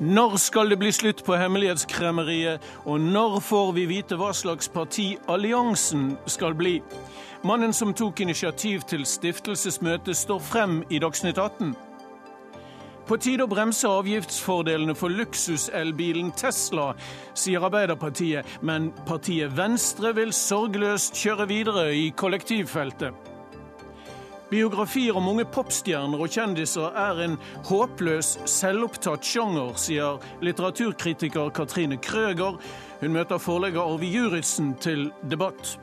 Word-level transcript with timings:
Når 0.00 0.36
skal 0.38 0.70
det 0.70 0.76
bli 0.78 0.92
slutt 0.94 1.24
på 1.26 1.34
hemmelighetskremmeriet, 1.34 2.62
og 2.86 3.00
når 3.00 3.40
får 3.42 3.72
vi 3.74 3.86
vite 3.90 4.14
hva 4.14 4.28
slags 4.30 4.68
parti 4.70 5.16
alliansen 5.26 6.12
skal 6.30 6.54
bli? 6.54 6.76
Mannen 7.42 7.74
som 7.74 7.90
tok 7.94 8.20
initiativ 8.22 8.84
til 8.86 9.02
stiftelsesmøtet, 9.06 10.14
står 10.16 10.38
frem 10.38 10.76
i 10.90 11.00
Dagsnytt 11.02 11.38
18. 11.38 11.74
På 13.10 13.18
tide 13.18 13.42
å 13.42 13.50
bremse 13.50 13.90
avgiftsfordelene 13.90 14.94
for 14.94 15.10
luksuselbilen 15.10 16.30
Tesla, 16.38 16.92
sier 17.34 17.66
Arbeiderpartiet, 17.66 18.46
men 18.62 18.92
partiet 19.08 19.50
Venstre 19.58 20.14
vil 20.14 20.30
sorgløst 20.36 21.18
kjøre 21.18 21.48
videre 21.50 21.88
i 21.96 22.12
kollektivfeltet. 22.14 23.27
Biografier 24.50 25.16
om 25.16 25.26
unge 25.28 25.44
popstjerner 25.52 26.22
og 26.24 26.30
kjendiser 26.32 26.94
er 26.96 27.18
en 27.20 27.34
håpløs, 27.68 28.30
selvopptatt 28.48 29.26
sjanger, 29.28 29.74
sier 29.76 30.22
litteraturkritiker 30.40 31.50
Katrine 31.52 31.98
Krøger. 32.00 32.56
Hun 33.02 33.12
møter 33.12 33.36
forlegger 33.44 33.84
Arve 33.84 34.08
Juritzen 34.08 34.72
til 34.80 35.10
debatt. 35.28 35.76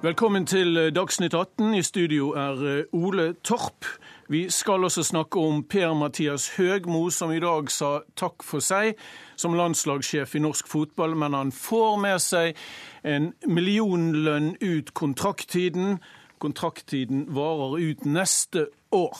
Velkommen 0.00 0.46
til 0.48 0.80
Dagsnytt 0.96 1.34
18. 1.34 1.74
I 1.74 1.82
studio 1.82 2.32
er 2.32 2.64
eh, 2.64 2.84
Ole 2.96 3.34
Torp. 3.44 3.84
Vi 4.30 4.50
skal 4.50 4.84
også 4.84 5.02
snakke 5.02 5.40
om 5.40 5.62
Per-Mathias 5.64 6.50
Høgmo, 6.58 7.06
som 7.10 7.30
i 7.32 7.40
dag 7.40 7.70
sa 7.72 8.02
takk 8.12 8.44
for 8.44 8.60
seg 8.60 8.98
som 9.40 9.54
landslagssjef 9.56 10.34
i 10.36 10.42
norsk 10.44 10.68
fotball, 10.68 11.14
men 11.16 11.32
han 11.32 11.52
får 11.54 11.96
med 12.02 12.20
seg 12.20 12.58
en 13.08 13.30
millionlønn 13.48 14.50
ut 14.60 14.92
kontrakttiden. 14.92 15.96
Kontrakttiden 16.44 17.24
varer 17.32 17.80
ut 17.80 18.04
neste 18.04 18.66
år. 18.92 19.16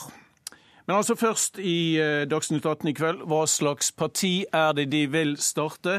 Men 0.89 0.97
altså 0.97 1.14
først 1.20 1.58
i 1.61 1.98
eh, 2.00 2.22
Dagsnytt 2.25 2.64
18 2.64 2.89
i 2.89 2.92
kveld, 2.97 3.19
hva 3.28 3.42
slags 3.44 3.91
parti 3.92 4.47
er 4.56 4.70
det 4.72 4.86
de 4.89 5.03
vil 5.12 5.34
starte? 5.36 5.98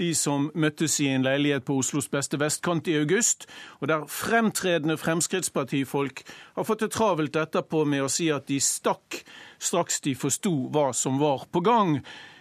De 0.00 0.14
som 0.16 0.46
møttes 0.56 0.94
i 1.04 1.10
en 1.12 1.26
leilighet 1.26 1.66
på 1.68 1.76
Oslos 1.76 2.08
beste 2.08 2.40
vestkant 2.40 2.88
i 2.88 2.94
august, 2.96 3.44
og 3.84 3.90
der 3.92 4.06
fremtredende 4.08 4.96
Fremskrittspartifolk 4.96 6.22
har 6.56 6.64
fått 6.64 6.86
det 6.86 6.88
travelt 6.94 7.36
etterpå 7.36 7.82
med 7.84 8.06
å 8.06 8.08
si 8.08 8.30
at 8.32 8.48
de 8.48 8.56
stakk 8.64 9.18
straks 9.60 10.00
de 10.08 10.16
forsto 10.16 10.54
hva 10.72 10.86
som 10.96 11.20
var 11.20 11.44
på 11.52 11.60
gang. 11.60 11.98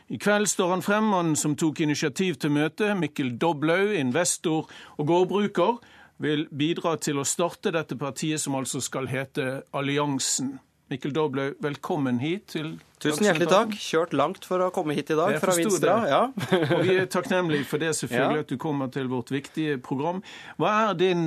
I 0.07 0.21
kveld 0.23 0.47
står 0.47 0.71
han 0.77 0.85
frem, 0.85 1.11
mannen 1.11 1.35
som 1.35 1.57
tok 1.59 1.83
initiativ 1.83 2.39
til 2.39 2.55
møtet, 2.55 2.95
Mikkel 2.95 3.35
Doblaug, 3.35 3.91
investor 3.99 4.71
og 4.95 5.11
gårdbruker, 5.11 5.83
vil 6.23 6.47
bidra 6.47 6.95
til 6.95 7.19
å 7.19 7.27
starte 7.27 7.75
dette 7.75 7.99
partiet, 7.99 8.39
som 8.39 8.55
altså 8.55 8.79
skal 8.79 9.11
hete 9.11 9.65
Alliansen. 9.75 10.61
Mikkel 10.89 11.11
Doblaug, 11.13 11.53
velkommen 11.61 12.17
hit 12.17 12.47
til 12.55 12.71
Tusen 12.97 13.27
hjertelig 13.27 13.47
takk. 13.51 13.75
Kjørt 13.77 14.13
langt 14.17 14.47
for 14.49 14.63
å 14.65 14.71
komme 14.73 14.95
hit 14.97 15.11
i 15.13 15.17
dag 15.19 15.35
fra 15.37 15.53
Vinstra. 15.53 15.97
Ja. 16.09 16.21
og 16.73 16.81
vi 16.81 16.95
er 16.97 17.05
takknemlige 17.13 17.67
for 17.69 17.81
det, 17.81 17.91
selvfølgelig, 17.99 18.39
ja. 18.41 18.45
at 18.47 18.49
du 18.49 18.57
kommer 18.59 18.89
til 18.91 19.05
vårt 19.11 19.29
viktige 19.29 19.77
program. 19.85 20.23
Hva 20.57 20.71
er 20.87 20.97
din 20.97 21.23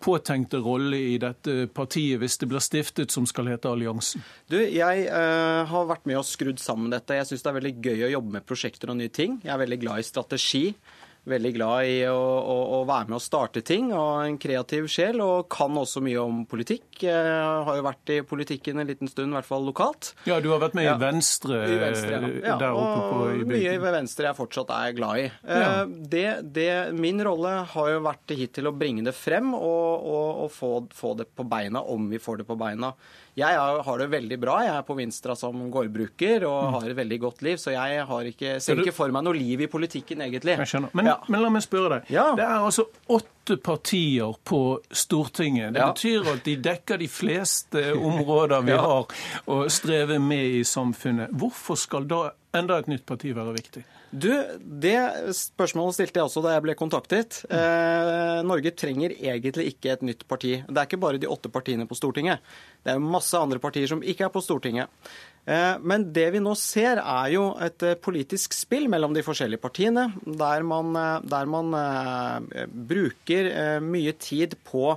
påtenkte 0.00 0.62
rolle 0.64 1.02
i 1.12 1.18
dette 1.20 1.66
partiet 1.76 2.20
hvis 2.22 2.40
det 2.40 2.48
blir 2.48 2.64
stiftet 2.64 3.12
som 3.12 3.28
skal 3.28 3.52
hete 3.52 3.68
Alliansen? 3.68 4.24
Du, 4.48 4.56
Jeg 4.56 5.04
uh, 5.04 5.68
har 5.68 5.88
vært 5.92 6.08
med 6.08 6.22
og 6.22 6.24
skrudd 6.24 6.62
sammen 6.62 6.88
dette. 6.96 7.20
Jeg 7.20 7.28
syns 7.28 7.44
det 7.44 7.52
er 7.52 7.58
veldig 7.60 7.74
gøy 7.84 8.06
å 8.08 8.12
jobbe 8.16 8.38
med 8.38 8.48
prosjekter 8.48 8.94
og 8.94 9.02
nye 9.02 9.12
ting. 9.12 9.36
Jeg 9.44 9.52
er 9.52 9.60
veldig 9.66 9.82
glad 9.84 10.00
i 10.00 10.08
strategi 10.08 10.70
veldig 11.26 11.52
glad 11.56 11.88
i 11.90 11.96
å, 12.08 12.16
å, 12.16 12.56
å, 12.76 12.80
være 12.88 13.10
med 13.10 13.18
og 13.18 13.24
starte 13.24 13.62
ting, 13.66 13.90
og 13.94 14.22
en 14.26 14.38
kreativ 14.40 14.86
sjel. 14.90 15.20
Og 15.24 15.48
kan 15.52 15.74
også 15.76 16.02
mye 16.04 16.22
om 16.22 16.44
politikk. 16.48 16.86
Jeg 17.02 17.34
har 17.66 17.78
jo 17.78 17.84
vært 17.86 18.12
i 18.14 18.20
politikken 18.26 18.82
en 18.82 18.88
liten 18.88 19.10
stund, 19.10 19.32
i 19.32 19.38
hvert 19.38 19.48
fall 19.48 19.66
lokalt. 19.66 20.12
Ja, 20.28 20.38
du 20.42 20.50
har 20.54 20.62
vært 20.62 20.76
med 20.78 20.86
ja. 20.86 20.94
i 20.96 21.02
Venstre, 21.02 21.60
I 21.66 21.78
Venstre 21.82 22.14
ja. 22.16 22.32
ja. 22.52 22.56
der 22.62 22.78
oppe 22.78 23.10
på 23.10 23.20
i 23.32 23.42
bygden. 23.42 23.52
Mye 23.56 23.76
ved 23.82 23.96
Venstre 23.98 24.30
jeg 24.30 24.38
fortsatt 24.38 24.72
er 24.76 24.96
glad 24.96 25.24
i. 25.24 25.28
Ja. 25.42 25.60
Eh, 25.66 25.94
det, 26.16 26.26
det, 26.56 26.70
min 26.96 27.22
rolle 27.26 27.58
har 27.74 27.92
jo 27.92 28.02
vært 28.06 28.36
hittil 28.38 28.70
å 28.70 28.76
bringe 28.76 29.06
det 29.06 29.16
frem 29.16 29.52
og, 29.56 30.06
og, 30.06 30.44
og 30.46 30.50
få, 30.54 30.72
få 30.94 31.14
det 31.20 31.30
på 31.34 31.46
beina, 31.48 31.82
om 31.82 32.10
vi 32.10 32.22
får 32.22 32.42
det 32.42 32.48
på 32.48 32.58
beina. 32.60 32.94
Jeg 33.36 33.56
har 33.84 33.98
det 34.00 34.06
veldig 34.08 34.36
bra. 34.40 34.54
Jeg 34.64 34.72
er 34.72 34.84
på 34.86 34.94
Vinstra 34.96 35.34
som 35.36 35.58
gårdbruker 35.72 36.46
og 36.48 36.56
mm. 36.56 36.76
har 36.76 36.86
et 36.88 36.96
veldig 36.96 37.18
godt 37.20 37.42
liv, 37.44 37.58
så 37.60 37.74
jeg 37.74 38.06
har 38.08 38.28
ikke, 38.30 38.54
ser 38.64 38.80
ikke 38.80 38.94
for 38.96 39.12
meg 39.12 39.26
noe 39.26 39.36
liv 39.36 39.66
i 39.66 39.68
politikken, 39.68 40.22
egentlig. 40.24 40.54
Jeg 40.62 40.70
skjønner. 40.70 40.94
Men, 40.96 41.10
ja. 41.12 41.18
men 41.28 41.44
la 41.44 41.50
meg 41.52 41.66
spørre 41.66 41.98
deg. 41.98 42.14
Ja. 42.16 42.30
Det 42.38 42.46
er 42.46 42.54
altså 42.56 42.86
åtte 43.12 43.58
partier 43.60 44.40
på 44.40 44.62
Stortinget. 44.88 45.74
Det 45.76 45.84
ja. 45.84 45.90
betyr 45.92 46.32
at 46.32 46.42
de 46.48 46.56
dekker 46.64 47.02
de 47.04 47.10
fleste 47.12 47.84
områder 48.08 48.64
vi 48.64 48.80
har 48.80 49.20
å 49.52 49.60
streve 49.68 50.16
med 50.22 50.62
i 50.62 50.64
samfunnet. 50.64 51.36
Hvorfor 51.36 51.76
skal 51.76 52.08
da 52.08 52.24
enda 52.58 52.78
et 52.80 52.90
nytt 52.90 53.06
parti 53.08 53.32
være 53.36 53.54
viktig? 53.56 53.84
Du, 54.10 54.30
Det 54.60 54.96
spørsmålet 55.36 55.96
stilte 55.98 56.20
jeg 56.20 56.28
også 56.28 56.42
da 56.44 56.54
jeg 56.54 56.64
ble 56.64 56.76
kontaktet. 56.78 57.40
Eh, 57.50 58.42
Norge 58.46 58.72
trenger 58.78 59.14
egentlig 59.16 59.72
ikke 59.72 59.94
et 59.96 60.04
nytt 60.06 60.26
parti. 60.30 60.56
Det 60.62 60.76
er 60.76 60.88
ikke 60.88 61.02
bare 61.02 61.20
de 61.20 61.30
åtte 61.30 61.50
partiene 61.52 61.88
på 61.88 61.98
Stortinget. 61.98 62.44
Det 62.84 62.94
er 62.94 63.02
masse 63.02 63.36
andre 63.38 63.60
partier 63.62 63.90
som 63.90 64.04
ikke 64.04 64.28
er 64.28 64.34
på 64.34 64.44
Stortinget. 64.44 64.92
Eh, 65.46 65.74
men 65.78 66.08
det 66.14 66.26
vi 66.34 66.42
nå 66.42 66.56
ser, 66.58 66.98
er 66.98 67.28
jo 67.34 67.44
et 67.62 67.82
eh, 67.86 67.98
politisk 68.02 68.54
spill 68.56 68.88
mellom 68.90 69.14
de 69.14 69.22
forskjellige 69.26 69.62
partiene, 69.62 70.08
der 70.26 70.64
man, 70.66 70.90
eh, 70.98 71.28
der 71.30 71.50
man 71.50 71.76
eh, 71.78 72.66
bruker 72.66 73.52
eh, 73.52 73.76
mye 73.82 74.16
tid 74.18 74.58
på 74.66 74.96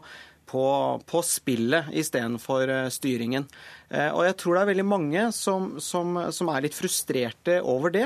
på, 0.50 0.66
på 1.06 1.22
spillet 1.26 1.94
istedenfor 2.02 2.72
styringen. 2.94 3.46
Og 3.90 4.22
jeg 4.22 4.36
tror 4.38 4.54
det 4.54 4.62
er 4.62 4.70
veldig 4.70 4.86
mange 4.86 5.22
som, 5.34 5.72
som, 5.82 6.18
som 6.34 6.50
er 6.54 6.68
litt 6.68 6.76
frustrerte 6.78 7.56
over 7.66 7.94
det. 7.94 8.04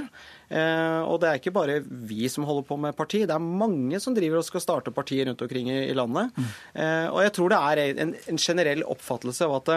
Eh, 0.54 1.02
og 1.04 1.18
det 1.20 1.30
er 1.30 1.40
ikke 1.40 1.54
bare 1.56 1.80
vi 1.84 2.28
som 2.32 2.46
holder 2.48 2.66
på 2.68 2.78
med 2.80 2.96
parti, 2.98 3.24
det 3.26 3.34
er 3.36 3.52
mange 3.64 4.00
som 4.04 4.16
driver 4.16 4.40
og 4.40 4.48
skal 4.48 4.64
starte 4.64 4.94
partier 4.94 5.28
rundt 5.28 5.42
omkring 5.44 5.72
i 5.74 5.96
landet. 5.98 6.32
Mm. 6.36 6.50
Og 7.16 7.20
jeg 7.26 7.34
tror 7.36 7.54
det 7.54 7.60
er 7.60 7.84
en, 8.06 8.16
en 8.32 8.42
generell 8.42 8.86
oppfattelse 8.94 9.48
av 9.48 9.58
at 9.62 9.74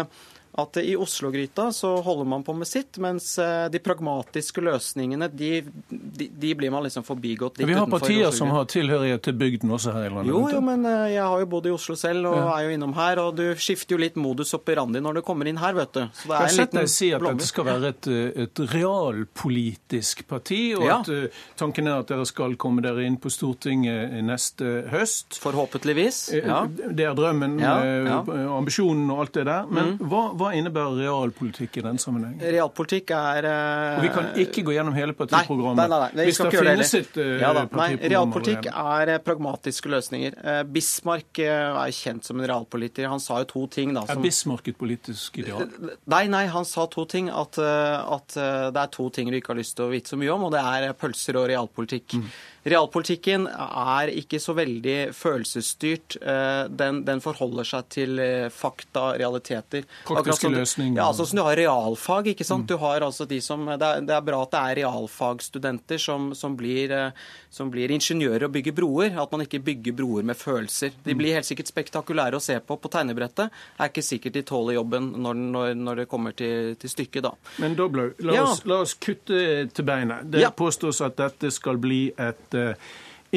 at 0.56 0.76
i 0.80 0.96
Oslo-gryta 0.96 1.72
så 1.72 1.90
holder 2.00 2.24
man 2.24 2.44
på 2.44 2.54
med 2.56 2.68
sitt, 2.68 2.96
mens 3.02 3.38
eh, 3.38 3.66
de 3.72 3.80
pragmatiske 3.82 4.62
løsningene 4.64 5.28
de, 5.28 5.50
de, 5.90 6.28
de 6.32 6.52
blir 6.56 6.72
man 6.72 6.86
liksom 6.86 7.04
forbigått 7.04 7.58
litt 7.58 7.66
utenfor. 7.66 7.74
Vi 7.74 7.80
har 7.80 7.90
partier 7.92 8.32
som 8.32 8.52
har 8.54 8.64
tilhørighet 8.72 9.24
til 9.26 9.36
bygden 9.36 9.74
også 9.76 9.92
her 9.92 10.08
i 10.08 10.12
landet? 10.14 10.32
Jo, 10.32 10.40
jo, 10.54 10.62
men 10.64 10.86
eh, 10.88 11.12
jeg 11.12 11.24
har 11.24 11.42
jo 11.42 11.48
bodd 11.52 11.68
i 11.68 11.74
Oslo 11.74 11.96
selv 12.00 12.30
og 12.30 12.38
ja. 12.38 12.46
er 12.54 12.68
jo 12.68 12.76
innom 12.78 12.94
her. 12.96 13.20
Og 13.26 13.36
du 13.36 13.44
skifter 13.60 13.96
jo 13.96 14.00
litt 14.00 14.16
modus 14.20 14.54
operandi 14.56 15.02
når 15.04 15.20
du 15.20 15.22
kommer 15.26 15.50
inn 15.50 15.60
her, 15.60 15.76
vet 15.76 15.92
du. 15.92 16.02
Så 16.22 16.30
det 16.32 16.38
er 16.38 16.48
en 16.48 16.60
liten 16.62 16.80
deg 16.80 16.92
si 16.94 17.10
at 17.16 17.26
dette 17.26 17.50
skal 17.50 17.68
være 17.68 17.92
et, 17.92 18.10
eh, 18.12 18.42
et 18.46 18.64
realpolitisk 18.72 20.24
parti, 20.30 20.62
og 20.78 20.86
ja. 20.88 20.98
at 21.02 21.38
tanken 21.60 21.90
er 21.90 22.00
at 22.00 22.12
dere 22.14 22.24
skal 22.28 22.56
komme 22.60 22.84
dere 22.84 23.04
inn 23.04 23.20
på 23.20 23.32
Stortinget 23.32 24.16
neste 24.24 24.86
høst. 24.92 25.36
Forhåpentligvis. 25.42 26.22
Ja. 26.40 26.64
Det 26.66 27.04
er 27.04 27.16
drømmen, 27.16 27.60
ambisjonen 27.60 29.10
og 29.12 29.26
alt 29.26 29.36
det 29.36 29.46
der. 29.50 29.68
Men 29.68 29.94
mm. 29.96 30.08
hva, 30.08 30.24
hva 30.46 30.54
innebærer 30.56 31.00
realpolitikk 31.02 31.80
i 31.80 31.84
den 31.84 31.98
sammenheng? 32.00 32.36
Realpolitikk 32.40 33.12
er 33.16 33.48
uh, 33.48 33.98
Og 33.98 34.06
Vi 34.06 34.12
kan 34.14 34.28
ikke 34.42 34.64
gå 34.66 34.76
gjennom 34.76 34.96
hele 34.96 35.16
partiprogrammet. 35.16 35.80
Nei, 35.80 35.86
nei, 35.90 35.98
nei, 36.02 36.10
nei 36.20 36.26
Hvis 36.28 36.40
det 36.42 36.50
finnes 36.54 36.94
et 37.00 37.20
uh, 37.20 37.30
ja, 37.42 37.52
Nei, 37.76 37.88
Realpolitikk 38.14 38.70
er 38.70 39.12
uh, 39.14 39.18
pragmatiske 39.26 39.92
løsninger. 39.92 40.38
Bismarck 40.72 41.42
er 41.42 41.94
kjent 41.96 42.26
som 42.26 42.40
en 42.40 42.48
realpolitiker. 42.48 43.08
Han 43.10 43.22
sa 43.22 43.40
jo 43.42 43.50
to 43.52 43.66
ting 43.76 43.94
da 43.96 44.06
som 44.06 44.20
Er 44.20 44.26
Bismarck 44.26 44.72
et 44.72 44.78
politisk 44.78 45.40
ideal? 45.42 45.66
Nei, 46.12 46.24
nei, 46.32 46.44
han 46.52 46.68
sa 46.68 46.86
to 46.90 47.06
ting. 47.10 47.30
At, 47.36 47.58
at 47.60 48.36
det 48.36 48.82
er 48.82 48.92
to 48.94 49.08
ting 49.14 49.30
du 49.32 49.38
ikke 49.38 49.54
har 49.54 49.60
lyst 49.60 49.76
til 49.78 49.88
å 49.88 49.92
vite 49.92 50.14
så 50.14 50.20
mye 50.20 50.32
om, 50.34 50.46
og 50.48 50.54
det 50.54 50.62
er 50.62 50.92
pølser 50.98 51.40
og 51.40 51.48
realpolitikk. 51.50 52.18
Mm. 52.20 52.28
Realpolitikken 52.66 53.46
er 53.46 54.10
ikke 54.10 54.40
så 54.42 54.54
veldig 54.56 54.96
følelsesstyrt. 55.14 56.16
Eh, 56.18 56.64
den, 56.74 57.04
den 57.06 57.20
forholder 57.22 57.68
seg 57.68 57.86
til 57.94 58.18
eh, 58.22 58.48
fakta, 58.50 59.12
realiteter. 59.20 59.84
Praktiske 60.08 60.50
løsninger. 60.50 60.98
Ja, 60.98 61.06
altså 61.12 61.28
som 61.28 61.38
Du 61.38 61.44
har 61.46 61.56
realfag. 61.58 62.32
ikke 62.32 62.44
sant? 62.44 62.66
Mm. 62.66 62.70
Du 62.72 62.76
har 62.82 63.06
altså 63.06 63.26
de 63.30 63.38
som, 63.40 63.62
det 63.70 63.86
er, 63.86 64.02
det 64.02 64.16
er 64.16 64.24
bra 64.26 64.40
at 64.42 64.54
det 64.54 64.62
er 64.62 64.80
realfagstudenter 64.82 66.02
som, 66.02 66.32
som, 66.34 66.56
blir, 66.58 66.90
eh, 66.90 67.28
som, 67.54 67.70
blir, 67.70 67.94
ingeniører 67.94 68.48
og 68.48 68.56
bygger 68.58 68.74
broer. 68.74 69.14
At 69.14 69.30
man 69.30 69.46
ikke 69.46 69.62
bygger 69.70 69.94
broer 70.02 70.26
med 70.26 70.38
følelser. 70.40 70.90
De 71.04 71.14
mm. 71.14 71.22
blir 71.22 71.38
helt 71.38 71.46
sikkert 71.46 71.70
spektakulære 71.70 72.40
å 72.40 72.42
se 72.42 72.58
på 72.58 72.80
på 72.82 72.92
tegnebrettet. 72.92 73.54
Det 73.76 73.86
Er 73.86 73.94
ikke 73.94 74.06
sikkert 74.08 74.40
de 74.40 74.42
tåler 74.50 74.80
jobben 74.80 75.12
når, 75.22 75.38
når, 75.54 75.72
når 75.86 76.02
det 76.02 76.08
kommer 76.10 76.34
til, 76.34 76.74
til 76.82 76.90
stykket, 76.90 77.22
da. 77.28 77.32
Men 77.62 77.78
Doblaug, 77.78 78.18
la, 78.26 78.40
ja. 78.40 78.50
la, 78.66 78.82
oss 78.82 78.98
kutte 78.98 79.70
til 79.70 79.86
beinet. 79.86 80.26
Det 80.34 80.42
ja. 80.42 80.50
påstås 80.50 81.04
at 81.06 81.14
dette 81.22 81.54
skal 81.54 81.78
bli 81.78 82.08
et 82.10 82.55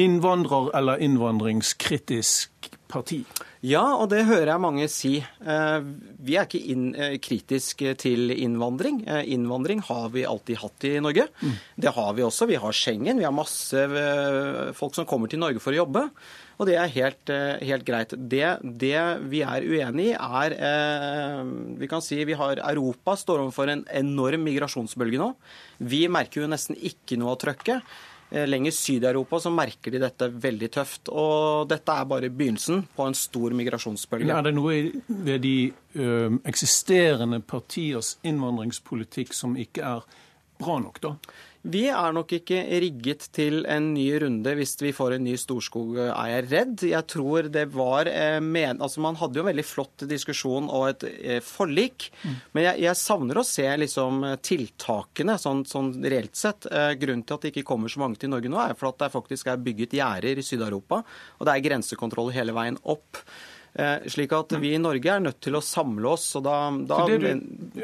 innvandrer- 0.00 0.70
eller 0.76 1.02
innvandringskritisk 1.02 2.70
parti? 2.90 3.22
Ja, 3.60 3.82
og 4.00 4.08
det 4.12 4.24
hører 4.28 4.54
jeg 4.54 4.62
mange 4.62 4.86
si. 4.90 5.12
Eh, 5.20 5.88
vi 6.24 6.36
er 6.38 6.46
ikke 6.48 6.62
inn, 6.72 6.86
kritisk 7.22 7.84
til 8.00 8.32
innvandring. 8.32 9.02
Eh, 9.06 9.32
innvandring 9.34 9.82
har 9.84 10.08
vi 10.14 10.24
alltid 10.24 10.62
hatt 10.62 10.86
i 10.88 10.94
Norge. 11.04 11.28
Mm. 11.42 11.56
Det 11.76 11.94
har 11.96 12.14
vi 12.16 12.24
også. 12.26 12.48
Vi 12.48 12.60
har 12.60 12.76
Schengen. 12.76 13.20
Vi 13.20 13.26
har 13.28 13.36
masse 13.36 13.84
folk 14.78 14.96
som 14.96 15.08
kommer 15.08 15.28
til 15.28 15.42
Norge 15.42 15.60
for 15.60 15.76
å 15.76 15.82
jobbe. 15.82 16.08
Og 16.60 16.68
det 16.68 16.76
er 16.76 16.92
helt, 16.92 17.30
helt 17.64 17.86
greit. 17.88 18.10
Det, 18.12 18.58
det, 18.60 18.96
vi 19.32 19.40
er 19.40 19.64
uenig 19.64 20.10
i, 20.10 20.16
er 20.16 20.56
Vi 21.80 21.88
kan 21.88 22.04
si 22.04 22.18
vi 22.28 22.36
har 22.36 22.60
Europa 22.60 23.14
står 23.16 23.46
overfor 23.46 23.72
en 23.72 23.86
enorm 23.88 24.44
migrasjonsbølge 24.44 25.20
nå. 25.22 25.30
Vi 25.80 26.04
merker 26.12 26.42
jo 26.42 26.50
nesten 26.52 26.76
ikke 26.76 27.16
noe 27.16 27.32
av 27.32 27.40
trøkket. 27.40 27.96
Eh, 28.30 28.46
lenger 28.46 28.70
syd 28.70 29.02
i 29.02 29.08
Europa 29.10 29.40
så 29.42 29.50
merker 29.50 29.90
de 29.90 30.00
dette 30.02 30.28
veldig 30.30 30.70
tøft. 30.70 31.10
Og 31.10 31.66
dette 31.70 31.96
er 31.98 32.08
bare 32.10 32.30
begynnelsen 32.30 32.84
på 32.94 33.06
en 33.08 33.16
stor 33.18 33.54
migrasjonsbølge. 33.58 34.30
Er 34.30 34.46
det 34.46 34.54
noe 34.54 34.76
ved 35.08 35.42
de 35.42 35.54
ø, 35.98 36.38
eksisterende 36.46 37.40
partiers 37.42 38.14
innvandringspolitikk 38.22 39.34
som 39.34 39.56
ikke 39.58 39.82
er 39.96 40.06
bra 40.60 40.78
nok, 40.78 41.00
da? 41.02 41.14
Vi 41.60 41.82
er 41.92 42.14
nok 42.16 42.30
ikke 42.32 42.62
rigget 42.80 43.26
til 43.36 43.66
en 43.68 43.90
ny 43.92 44.06
runde 44.22 44.54
hvis 44.56 44.78
vi 44.80 44.94
får 44.96 45.18
en 45.18 45.26
ny 45.26 45.34
Storskog, 45.36 45.98
er 46.06 46.30
jeg 46.30 46.46
redd. 46.48 46.84
Jeg 46.88 47.06
tror 47.12 47.50
det 47.52 47.66
var 47.74 48.08
eh, 48.08 48.38
men, 48.40 48.80
altså 48.80 49.02
Man 49.04 49.18
hadde 49.20 49.36
jo 49.36 49.44
en 49.44 49.50
veldig 49.50 49.66
flott 49.68 50.06
diskusjon 50.08 50.70
og 50.72 50.86
et 50.88 51.06
eh, 51.10 51.42
forlik. 51.44 52.08
Mm. 52.24 52.38
Men 52.56 52.66
jeg, 52.70 52.82
jeg, 52.86 53.00
savner 53.02 53.42
å 53.42 53.44
se 53.44 53.68
liksom, 53.84 54.24
tiltakene 54.40 55.36
sånn, 55.42 55.66
sånn, 55.68 55.92
reelt 56.00 56.40
sett. 56.40 56.64
Eh, 56.72 56.94
grunnen 57.00 57.26
til 57.28 57.36
at 57.36 57.44
det 57.44 57.52
ikke 57.52 57.68
kommer 57.74 57.92
så 57.92 58.00
mange 58.06 58.22
til 58.22 58.32
Norge 58.32 58.48
nå, 58.48 58.60
er 58.64 58.76
for 58.80 58.94
at 58.94 59.04
det 59.04 59.12
faktisk 59.12 59.52
er 59.52 59.60
bygget 59.60 60.00
gjerder 60.00 60.40
i 60.40 60.46
Syd-Europa. 60.46 61.04
Og 61.38 61.44
det 61.44 61.58
er 61.58 61.68
grensekontroll 61.68 62.32
hele 62.36 62.56
veien 62.56 62.80
opp. 62.88 63.20
Eh, 63.74 64.08
slik 64.10 64.32
at 64.34 64.52
vi 64.58 64.72
i 64.74 64.78
Norge 64.82 65.12
er 65.12 65.22
nødt 65.22 65.38
til 65.44 65.54
å 65.54 65.62
samle 65.62 66.10
oss. 66.10 66.26
og 66.38 66.44
da... 66.46 66.56
da 66.90 67.00
det 67.06 67.20
du, 67.22 67.28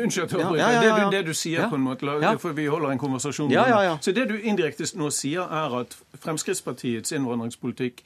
unnskyld 0.02 0.34
ja, 0.34 0.50
ja, 0.58 0.70
ja, 0.72 0.82
det, 0.82 0.90
du, 0.90 1.10
det, 1.14 1.22
du, 1.28 1.34
sier 1.36 1.70
på 1.70 1.78
en 1.78 1.86
måte, 1.86 2.18
for 2.42 2.56
vi 2.58 2.66
holder 2.66 2.96
en 2.96 3.02
konversasjon 3.02 3.54
Så 4.02 4.14
det 4.16 4.26
du 4.32 4.36
indirekte 4.40 4.88
nå 4.98 5.12
sier, 5.14 5.46
er 5.46 5.80
at 5.82 5.98
Fremskrittspartiets 6.22 7.14
innvandringspolitikk 7.14 8.02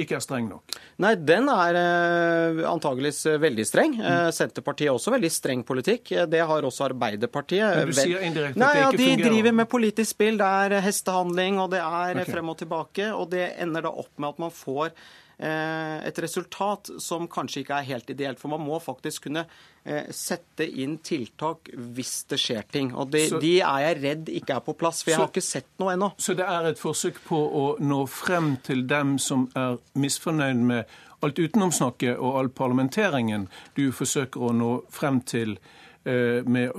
ikke 0.00 0.16
er 0.16 0.22
streng 0.24 0.46
nok? 0.48 0.76
Nei, 1.04 1.12
den 1.20 1.48
er 1.52 1.76
eh, 1.78 2.60
antageligvis 2.68 3.26
veldig 3.40 3.66
streng. 3.68 3.96
Eh, 4.00 4.18
mm. 4.28 4.34
Senterpartiet 4.34 4.88
er 4.88 4.96
også 4.96 5.12
veldig 5.12 5.30
streng 5.32 5.64
politikk. 5.68 6.14
Eh, 6.16 6.28
det 6.32 6.40
har 6.48 6.68
også 6.68 6.86
Arbeiderpartiet. 6.88 7.76
Men 7.76 7.92
du 7.92 7.96
sier 7.96 8.24
indirekte 8.24 8.56
at 8.56 8.72
det 8.72 8.86
ikke 8.86 9.02
fungerer? 9.02 9.22
De 9.22 9.28
driver 9.28 9.56
med 9.60 9.70
politisk 9.72 10.16
spill. 10.16 10.40
Det 10.40 10.52
er 10.64 10.84
hestehandling, 10.84 11.60
og 11.62 11.72
det 11.74 11.82
er 11.84 12.22
okay. 12.22 12.32
frem 12.32 12.52
og 12.52 12.60
tilbake. 12.64 13.10
Og 13.12 13.28
det 13.34 13.50
ender 13.62 13.84
da 13.88 13.92
opp 14.04 14.12
med 14.16 14.32
at 14.32 14.40
man 14.46 14.54
får 14.56 14.96
et 15.42 16.18
resultat 16.22 16.90
som 17.02 17.28
kanskje 17.30 17.62
ikke 17.64 17.78
er 17.80 17.88
helt 17.88 18.10
ideelt. 18.14 18.40
For 18.40 18.52
man 18.52 18.62
må 18.62 18.78
faktisk 18.82 19.26
kunne 19.26 19.44
eh, 19.84 20.10
sette 20.14 20.66
inn 20.66 20.98
tiltak 21.04 21.72
hvis 21.74 22.14
det 22.30 22.38
skjer 22.42 22.68
ting. 22.72 22.92
Og 22.94 23.10
de, 23.14 23.24
så, 23.30 23.40
de 23.42 23.54
er 23.60 23.86
jeg 23.86 24.00
redd 24.02 24.32
ikke 24.32 24.58
er 24.58 24.64
på 24.66 24.76
plass, 24.78 25.02
for 25.02 25.14
jeg 25.14 25.20
så, 25.20 25.26
har 25.26 25.32
ikke 25.32 25.46
sett 25.46 25.70
noe 25.82 25.96
ennå. 25.96 26.12
Så 26.22 26.36
det 26.38 26.46
er 26.46 26.70
et 26.70 26.82
forsøk 26.82 27.20
på 27.26 27.38
å 27.38 27.64
nå 27.82 28.02
frem 28.10 28.54
til 28.66 28.86
dem 28.90 29.16
som 29.22 29.48
er 29.58 29.80
misfornøyd 29.98 30.66
med 30.72 30.98
alt 31.22 31.38
utenomsnakket 31.38 32.18
og 32.18 32.38
all 32.40 32.50
parlamenteringen 32.50 33.46
du 33.78 33.88
forsøker 33.94 34.42
å 34.42 34.52
nå 34.56 34.72
frem 34.90 35.22
til? 35.26 35.56
Eh, 36.04 36.42
med 36.44 36.72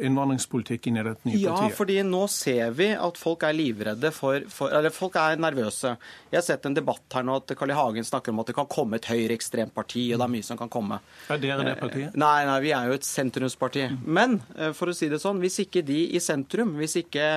innvandringspolitikken 0.00 0.96
i 0.96 1.02
dette 1.02 1.28
nye 1.28 1.36
partiet? 1.36 1.70
Ja, 1.70 1.76
fordi 1.76 1.98
nå 2.06 2.22
ser 2.32 2.70
vi 2.72 2.86
at 2.96 3.18
folk 3.20 3.42
er 3.44 3.52
livredde 3.52 4.08
for, 4.16 4.46
for, 4.48 4.72
Eller 4.72 4.94
folk 4.94 5.18
er 5.20 5.36
nervøse. 5.36 5.92
Jeg 6.30 6.38
har 6.38 6.46
sett 6.46 6.64
en 6.64 6.76
debatt 6.78 7.04
her 7.12 7.26
nå 7.26 7.36
at 7.42 7.52
Carl 7.58 7.74
I. 7.74 7.76
Hagen 7.76 8.08
snakker 8.08 8.32
om 8.32 8.40
at 8.40 8.48
det 8.48 8.56
kan 8.56 8.70
komme 8.72 8.96
et 8.96 9.10
høyreekstremt 9.10 9.74
parti, 9.76 10.06
og 10.14 10.22
det 10.22 10.28
er 10.28 10.32
mye 10.32 10.46
som 10.48 10.60
kan 10.60 10.72
komme. 10.72 10.96
Er 11.28 11.42
dere 11.42 11.66
det 11.66 11.76
partiet? 11.80 12.14
Eh, 12.14 12.16
nei, 12.24 12.38
nei, 12.48 12.56
vi 12.64 12.72
er 12.76 12.88
jo 12.88 12.96
et 12.96 13.10
sentrumsparti. 13.10 13.84
Men 14.08 14.40
eh, 14.56 14.72
for 14.76 14.88
å 14.88 14.96
si 14.96 15.10
det 15.12 15.20
sånn, 15.20 15.44
hvis 15.44 15.60
ikke 15.66 15.84
de 15.84 16.00
i 16.16 16.24
sentrum, 16.24 16.72
hvis 16.80 16.96
ikke 17.02 17.28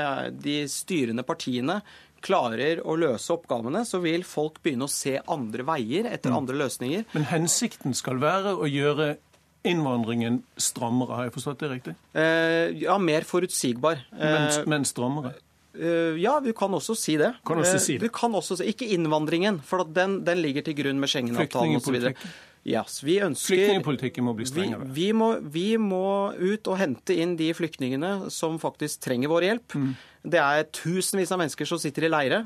de 0.47 0.61
styrende 0.71 1.27
partiene 1.27 1.81
klarer 2.23 2.79
å 2.87 2.95
løse 2.95 3.35
oppgavene, 3.35 3.83
så 3.83 3.99
vil 3.99 4.23
folk 4.23 4.61
begynne 4.63 4.87
å 4.87 4.91
se 4.91 5.17
andre 5.27 5.67
veier 5.67 6.07
etter 6.07 6.31
mm. 6.31 6.39
andre 6.39 6.59
løsninger. 6.63 7.05
Men 7.17 7.27
hensikten 7.33 7.99
skal 7.99 8.23
være 8.23 8.55
å 8.55 8.69
gjøre 8.71 9.11
innvandringen 9.63 10.41
strammere, 10.59 11.15
har 11.17 11.27
jeg 11.29 11.35
forstått 11.37 11.63
det 11.63 11.71
riktig? 11.71 11.95
Eh, 12.13 12.75
ja, 12.83 12.97
mer 12.99 13.25
forutsigbar. 13.27 14.03
Men, 14.11 14.47
eh, 14.49 14.61
men 14.69 14.87
strammere? 14.87 15.33
Eh, 15.73 16.19
ja, 16.21 16.39
vi 16.43 16.53
kan 16.53 16.73
også 16.73 16.95
si 16.95 17.17
det. 17.17 17.33
Kan 17.45 17.61
også 17.63 17.79
si 17.81 17.97
det. 17.97 18.05
Vi 18.05 18.13
kan 18.13 18.33
også 18.35 18.59
si, 18.59 18.69
Ikke 18.69 18.87
innvandringen, 18.93 19.61
for 19.65 19.83
den, 19.83 20.23
den 20.23 20.41
ligger 20.43 20.65
til 20.65 20.75
grunn 20.77 20.99
med 20.99 21.09
Schengen-avtalen 21.09 21.79
osv. 21.79 22.13
Yes, 22.63 23.01
vi 23.03 23.17
ønsker, 23.19 23.57
Flyktningpolitikken 23.57 24.23
må 24.23 24.33
bli 24.37 24.45
strengere. 24.47 24.85
Vi, 24.87 25.09
vi, 25.09 25.11
må, 25.11 25.33
vi, 25.51 25.65
må, 25.75 26.31
ut 26.31 26.69
og 26.71 26.77
hente 26.79 27.15
inn 27.19 27.35
de 27.35 27.49
flyktningene 27.55 28.29
som 28.31 28.55
faktisk 28.61 29.01
trenger 29.03 29.31
vår 29.31 29.47
hjelp. 29.49 29.75
Mm. 29.75 29.89
Det 30.23 30.39
er 30.39 30.69
tusenvis 30.71 31.33
av 31.35 31.41
mennesker 31.41 31.67
som 31.67 31.81
sitter 31.81 32.07
i 32.07 32.13
leire. 32.13 32.43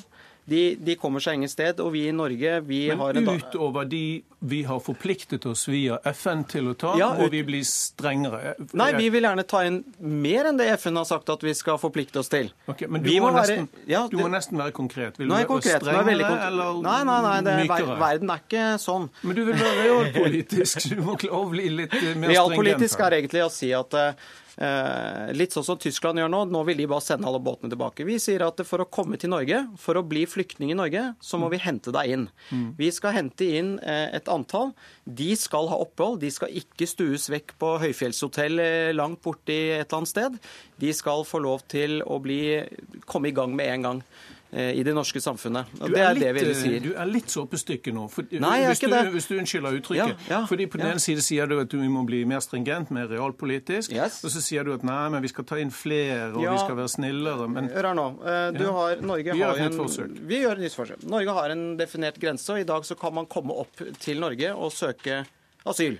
De, 0.47 0.77
de, 0.79 0.95
kommer 0.95 1.19
seg 1.23 1.39
ingen 1.39 1.51
sted. 1.51 1.81
Og 1.83 1.91
vi 1.91 2.05
i 2.07 2.15
Norge 2.15 2.61
vi 2.67 2.87
Men 2.91 3.03
har 3.03 3.19
en 3.19 3.29
utover 3.35 3.87
de 3.89 4.03
vi 4.39 4.63
har 4.63 4.79
forpliktet 4.79 5.45
oss 5.49 5.63
via 5.67 5.97
FN 6.13 6.43
til 6.45 6.69
å 6.69 6.73
ta, 6.77 6.91
ja, 6.99 7.07
og 7.17 7.31
vi 7.33 7.39
blir 7.45 7.63
strengere? 7.65 8.53
Nei, 8.77 8.91
vi 8.93 9.07
vil 9.09 9.25
gjerne 9.25 9.45
ta 9.49 9.63
inn 9.65 9.79
mer 9.97 10.51
enn 10.51 10.59
det 10.59 10.67
FN 10.77 10.99
har 11.01 11.07
sagt 11.09 11.31
at 11.33 11.41
vi 11.41 11.55
skal 11.57 11.79
forplikte 11.81 12.21
oss 12.21 12.29
til. 12.29 12.51
Okay, 12.69 12.85
men 12.85 13.01
du 13.01 13.09
må, 13.15 13.31
må, 13.31 13.33
nesten, 13.39 13.65
være, 13.65 13.87
ja, 13.89 14.03
du 14.11 14.19
må, 14.21 14.29
nesten, 14.29 14.61
være 14.61 14.75
konkret. 14.77 15.17
Vil 15.17 15.31
du 15.31 15.33
være 15.33 15.49
konkret, 15.49 15.81
strengere 15.81 16.13
eller 16.51 16.81
nei, 16.85 16.99
nei, 17.09 17.19
nei, 17.25 17.37
det, 17.47 17.55
mykere? 17.63 17.99
Verden 18.03 18.33
er 18.35 18.43
ikke 18.45 18.65
sånn. 18.83 19.09
Men 19.23 19.39
du 19.39 19.45
vil 19.49 19.57
være 19.57 19.87
realpolitisk, 19.87 20.73
så 20.85 20.93
du 20.93 21.01
må 21.01 21.17
klare 21.17 21.41
å 21.41 21.47
bli 21.55 21.71
litt 21.81 21.97
mer 21.97 22.05
streng. 22.05 22.27
Realpolitisk 22.35 23.07
er 23.07 23.17
egentlig 23.23 23.47
å 23.47 23.49
si 23.57 23.73
at 23.73 23.97
uh, 23.97 24.27
litt 25.37 25.53
sånn 25.53 25.65
som 25.65 25.77
Tyskland 25.77 26.17
gjør 26.17 26.31
nå. 26.33 26.39
Nå 26.49 26.63
vil 26.65 26.79
de 26.79 26.87
bare 26.89 27.05
sende 27.05 27.27
alle 27.29 27.41
båtene 27.43 27.69
tilbake. 27.69 28.05
Vi 28.07 28.15
sier 28.21 28.41
at 28.45 28.61
for 28.65 28.81
å 28.81 28.87
komme 28.89 29.19
til 29.21 29.29
Norge, 29.29 29.59
for 29.77 29.99
å 29.99 30.05
bli 30.05 30.23
flyktning 30.29 30.71
i 30.73 30.77
Norge, 30.77 31.03
så 31.21 31.37
må 31.37 31.49
vi 31.53 31.59
hente 31.61 31.93
deg 31.93 32.13
inn. 32.15 32.25
Mm. 32.49 32.69
Vi 32.79 32.89
skal 32.95 33.15
hente 33.17 33.47
inn 33.59 33.75
eh, 33.79 34.07
et 34.17 34.31
antall. 34.31 34.73
De 35.05 35.29
skal 35.37 35.69
ha 35.71 35.77
opphold. 35.83 36.21
De 36.23 36.31
skal 36.33 36.53
ikke 36.57 36.89
stues 36.89 37.27
vekk 37.31 37.53
på 37.61 37.73
høyfjellshotell 37.83 38.63
eh, 38.63 38.95
langt 38.95 39.21
borti 39.25 39.59
et 39.75 39.85
eller 39.85 39.99
annet 39.99 40.13
sted. 40.13 40.39
De 40.81 40.93
skal 40.95 41.25
få 41.27 41.41
lov 41.43 41.65
til 41.69 42.01
å 42.05 42.19
bli, 42.23 42.41
komme 43.05 43.31
i 43.31 43.37
gang 43.37 43.53
med 43.57 43.73
en 43.75 43.87
gang. 43.89 44.03
Eh, 44.51 44.71
i 44.79 44.83
det 44.83 44.93
norske 44.95 45.19
samfunnet. 45.19 45.67
Og 45.81 45.91
det 45.91 45.99
er, 45.99 46.13
litt, 46.15 46.23
det 46.23 46.45
vi 46.47 46.53
sier. 46.55 46.77
Du 46.79 46.93
er 46.95 47.09
litt 47.09 47.31
såpestykke 47.31 47.91
nå. 47.91 48.05
For, 48.11 48.27
Nei, 48.39 48.61
ikke 48.71 48.87
det. 48.93 49.01
Hvis 49.11 49.27
du 49.27 49.33
unnskylder 49.41 49.75
uttrykket. 49.75 50.23
Ja, 50.29 50.37
ja, 50.37 50.39
fordi 50.47 50.69
På 50.71 50.79
den 50.79 50.87
ja. 50.87 50.93
ene 50.95 51.03
side 51.03 51.23
sier 51.25 51.49
du 51.51 51.57
at 51.59 51.75
vi 51.75 51.89
må 51.91 52.05
bli 52.07 52.21
mer 52.29 52.39
stringent, 52.43 52.93
mer 52.95 53.09
realpolitisk. 53.11 53.91
Yes. 53.91 54.21
Og 54.23 54.31
så 54.31 54.43
sier 54.45 54.63
du 54.63 54.71
at 54.77 54.87
nei, 54.87 55.01
men 55.11 55.25
vi 55.25 55.33
skal 55.33 55.47
ta 55.49 55.59
inn 55.59 55.73
flere, 55.75 56.31
og 56.31 56.45
vi 56.45 56.55
skal 56.63 56.79
være 56.79 56.93
snillere. 56.95 57.49
Men 57.51 57.67
Hør 57.75 57.89
her 57.91 57.99
nå. 57.99 58.07
Eh, 58.23 58.47
du 58.55 58.65
har, 58.71 59.03
Norge 59.03 59.35
vi 59.35 59.43
har, 59.43 59.63
et 59.67 59.79
forsøk. 59.83 60.15
Vi 60.31 60.41
gjør 60.45 60.55
et 60.55 60.67
nytt 60.69 60.79
forsøk. 60.79 61.03
Norge 61.11 61.37
har 61.41 61.55
en 61.57 61.67
definert 61.81 62.21
grense, 62.23 62.47
og 62.55 62.63
i 62.63 62.67
dag 62.71 62.87
så 62.87 62.95
kan 62.99 63.19
man 63.19 63.27
komme 63.27 63.57
opp 63.65 63.83
til 63.99 64.23
Norge 64.23 64.55
og 64.55 64.71
søke 64.71 65.25
asyl. 65.67 65.99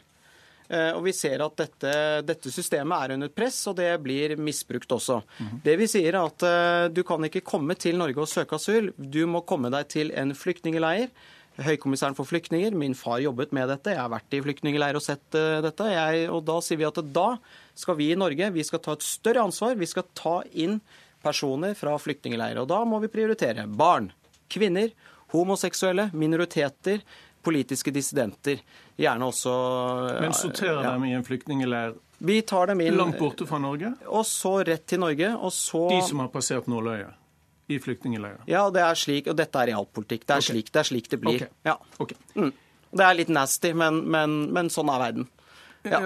Eh, 0.67 0.91
og 0.97 1.05
vi 1.05 1.13
ser 1.15 1.41
at 1.43 1.55
dette, 1.61 1.93
dette, 2.27 2.51
systemet 2.51 2.97
er 2.97 3.15
under 3.15 3.31
press, 3.31 3.59
og 3.71 3.77
det 3.79 3.89
blir 4.03 4.35
misbrukt 4.39 4.91
også. 4.91 5.21
Mm. 5.39 5.53
Det 5.63 5.77
vi 5.79 5.87
sier 5.87 6.11
er 6.11 6.19
at 6.19 6.43
uh, 6.43 6.89
du 6.91 7.03
kan 7.07 7.23
ikke 7.23 7.45
komme 7.47 7.77
til 7.79 7.99
Norge 7.99 8.19
og 8.23 8.29
søke 8.31 8.59
asyl. 8.59 8.91
Du 8.97 9.23
må 9.31 9.45
komme 9.47 9.71
deg 9.73 9.87
til 9.93 10.11
en 10.17 10.35
flyktningleir. 10.35 11.07
Høykommissæren 11.57 12.17
for 12.17 12.29
flyktninger, 12.29 12.75
min 12.77 12.93
far 12.93 13.17
jobbet 13.23 13.55
med 13.55 13.71
dette, 13.71 13.95
jeg 13.95 13.97
har 14.03 14.11
vært 14.13 14.35
i 14.35 14.43
flyktningleir 14.45 14.99
og 14.99 15.05
sett 15.05 15.39
uh, 15.39 15.57
dette. 15.63 15.87
Jeg, 15.93 16.27
og 16.33 16.43
da 16.49 16.59
sier 16.61 16.81
vi 16.81 16.89
at 16.89 17.01
da 17.15 17.29
skal 17.77 17.97
vi 17.97 18.11
i 18.11 18.19
Norge 18.19 18.51
vi 18.53 18.65
skal 18.67 18.83
ta 18.83 18.97
et 18.97 19.07
større 19.07 19.47
ansvar. 19.47 19.79
Vi 19.79 19.87
skal 19.89 20.09
ta 20.19 20.41
inn 20.51 20.81
personer 21.23 21.77
fra 21.79 21.95
flyktningleirer. 22.01 22.59
Og 22.61 22.67
da 22.69 22.83
må 22.87 22.99
vi 23.03 23.11
prioritere 23.11 23.65
barn, 23.71 24.11
kvinner, 24.51 24.91
homoseksuelle, 25.31 26.09
minoriteter, 26.15 27.01
politiske 27.43 27.93
dissidenter. 27.93 28.61
Gjerne 28.97 29.29
også 29.29 29.53
Men 30.21 30.33
sorterer 30.33 30.83
ja. 30.83 30.91
dem 30.91 31.05
i 31.07 31.13
en 31.17 31.25
flyktningleir 31.27 31.95
vi 32.17 32.41
tar 32.41 32.67
dem 32.67 32.81
inn, 32.81 32.95
langt 32.97 33.19
borte 33.19 33.45
fra 33.45 33.59
Norge? 33.61 33.91
Og 34.07 34.25
så 34.25 34.57
rett 34.65 34.87
til 34.89 34.99
Norge. 34.99 35.35
og 35.35 35.53
så... 35.53 35.83
De 35.91 36.01
som 36.01 36.23
har 36.23 36.31
passert 36.33 36.67
nåløyet? 36.67 37.13
I 37.67 37.77
flyktningleirer? 37.83 38.45
Ja, 38.47 38.63
det 38.71 38.81
er 38.81 38.95
slik, 38.95 39.27
og 39.27 39.35
dette 39.37 39.59
er 39.59 39.73
realpolitikk. 39.73 40.23
Det, 40.23 40.37
okay. 40.39 40.61
det, 40.63 40.79
er 40.79 40.87
slik 40.87 41.09
det 41.11 41.19
blir. 41.19 41.41
Okay. 41.43 41.49
Ja. 41.67 41.75
Okay. 41.99 42.17
Mm. 42.33 42.53
Det 42.95 43.03
er 43.05 43.17
litt 43.19 43.33
nasty, 43.33 43.73
men, 43.75 43.99
men, 44.07 44.37
men 44.55 44.71
sånn 44.73 44.89
er 44.89 45.01
verden. 45.03 45.27
Ja. 45.87 45.99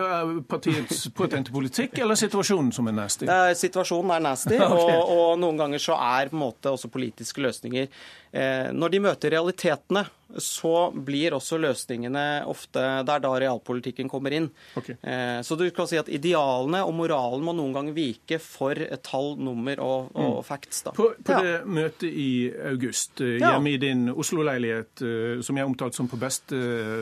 Partiets 0.50 1.06
påtente 1.16 1.54
politikk 1.54 1.96
eller 2.04 2.18
situasjonen 2.20 2.74
som 2.76 2.90
er 2.90 2.96
nasty? 2.98 3.30
Eh, 3.30 3.54
situasjonen 3.58 4.12
er 4.18 4.26
nasty, 4.26 4.58
og, 4.66 4.90
og, 4.90 5.30
noen 5.42 5.62
ganger 5.62 5.82
så 5.82 5.96
er 5.98 6.30
på 6.30 6.38
en 6.38 6.44
måte 6.44 6.74
også 6.74 6.92
politiske 6.92 7.42
løsninger 7.42 7.88
eh, 7.88 8.68
Når 8.76 8.94
de 8.94 9.00
møter 9.08 9.34
realitetene, 9.34 10.04
så 10.38 10.92
blir 10.92 11.36
også 11.36 11.60
løsningene 11.62 12.44
ofte 12.50 12.82
Det 13.06 13.16
er 13.16 13.24
da 13.24 13.32
realpolitikken 13.42 14.10
kommer 14.12 14.36
inn. 14.36 14.50
Okay. 14.78 14.96
Eh, 15.02 15.40
så 15.46 15.58
du 15.60 15.66
kan 15.76 15.90
si 15.90 16.00
at 16.00 16.10
idealene 16.12 16.84
og 16.88 16.94
moralen 16.98 17.44
må 17.46 17.56
noen 17.58 17.76
gang 17.76 17.92
vike 17.96 18.40
for 18.42 18.78
tall, 19.06 19.34
nummer 19.42 19.80
og, 19.84 20.12
og 20.16 20.38
mm. 20.40 20.46
facts. 20.48 20.84
Da. 20.88 20.96
På, 20.98 21.12
på 21.18 21.38
ja. 21.38 21.42
det 21.44 21.56
møtet 21.66 22.08
i 22.10 22.32
august 22.72 23.24
hjemme 23.24 23.74
ja. 23.74 23.76
i 23.76 23.82
din 23.82 24.08
Oslo-leilighet, 24.12 25.04
som 25.46 25.58
jeg 25.58 25.68
omtalte 25.68 26.00
som 26.00 26.10
på 26.12 26.20
beste 26.22 26.58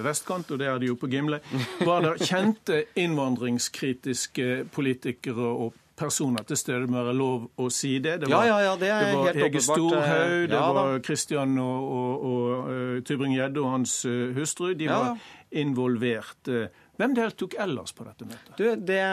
vestkant, 0.06 0.52
og 0.52 0.62
det 0.62 0.70
er 0.70 0.82
det 0.82 0.92
jo 0.92 0.98
på 1.00 1.10
Gimle, 1.12 1.42
var 1.90 2.06
det 2.06 2.30
kjente 2.30 2.84
innvandringskritiske 3.00 4.66
politikere 4.76 5.54
og 5.66 5.78
personer 6.00 6.46
til 6.48 6.60
stede, 6.60 6.90
må 6.90 7.04
være 7.04 7.16
lov 7.18 7.48
å 7.60 7.70
si 7.74 7.98
det. 8.04 8.20
Det 8.24 8.32
var, 8.32 8.48
ja, 8.48 8.58
ja, 8.58 8.72
ja, 8.72 8.76
det 8.80 8.92
det 8.92 9.16
var 9.20 9.42
Hege 9.44 9.64
Storhaug, 9.64 10.46
det 10.52 10.66
var 10.80 11.00
Kristian 11.06 11.58
og, 11.62 11.90
og, 12.00 12.28
og 12.32 12.70
uh, 12.70 13.00
Tybring-Gjedde 13.08 13.64
og 13.64 13.74
hans 13.78 14.00
uh, 14.08 14.30
hustru. 14.38 14.72
De 14.80 14.90
var 14.90 15.18
involvert. 15.50 16.54
Hvem 17.00 17.14
deltok 17.16 17.54
ellers 17.64 17.94
på 17.96 18.04
dette 18.04 18.26
møtet? 18.28 18.58
Du, 18.60 18.66
Det 18.76 19.04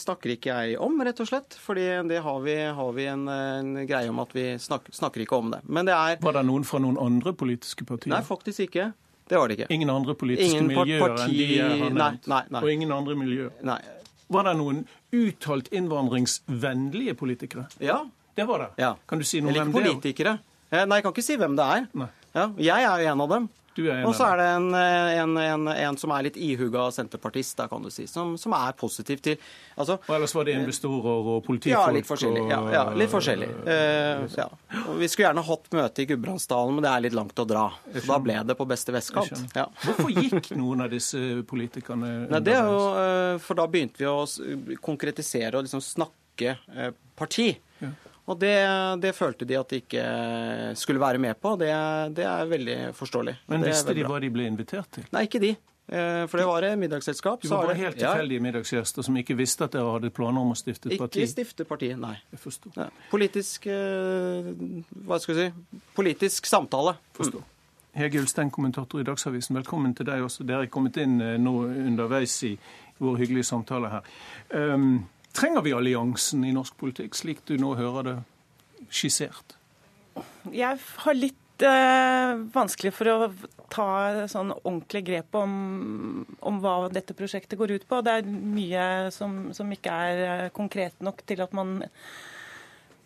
snakker 0.00 0.34
ikke 0.34 0.56
jeg 0.56 0.80
om, 0.82 0.96
rett 1.06 1.20
og 1.22 1.28
slett. 1.30 1.54
fordi 1.54 1.84
det 2.10 2.18
har 2.24 2.40
vi, 2.42 2.56
har 2.78 2.90
vi 2.96 3.06
en, 3.06 3.28
en, 3.30 3.76
greie 3.86 4.10
om 4.10 4.18
at 4.24 4.34
vi 4.34 4.48
snakker, 4.58 4.94
snakker 4.96 5.22
ikke 5.22 5.38
om 5.38 5.52
det. 5.54 5.62
Men 5.70 5.86
det 5.86 5.94
er 5.94 6.18
Var 6.22 6.38
det 6.40 6.42
noen 6.48 6.66
fra 6.66 6.82
noen 6.82 6.98
andre 6.98 7.32
politiske 7.32 7.86
partier? 7.86 8.10
Nei, 8.10 8.24
faktisk 8.26 8.66
ikke. 8.66 8.90
Det 9.30 9.38
var 9.38 9.48
det 9.48 9.60
ikke. 9.60 9.70
Ingen 9.70 9.90
andre 9.94 10.14
politiske 10.18 10.50
ingen 10.50 10.72
miljøer 10.72 11.06
parti... 11.06 11.30
enn 11.30 11.38
de 11.38 11.46
jeg 11.54 11.68
har 11.70 11.94
nevnt? 11.94 12.26
Nei, 12.26 12.40
nei, 12.42 12.42
nei. 12.50 12.62
Og 12.64 12.74
ingen 12.74 12.96
andre 12.98 13.14
miljøer? 13.22 13.54
Nei. 13.70 13.78
Var 14.32 14.48
det 14.48 14.56
noen 14.58 14.82
uttalt 15.12 15.68
innvandringsvennlige 15.74 17.14
politikere? 17.18 17.66
Ja. 17.80 18.02
Det 18.34 18.46
var 18.48 18.62
det. 18.62 18.68
Ja. 18.80 18.94
Kan 19.08 19.20
du 19.20 19.26
si 19.28 19.42
noe 19.44 19.52
om 19.52 19.58
hvem 19.58 19.72
det 19.72 19.80
er? 19.82 19.88
politikere. 19.92 20.38
Eh, 20.72 20.86
nei, 20.88 20.96
jeg 20.98 21.04
kan 21.04 21.12
ikke 21.12 21.24
si 21.26 21.34
hvem 21.36 21.56
det 21.58 21.66
er. 21.68 21.88
Ja, 22.32 22.46
jeg 22.56 22.86
er 22.88 23.02
jo 23.04 23.10
en 23.12 23.20
av 23.26 23.28
dem. 23.34 23.48
Og 23.80 24.12
så 24.16 24.26
er 24.26 24.40
det 24.40 24.46
en, 24.52 24.66
en, 24.74 25.36
en, 25.40 25.68
en, 25.72 25.96
som 25.96 26.12
er 26.12 26.26
litt 26.26 26.36
ihuga 26.36 26.90
senterpartist, 26.92 27.54
da, 27.56 27.68
kan 27.70 27.84
du 27.84 27.88
si, 27.92 28.04
som, 28.10 28.34
som 28.40 28.52
er 28.56 28.74
positiv 28.76 29.22
til 29.24 29.38
altså, 29.80 29.96
Og 29.96 30.16
ellers 30.16 30.34
var 30.36 30.48
det 30.48 30.56
investorer 30.58 31.30
og 31.32 31.38
politifolk? 31.46 31.72
Ja, 31.72 31.94
litt 31.96 32.08
forskjellig. 32.08 32.42
Ja, 32.50 32.60
ja, 32.74 32.84
litt 32.98 33.12
forskjellig. 33.12 33.48
Uh, 33.64 34.26
ja. 34.36 34.48
vi 35.00 35.08
skulle 35.08 35.28
gjerne 35.30 35.46
hatt 35.46 35.72
møte 35.72 36.04
i 36.04 36.08
Gudbrandsdalen, 36.12 36.76
men 36.76 36.86
det 36.86 36.92
er 36.92 37.06
litt 37.06 37.16
langt 37.16 37.44
å 37.44 37.48
dra. 37.48 37.64
Så 37.94 38.04
da 38.10 38.20
ble 38.26 38.38
det 38.52 38.58
på 38.58 38.68
beste 38.68 38.94
vestkant. 38.94 39.56
Ja. 39.56 39.66
Hvorfor 39.86 40.12
gikk 40.12 40.52
noen 40.58 40.84
av 40.84 40.92
disse 40.92 41.42
politikerne 41.48 42.12
Nei, 42.28 42.42
det 42.44 42.56
er 42.58 42.68
jo, 42.68 42.80
uh, 42.92 43.40
For 43.42 43.58
da 43.58 43.68
begynte 43.70 44.02
vi 44.02 44.10
å 44.10 44.20
konkretisere 44.84 45.56
og 45.58 45.68
liksom 45.68 45.84
snakke 45.84 46.58
uh, 46.76 46.90
parti. 47.18 47.54
Og 48.30 48.38
det, 48.38 48.54
det, 49.02 49.10
følte 49.16 49.46
de 49.48 49.58
at 49.58 49.72
de 49.72 49.80
ikke 49.82 50.02
skulle 50.78 51.02
være 51.02 51.18
med 51.18 51.34
på. 51.42 51.56
Det, 51.58 51.72
det 52.14 52.26
er 52.28 52.48
veldig 52.50 52.78
forståelig. 52.94 53.34
Men 53.50 53.66
visste 53.66 53.94
de 53.96 54.06
hva 54.06 54.20
de 54.22 54.30
ble 54.30 54.46
invitert 54.46 54.90
til? 54.94 55.06
Nei, 55.14 55.26
ikke 55.26 55.42
de. 55.42 55.56
Eh, 55.92 56.26
for 56.30 56.38
det 56.38 56.46
var 56.46 56.62
et 56.62 56.78
middagsselskap. 56.78 57.42
Du 57.42 57.50
var 57.50 57.74
helt 57.74 57.98
tilfeldige 57.98 58.38
ja. 58.38 58.44
middagsgjester 58.46 59.04
som 59.04 59.16
ikke 59.18 59.34
visste 59.36 59.66
at 59.66 59.74
dere 59.74 59.96
hadde 59.96 60.12
planer 60.14 60.44
om 60.44 60.54
å 60.54 60.58
stifte 60.58 60.92
et 60.92 61.00
parti? 61.00 61.24
Ikke 61.24 61.32
stifte 61.34 61.66
parti, 61.68 61.90
nei. 61.98 62.14
Jeg 62.32 62.42
forstår. 62.44 62.76
Ja. 62.78 62.86
Politisk 63.10 63.66
eh, 63.72 64.52
Hva 65.08 65.18
skal 65.22 65.34
vi 65.34 65.48
si? 65.48 65.80
Politisk 65.98 66.46
samtale. 66.48 66.94
Forstår. 67.18 67.42
Hege 67.98 68.22
Ulstein, 68.22 68.48
kommentator 68.48 69.02
i 69.02 69.04
Dagsavisen, 69.04 69.58
velkommen 69.58 69.92
til 69.98 70.08
deg 70.08 70.22
også. 70.24 70.46
Dere 70.48 70.64
er 70.64 70.72
kommet 70.72 70.96
inn 71.02 71.18
eh, 71.20 71.34
nå 71.42 71.58
underveis 71.66 72.38
i 72.48 72.54
vår 73.02 73.18
hyggelige 73.20 73.50
samtale 73.50 73.90
her. 73.92 74.06
Um, 74.54 75.02
Trenger 75.32 75.64
vi 75.64 75.72
alliansen 75.72 76.44
i 76.44 76.52
norsk 76.52 76.76
politikk, 76.80 77.16
slik 77.16 77.44
du 77.48 77.56
nå 77.60 77.74
hører 77.78 78.08
det 78.08 78.16
skissert? 78.92 79.56
Jeg 80.52 80.76
har 81.04 81.16
litt 81.16 81.64
eh, 81.64 82.34
vanskelig 82.52 82.92
for 82.92 83.08
å 83.08 83.30
ta 83.72 83.88
sånn 84.28 84.52
ordentlig 84.58 85.04
grep 85.06 85.38
om, 85.40 85.54
om, 86.40 86.60
hva 86.60 86.90
dette 86.92 87.16
prosjektet 87.16 87.56
går 87.60 87.78
ut 87.78 87.88
på. 87.88 88.02
Det 88.04 88.18
er 88.18 88.28
mye 88.28 88.84
som, 89.14 89.48
som 89.56 89.72
ikke 89.72 89.96
er 90.10 90.22
eh, 90.26 90.52
konkret 90.52 91.00
nok 91.00 91.24
til 91.28 91.40
at 91.44 91.56
man 91.56 91.78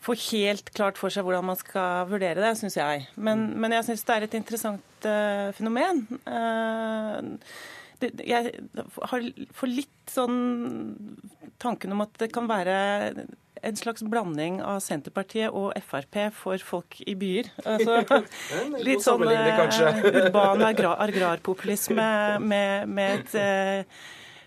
får 0.07 0.23
helt 0.31 0.71
klart 0.75 0.99
for 0.99 1.11
seg 1.11 1.27
hvordan 1.27 1.49
man 1.49 1.59
skal 1.59 2.07
vurdere 2.11 2.43
det, 2.43 2.53
syns 2.59 2.79
jeg. 2.79 3.07
Men, 3.15 3.49
men 3.59 3.75
jeg 3.75 3.89
syns 3.89 4.07
det 4.07 4.15
er 4.15 4.27
et 4.27 4.37
interessant 4.39 5.07
uh, 5.09 5.49
fenomen. 5.57 6.05
Uh, 6.23 7.35
det, 8.03 8.13
jeg 8.27 8.53
får 9.07 9.71
litt 9.71 10.13
sånn 10.13 10.39
tanken 11.63 11.95
om 11.97 12.05
at 12.05 12.15
det 12.21 12.31
kan 12.35 12.49
være 12.51 12.77
en 13.67 13.77
slags 13.79 14.05
blanding 14.07 14.61
av 14.63 14.81
Senterpartiet 14.85 15.55
og 15.55 15.73
Frp 15.87 16.19
for 16.37 16.61
folk 16.63 16.99
i 17.07 17.17
byer. 17.19 17.49
Altså, 17.65 18.03
litt 18.87 19.05
sånn 19.05 19.25
urban 19.27 20.67
agrarpopulisme 20.67 22.11
med, 22.43 22.93
med 22.93 23.17
et 23.17 23.35
uh, 23.41 24.05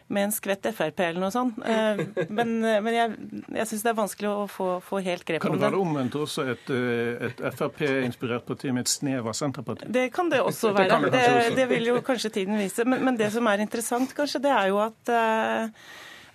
med 0.10 0.28
en 0.28 0.34
skvett 0.34 0.66
Frp 0.74 1.01
eller 1.06 1.22
noe 1.22 1.34
sånt. 1.34 1.58
Eh, 1.62 2.01
men, 2.28 2.56
men 2.62 2.89
jeg, 2.96 3.16
jeg 3.60 3.70
syns 3.70 3.86
det 3.86 3.92
er 3.92 3.98
vanskelig 4.00 4.30
å 4.32 4.48
få, 4.50 4.70
få 4.86 5.01
helt 5.06 5.25
grep 5.28 5.44
om 5.44 5.46
det. 5.46 5.50
Kan 5.50 5.60
det 5.60 5.68
være 5.68 5.82
omvendt 5.84 6.18
også 6.20 6.46
et, 6.56 6.74
eh, 6.74 7.30
et 7.30 7.44
Frp-inspirert 7.56 8.48
parti 8.50 8.74
med 8.74 8.88
et 8.88 8.92
snev 8.92 9.30
av 9.30 9.38
Senterparti? 9.38 9.89
Det 10.00 10.08
kan 10.16 10.32
det 10.34 10.42
også 10.44 10.74
være. 10.78 11.01
Det, 11.06 11.13
det, 11.16 11.25
også. 11.38 11.56
det, 11.62 11.70
vil 11.74 11.92
jo 11.92 11.98
kanskje 12.06 12.34
tiden 12.42 12.60
vise. 12.62 12.86
Men, 12.89 13.06
men, 13.06 13.20
det 13.20 13.32
som 13.36 13.50
er 13.51 13.66
interessant, 13.66 14.13
kanskje, 14.18 14.44
det 14.48 14.54
er 14.56 14.72
jo 14.74 14.82
at 14.84 15.16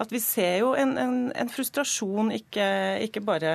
at 0.02 0.10
vi 0.10 0.18
ser 0.18 0.56
jo 0.58 0.72
en, 0.74 0.96
en, 0.98 1.18
en 1.38 1.50
frustrasjon, 1.50 2.32
ikke, 2.34 2.66
ikke, 3.06 3.22
bare 3.22 3.52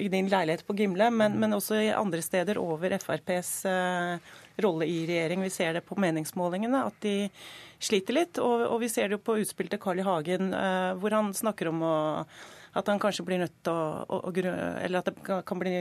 i 0.00 0.08
din 0.12 0.28
leilighet 0.28 0.64
på 0.66 0.76
Gimle, 0.76 1.08
men, 1.12 1.38
men 1.40 1.56
også 1.56 1.80
i 1.80 1.90
andre 1.96 2.22
steder 2.24 2.60
over 2.60 2.94
FrPs 3.00 3.52
uh, 3.68 4.32
rolle 4.62 4.88
i 4.88 5.02
regjering. 5.08 5.42
Vi 5.44 5.52
ser 5.52 5.76
det 5.76 5.84
på 5.88 5.98
meningsmålingene, 6.00 6.84
at 6.88 6.96
de 7.04 7.16
sliter 7.82 8.16
litt. 8.16 8.40
Og, 8.42 8.66
og 8.70 8.80
vi 8.82 8.90
ser 8.92 9.08
det 9.08 9.18
jo 9.18 9.26
på 9.26 9.38
utspill 9.42 9.70
til 9.72 9.80
Carl 9.82 10.02
I. 10.02 10.06
Hagen, 10.06 10.52
eh, 10.56 10.90
hvor 11.00 11.16
han 11.16 11.32
snakker 11.36 11.70
om 11.72 11.84
å 11.86 11.96
at 12.72 12.88
han 12.88 13.00
kanskje 13.00 13.24
blir 13.26 13.40
nødt 13.42 13.54
til 13.64 13.72
å, 13.72 14.04
å, 14.08 14.18
å 14.28 14.32
Eller 14.32 14.98
at 15.02 15.10
det 15.10 15.40
kan 15.44 15.60
bli, 15.60 15.74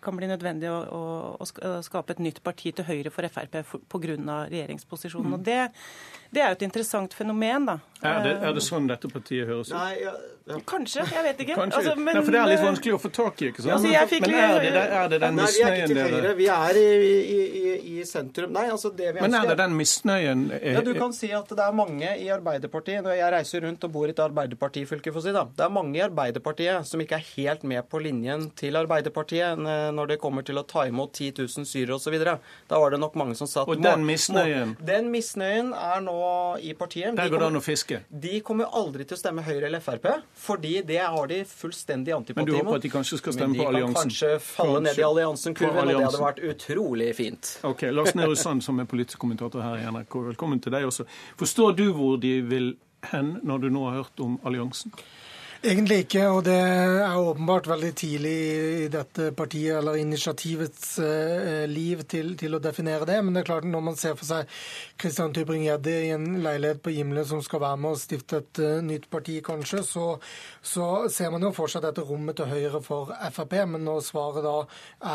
kan 0.00 0.16
bli 0.16 0.30
nødvendig 0.30 0.70
å, 0.72 1.02
å, 1.36 1.48
skape 1.84 2.16
et 2.16 2.22
nytt 2.24 2.40
parti 2.44 2.72
til 2.72 2.86
høyre 2.88 3.12
for 3.12 3.28
Frp 3.28 3.60
pga. 3.92 4.38
regjeringsposisjonen. 4.48 5.36
Og 5.36 5.44
det, 5.44 5.60
det, 6.30 6.40
er 6.40 6.48
jo 6.48 6.58
et 6.58 6.66
interessant 6.68 7.12
fenomen, 7.14 7.68
da. 7.68 7.78
Er 8.00 8.24
det, 8.24 8.34
er 8.46 8.56
det 8.56 8.64
sånn 8.64 8.88
dette 8.88 9.10
partiet 9.12 9.48
høres 9.48 9.72
ut? 9.72 9.76
Nei, 9.76 10.00
ja, 10.00 10.14
ja. 10.48 10.58
Kanskje, 10.64 11.02
jeg 11.12 11.24
vet 11.26 11.40
ikke. 11.44 11.56
Altså, 11.60 11.92
men, 11.98 12.14
Nei, 12.14 12.22
for 12.22 12.32
det 12.32 12.40
er 12.40 12.50
litt 12.52 12.62
vanskelig 12.62 12.94
å 12.96 13.00
få 13.02 13.10
tak 13.12 13.42
i, 13.42 13.50
ikke 13.50 13.64
sant? 13.64 13.74
Altså, 13.74 13.88
men 14.22 14.36
er 14.38 14.62
det, 14.64 14.84
er 14.86 15.10
det 15.12 15.18
den 15.24 15.36
misnøyen 15.36 15.92
dere 15.98 16.30
Vi 16.38 16.46
er 16.54 16.78
i, 16.80 16.86
i, 16.94 17.40
i, 17.42 17.74
i, 17.98 18.06
sentrum. 18.08 18.54
Nei, 18.54 18.64
altså 18.72 18.92
det 18.94 19.10
vi 19.10 19.18
ønsker 19.18 19.26
Men 19.26 19.36
er 19.42 19.50
det 19.50 19.58
den 19.60 19.76
misnøyen 19.76 20.46
Ja, 20.56 20.84
Du 20.86 20.94
kan 20.96 21.12
si 21.16 21.28
at 21.36 21.52
det 21.52 21.66
er 21.66 21.76
mange 21.76 22.14
i 22.22 22.30
Arbeiderpartiet 22.32 23.04
Når 23.04 23.18
jeg 23.18 23.34
reiser 23.34 23.66
rundt 23.66 23.84
og 23.84 23.92
bor 23.98 24.08
i 24.08 24.14
et 24.14 24.22
Arbeiderpartifylke, 24.24 25.12
for 25.12 25.20
å 25.20 25.26
si 25.26 25.34
da. 25.36 25.44
Det 25.58 25.66
er 25.66 25.74
mange 25.74 25.97
i 25.98 26.02
Arbeiderpartiet 26.06 26.86
som 26.88 27.02
ikke 27.02 27.18
er 27.18 27.26
helt 27.34 27.64
med 27.68 27.84
på 27.90 28.00
linjen 28.02 28.48
til 28.58 28.78
Arbeiderpartiet 28.78 29.58
når 29.58 30.14
det 30.14 30.18
kommer 30.22 30.46
til 30.46 30.60
å 30.60 30.64
ta 30.68 30.86
imot 30.88 31.12
10 31.18 31.42
000 31.42 31.66
syrere 31.68 31.98
osv. 31.98 32.16
Da 32.70 32.80
var 32.80 32.94
det 32.94 33.00
nok 33.02 33.18
mange 33.18 33.36
som 33.38 33.50
satt 33.50 33.68
Og 33.68 33.82
den 33.82 34.04
misnøyen? 34.08 34.76
Den 34.84 35.10
misnøyen 35.12 35.72
er 35.76 36.02
nå 36.04 36.16
i 36.62 36.72
partiet. 36.78 37.16
Der 37.18 37.30
går 37.32 37.44
det 37.44 37.50
an 37.50 37.60
å 37.60 37.64
fiske? 37.64 38.00
De 38.08 38.40
kommer 38.46 38.70
aldri 38.78 39.06
til 39.08 39.18
å 39.18 39.20
stemme 39.20 39.44
Høyre 39.46 39.68
eller 39.68 39.82
Frp, 39.84 40.08
fordi 40.38 40.78
det 40.86 41.00
har 41.02 41.30
de 41.30 41.42
fullstendig 41.48 42.14
antipati 42.16 42.40
mot. 42.40 42.48
Men 42.48 42.52
du 42.52 42.58
håper 42.62 42.80
at 42.80 42.86
de 42.86 42.92
kanskje 42.92 43.20
skal 43.20 43.36
stemme 43.36 43.58
på 43.58 43.68
alliansen? 43.68 43.94
Men 43.94 43.94
de 43.94 43.98
kan 43.98 44.08
kanskje 44.08 44.32
falle 44.48 44.82
ned 44.86 44.98
i 44.98 45.06
alliansen-kurven, 45.06 45.78
alliansen. 45.84 45.94
og 45.94 46.02
det 46.02 46.08
hadde 46.08 46.24
vært 46.24 46.42
utrolig 46.54 47.08
fint. 47.18 47.52
Ok, 47.68 47.86
Lars 47.94 48.14
Nehru 48.18 48.36
Sand, 48.38 48.64
som 48.66 48.78
er 48.82 48.88
politisk 48.90 49.18
kommentator 49.22 49.64
her 49.64 49.80
i 49.82 49.88
NRK, 49.90 50.18
velkommen 50.32 50.60
til 50.62 50.74
deg 50.74 50.86
også. 50.88 51.06
Forstår 51.40 51.76
du 51.78 51.86
hvor 51.96 52.18
de 52.22 52.38
vil 52.46 52.74
hen 53.12 53.38
når 53.46 53.64
du 53.66 53.70
nå 53.72 53.86
har 53.88 54.00
hørt 54.02 54.22
om 54.24 54.38
alliansen? 54.46 54.92
Egentlig 55.58 56.04
ikke, 56.04 56.20
og 56.30 56.44
det 56.46 56.54
er 56.54 57.16
åpenbart 57.18 57.66
veldig 57.66 57.88
tidlig 57.98 58.34
i 58.84 58.90
dette 58.94 59.32
partiet 59.34 59.80
eller 59.80 59.96
initiativets 59.98 60.92
eh, 61.02 61.64
liv 61.66 62.04
til, 62.06 62.36
til, 62.38 62.54
å 62.54 62.60
definere 62.62 63.08
det. 63.08 63.16
Men 63.24 63.34
det 63.34 63.40
er 63.42 63.48
klart 63.48 63.66
når 63.66 63.82
man 63.88 63.98
ser 63.98 64.14
for 64.14 64.28
seg 64.28 64.46
Christian 65.02 65.34
Tybring-Gjedde 65.34 65.94
i 66.04 66.12
en 66.14 66.28
leilighet 66.44 66.78
på 66.84 66.92
Gimle 66.94 67.24
som 67.26 67.42
skal 67.42 67.64
være 67.64 67.80
med 67.82 67.96
og 67.96 67.98
stifte 67.98 68.38
et 68.38 68.60
uh, 68.62 68.76
nytt 68.86 69.08
parti, 69.10 69.40
kanskje, 69.42 69.82
så, 69.82 70.04
så, 70.62 70.86
ser 71.10 71.34
man 71.34 71.42
jo 71.42 71.50
for 71.56 71.70
seg 71.70 71.82
dette 71.82 72.06
rommet 72.06 72.38
til 72.38 72.46
høyre 72.52 72.82
for 72.86 73.10
Frp. 73.34 73.58
Men 73.74 73.82
når 73.88 74.06
svaret 74.06 74.46
da 74.46 74.54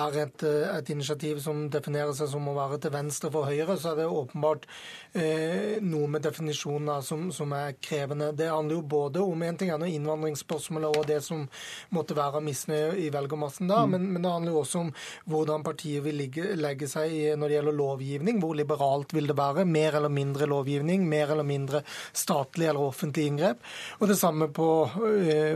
er 0.01 0.19
et, 0.25 0.43
uh, 0.43 0.75
et, 0.75 0.91
initiativ 0.91 1.39
som 1.47 1.69
definerer 1.71 2.11
seg 2.19 2.33
som 2.35 2.51
å 2.51 2.57
være 2.59 2.81
til 2.83 2.95
venstre 2.97 3.31
for 3.31 3.47
Høyre, 3.47 3.79
så 3.79 3.93
er 3.93 4.01
det 4.01 4.11
åpenbart 4.11 4.67
eh, 5.15 5.79
noe 5.83 6.11
med 6.11 6.27
definisjonen 6.27 6.99
som, 7.05 7.29
som, 7.31 7.55
er 7.55 7.77
krevende. 7.79 8.33
Det 8.35 8.51
handler 8.51 8.81
jo 8.81 8.85
både 8.95 9.23
om 9.23 9.47
en 9.47 9.59
ting 9.59 9.71
er 9.71 9.79
når 9.79 9.95
innvandring 9.95 10.32
innvandringsspørsmålet 10.33 10.97
og 10.97 11.07
det 11.07 11.19
som 11.23 11.45
måtte 11.93 12.15
være 12.17 12.41
misnøye 12.43 12.97
i 13.03 13.09
velgermassen 13.13 13.69
da. 13.69 13.83
Mm. 13.83 13.91
Men, 13.93 14.07
men, 14.13 14.23
det 14.23 14.31
handler 14.31 14.53
jo 14.53 14.61
også 14.63 14.81
om 14.81 14.91
hvordan 15.29 15.63
partiet 15.63 16.03
vil 16.05 16.17
ligge, 16.17 16.55
legge 16.57 16.87
seg 16.87 17.37
når 17.37 17.49
det 17.49 17.57
gjelder 17.57 17.77
lovgivning. 17.77 18.41
Hvor 18.41 18.55
liberalt 18.57 19.13
vil 19.13 19.27
det 19.29 19.37
være? 19.37 19.65
Mer 19.65 19.99
eller 19.99 20.13
mindre 20.13 20.47
lovgivning? 20.49 21.07
Mer 21.09 21.33
eller 21.33 21.47
mindre 21.47 21.83
statlig 22.13 22.69
eller 22.69 22.83
offentlig 22.83 23.27
inngrep? 23.29 23.63
Og 23.99 24.07
det 24.09 24.17
samme 24.19 24.49
på, 24.53 24.69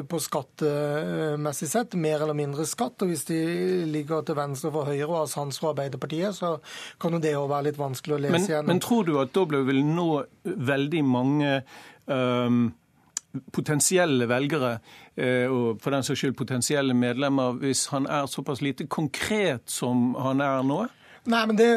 på 0.07 0.21
skattemessig 0.23 1.71
sett. 1.71 1.97
Mer 1.97 2.23
eller 2.25 2.37
mindre 2.37 2.67
skatt. 2.67 3.01
Og 3.01 3.13
hvis 3.13 3.27
de 3.29 3.41
ligger 3.89 4.25
til 4.27 4.37
venstre 4.37 4.73
for 4.73 4.87
Høyre 4.87 5.09
og 5.09 5.21
har 5.23 5.31
sans 5.31 5.61
for 5.61 5.73
Arbeiderpartiet, 5.73 6.35
så 6.37 6.57
kan 7.01 7.15
jo 7.15 7.21
det 7.23 7.35
òg 7.37 7.49
være 7.51 7.71
litt 7.71 7.79
vanskelig 7.79 8.17
å 8.17 8.23
lese 8.27 8.37
men, 8.37 8.49
gjennom. 8.51 8.73
Men 8.73 8.83
tror 8.83 9.07
du 9.07 9.15
at 9.21 9.33
da 9.37 9.63
vil 9.67 9.79
nå 9.85 10.09
veldig 10.43 11.01
mange 11.07 11.53
um, 12.05 12.67
potensielle 13.53 14.27
velgere, 14.29 14.77
uh, 15.17 15.47
og 15.51 15.81
for 15.81 15.95
den 15.95 16.05
saks 16.05 16.23
skyld 16.23 16.37
potensielle 16.39 16.93
medlemmer, 16.97 17.57
hvis 17.61 17.87
han 17.93 18.07
er 18.09 18.29
såpass 18.31 18.61
lite 18.61 18.87
konkret 18.87 19.69
som 19.71 20.13
han 20.21 20.41
er 20.41 20.63
nå? 20.67 20.85
Nei, 21.27 21.41
men 21.45 21.57
det, 21.59 21.67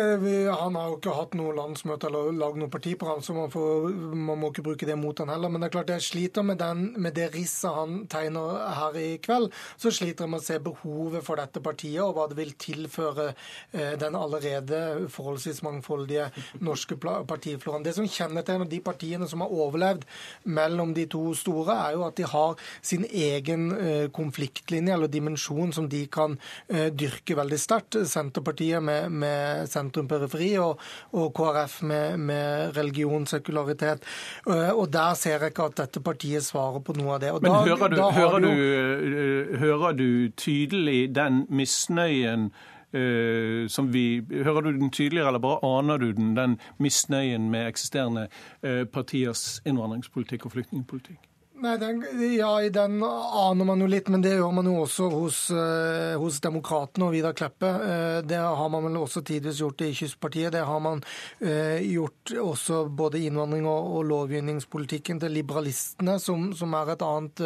Han 0.60 0.76
har 0.78 0.92
jo 0.92 0.96
ikke 1.00 1.12
hatt 1.16 1.32
noe 1.34 1.50
landsmøte 1.56 2.06
eller 2.06 2.28
lagd 2.38 2.60
noe 2.60 2.70
partiprogram, 2.70 3.18
så 3.26 3.34
man, 3.34 3.48
får, 3.50 3.88
man, 4.14 4.38
må 4.38 4.50
ikke 4.52 4.62
bruke 4.68 4.86
det 4.86 4.94
mot 4.94 5.18
han 5.18 5.32
heller. 5.32 5.50
Men 5.50 5.64
det 5.64 5.66
er 5.66 5.72
klart 5.74 5.88
jeg 5.90 6.04
sliter 6.06 6.44
med, 6.46 6.60
den, 6.60 6.92
med 7.02 7.16
det 7.18 7.32
risset 7.34 7.74
han 7.74 7.96
tegner 8.10 8.60
her 8.76 8.98
i 9.00 9.08
kveld. 9.18 9.48
Så 9.74 9.90
sliter 9.96 10.28
jeg 10.28 10.30
med 10.30 10.38
å 10.38 10.46
se 10.46 10.58
behovet 10.62 11.26
for 11.26 11.42
dette 11.42 11.62
partiet, 11.64 11.98
og 12.04 12.14
hva 12.14 12.28
det 12.30 12.38
vil 12.38 12.52
tilføre 12.62 13.26
eh, 13.32 13.96
den 13.98 14.18
allerede 14.20 15.08
forholdsvis 15.10 15.64
mangfoldige 15.66 16.28
norske 16.62 17.00
partifloraen. 17.00 17.88
Det 17.88 17.96
som 17.98 18.06
kjennetegner 18.06 18.70
de 18.70 18.78
partiene 18.86 19.26
som 19.26 19.42
har 19.42 19.50
overlevd 19.50 20.06
mellom 20.46 20.94
de 20.94 21.08
to 21.10 21.24
store, 21.34 21.74
er 21.88 21.98
jo 21.98 22.06
at 22.06 22.22
de 22.22 22.30
har 22.36 22.54
sin 22.78 23.08
egen 23.10 23.66
eh, 23.74 24.06
konfliktlinje 24.14 24.94
eller 24.94 25.10
dimensjon 25.10 25.74
som 25.74 25.90
de 25.90 26.04
kan 26.06 26.38
eh, 26.70 26.86
dyrke 26.94 27.34
veldig 27.42 27.62
sterkt. 27.66 27.98
Senterpartiet 28.14 28.78
med, 28.86 29.10
med 29.10 29.39
sentrum-periferi, 29.70 30.50
og, 30.62 30.80
og, 31.12 31.30
KrF 31.36 31.80
med, 31.82 32.18
med 32.30 32.76
religion, 32.76 33.26
sekularitet. 33.26 34.04
Eh, 34.46 34.70
og 34.70 34.92
der 34.92 35.14
ser 35.14 35.38
jeg 35.38 35.54
ikke 35.54 35.70
at 35.70 35.78
dette 35.84 36.02
partiet 36.04 36.46
svarer 36.46 36.82
på 36.84 36.96
noe 36.98 37.16
av 37.16 37.22
det. 37.22 37.32
Og 37.36 37.42
Men 37.42 37.52
da, 37.52 37.62
hører, 37.68 37.94
du, 37.94 38.02
hører, 38.18 38.44
du, 38.44 38.50
eh, 38.50 39.56
hører 39.60 39.96
du 39.96 40.10
tydelig 40.36 41.14
den 41.14 41.46
misnøyen 41.48 42.50
Uh, 42.90 43.68
som 43.70 43.92
vi, 43.94 44.18
Hører 44.42 44.60
du 44.60 44.72
den 44.72 44.90
tydeligere, 44.90 45.28
eller 45.28 45.38
bare 45.38 45.78
aner 45.78 45.96
du 45.96 46.08
den, 46.10 46.32
den 46.34 46.58
misnøyen 46.82 47.46
med 47.50 47.68
eksisterende 47.68 48.26
uh, 48.66 48.82
partiers 48.82 49.62
innvandringspolitikk 49.62 50.48
og 50.48 50.56
flyktningpolitikk? 50.56 51.29
Nei, 51.60 51.76
den, 51.76 51.98
ja, 52.38 52.54
den 52.72 53.02
aner 53.04 53.66
man 53.68 53.82
jo 53.82 53.86
litt, 53.90 54.06
men 54.08 54.22
det 54.24 54.30
gjør 54.32 54.52
man 54.56 54.68
jo 54.70 54.78
også 54.80 55.08
hos, 55.12 55.40
uh, 55.52 56.16
hos 56.16 56.38
Demokratene 56.40 57.04
og 57.04 57.12
Vidar 57.12 57.34
Kleppe. 57.36 57.68
Uh, 57.68 58.20
det 58.24 58.38
har 58.40 58.70
man 58.72 58.86
vel 58.86 58.96
også 59.02 59.20
tidvis 59.28 59.60
gjort 59.60 59.84
i 59.84 59.90
Kystpartiet. 59.92 60.54
Det 60.54 60.62
har 60.64 60.80
man 60.80 61.02
uh, 61.44 61.76
gjort 61.84 62.32
også 62.40 62.78
både 62.96 63.20
innvandring- 63.26 63.68
og, 63.68 63.90
og, 63.98 64.06
lovgivningspolitikken 64.08 65.20
til 65.20 65.36
liberalistene, 65.36 66.14
som, 66.22 66.46
som 66.56 66.78
er 66.78 66.94
et 66.94 67.04
annet 67.04 67.44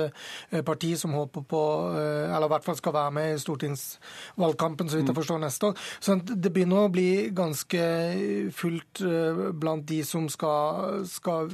parti 0.65 0.93
som 0.99 1.13
håper 1.17 1.43
på 1.51 1.61
Eller 1.95 2.47
i 2.47 2.51
hvert 2.53 2.65
fall 2.65 2.77
skal 2.79 2.95
være 2.95 3.13
med 3.17 3.35
i 3.35 3.41
stortingsvalgkampen, 3.43 4.89
så 4.89 4.99
vidt 4.99 5.11
jeg 5.11 5.17
mm. 5.17 5.19
forstår, 5.19 5.43
neste 5.43 5.73
år. 5.73 5.83
Så 5.99 6.17
det 6.31 6.53
begynner 6.55 6.87
å 6.87 6.93
bli 6.95 7.09
ganske 7.35 7.83
fullt 8.55 9.03
blant 9.59 9.87
de 9.91 10.01
som 10.07 10.31
skal, 10.33 11.03
skal 11.11 11.51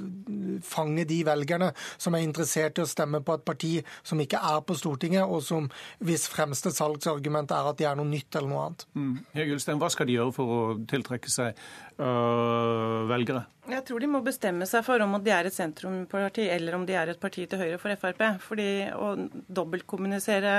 fange 0.66 1.08
de 1.08 1.22
velgerne 1.26 1.72
som 1.96 2.14
er 2.14 2.26
interessert 2.26 2.49
interessert 2.50 2.78
i 2.78 2.82
å 2.82 2.88
stemme 2.88 3.20
på 3.22 3.34
et 3.36 3.44
parti 3.44 3.70
som 4.02 4.20
ikke 4.20 4.38
er 4.38 4.60
på 4.66 4.76
Stortinget, 4.78 5.24
og 5.24 5.42
som 5.42 5.68
hvis 6.00 6.28
fremste 6.30 6.72
salgsargument 6.74 7.50
er 7.50 7.70
at 7.70 7.78
de 7.78 7.86
er 7.86 7.96
noe 7.96 8.08
nytt 8.08 8.36
eller 8.36 8.48
noe 8.48 8.64
annet. 8.66 8.86
Mm. 8.94 9.78
Hva 9.80 9.90
skal 9.90 10.08
de 10.08 10.18
gjøre 10.18 10.34
for 10.34 10.54
å 10.56 10.60
tiltrekke 10.90 11.30
seg 11.30 11.58
velgere? 12.00 13.46
Jeg 13.70 13.84
tror 13.86 14.02
de 14.02 14.08
må 14.10 14.20
bestemme 14.24 14.66
seg 14.66 14.82
for 14.86 15.02
om 15.04 15.14
de 15.22 15.32
er 15.34 15.46
et 15.46 15.54
sentrumparti 15.54 16.46
eller 16.50 16.74
om 16.74 16.84
de 16.88 16.94
er 16.96 17.12
et 17.12 17.20
parti 17.20 17.44
til 17.46 17.60
høyre 17.60 17.78
for 17.78 17.94
Frp. 18.00 18.22
Fordi 18.42 18.68
å 18.96 19.12
dobbeltkommunisere 19.60 20.54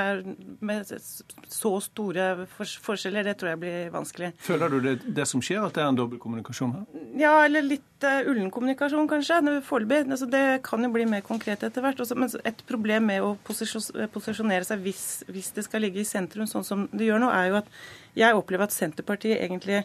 med 0.64 0.92
så 0.92 1.74
store 1.84 2.46
forskjeller, 2.56 3.28
det 3.28 3.36
tror 3.40 3.54
jeg 3.54 3.62
blir 3.64 3.94
vanskelig. 3.94 4.32
Føler 4.46 4.72
du 4.72 4.80
det, 4.86 4.96
det 5.18 5.28
som 5.30 5.44
skjer, 5.44 5.64
at 5.66 5.76
det 5.76 5.84
er 5.84 5.92
en 5.92 6.00
dobbeltkommunikasjon 6.00 6.76
her? 6.78 7.08
Ja, 7.20 7.34
eller 7.44 7.66
litt 7.66 8.06
uh, 8.06 8.22
ullen 8.32 8.52
kommunikasjon, 8.54 9.10
kanskje. 9.12 9.42
Foreløpig. 9.68 10.06
Altså, 10.08 10.30
det 10.32 10.62
kan 10.68 10.86
jo 10.86 10.92
bli 10.94 11.08
mer 11.10 11.26
konkret 11.26 11.66
etter 11.68 11.84
hvert. 11.84 12.00
Også, 12.06 12.16
men 12.20 12.32
et 12.48 12.64
problem 12.70 13.10
med 13.12 13.26
å 13.26 13.34
posisjonere 13.48 14.68
seg 14.68 14.86
hvis, 14.86 15.08
hvis 15.32 15.52
det 15.58 15.66
skal 15.68 15.84
ligge 15.84 16.04
i 16.04 16.08
sentrum, 16.08 16.48
sånn 16.50 16.68
som 16.68 16.88
det 16.94 17.10
gjør 17.10 17.26
nå, 17.26 17.34
er 17.34 17.52
jo 17.52 17.60
at 17.64 17.76
jeg 18.18 18.38
opplever 18.38 18.68
at 18.68 18.76
Senterpartiet 18.76 19.40
egentlig 19.40 19.84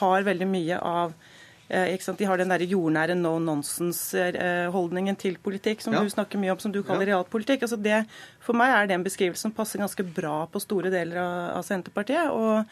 har 0.00 0.26
veldig 0.26 0.48
mye 0.50 0.78
av 0.82 1.14
Eh, 1.68 1.98
de 2.16 2.24
har 2.24 2.40
den 2.40 2.48
der 2.48 2.62
jordnære 2.64 3.14
no 3.14 3.34
nonsense-holdningen 3.44 5.18
til 5.20 5.36
politikk 5.36 5.82
som 5.84 5.92
ja. 5.92 6.00
du 6.00 6.08
snakker 6.08 6.40
mye 6.40 6.54
om, 6.54 6.60
som 6.62 6.72
du 6.72 6.80
kaller 6.80 7.10
ja. 7.10 7.18
realpolitikk. 7.18 7.66
Altså 7.66 7.76
det, 7.76 8.06
for 8.40 8.56
meg 8.56 8.72
er 8.72 8.88
det 8.88 8.96
en 8.96 9.04
beskrivelse 9.04 9.44
som 9.44 9.52
passer 9.52 9.82
ganske 9.82 10.06
bra 10.16 10.46
på 10.48 10.62
store 10.64 10.88
deler 10.94 11.20
av, 11.20 11.58
av 11.58 11.66
Senterpartiet. 11.68 12.32
og 12.32 12.64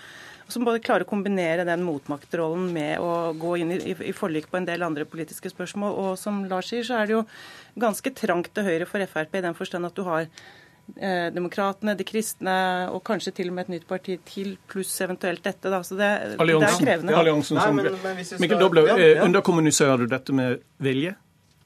som 0.46 0.62
både 0.62 0.78
klarer 0.78 1.02
å 1.02 1.10
kombinere 1.10 1.64
den 1.66 1.80
motmaktrollen 1.82 2.68
med 2.70 3.02
å 3.02 3.32
gå 3.34 3.56
inn 3.58 3.72
i, 3.74 3.80
i, 3.90 3.94
i, 3.98 4.12
forlik 4.14 4.46
på 4.46 4.60
en 4.60 4.68
del 4.68 4.84
andre 4.86 5.02
politiske 5.02 5.50
spørsmål. 5.50 5.96
Og 5.98 6.10
som 6.20 6.44
Lars 6.46 6.70
sier, 6.70 6.86
så 6.86 7.00
er 7.00 7.08
det 7.08 7.16
jo 7.16 7.24
ganske 7.82 8.12
trangt 8.14 8.52
til 8.54 8.68
høyre 8.68 8.86
for 8.86 9.02
Frp 9.10 9.34
i 9.34 9.42
den 9.42 9.58
forstand 9.58 9.90
at 9.90 9.98
du 9.98 10.04
har 10.06 10.30
eh, 10.94 11.28
Demokratene, 11.34 11.96
de 11.98 12.06
kristne 12.06 12.56
og 12.94 13.02
kanskje 13.06 13.34
til 13.38 13.50
og 13.50 13.58
med 13.58 13.66
et 13.66 13.76
nytt 13.76 13.86
parti 13.88 14.18
til, 14.28 14.56
pluss 14.70 14.94
eventuelt 15.04 15.44
dette. 15.44 15.70
Da. 15.72 15.82
Så 15.86 15.98
det, 15.98 16.10
det 16.38 16.56
er 16.56 16.80
krevende. 16.80 17.14
Ja, 17.14 17.20
alliansen 17.22 17.60
som, 17.60 17.78
Nei, 17.78 17.90
men, 17.90 18.00
men 18.02 18.24
skal... 18.24 18.42
Mikkel 18.42 18.62
Doble, 18.62 18.86
ja, 18.90 18.98
ja. 19.02 19.22
underkommuniserer 19.26 20.04
du 20.04 20.10
dette 20.12 20.36
med 20.36 20.62
vilje? 20.82 21.16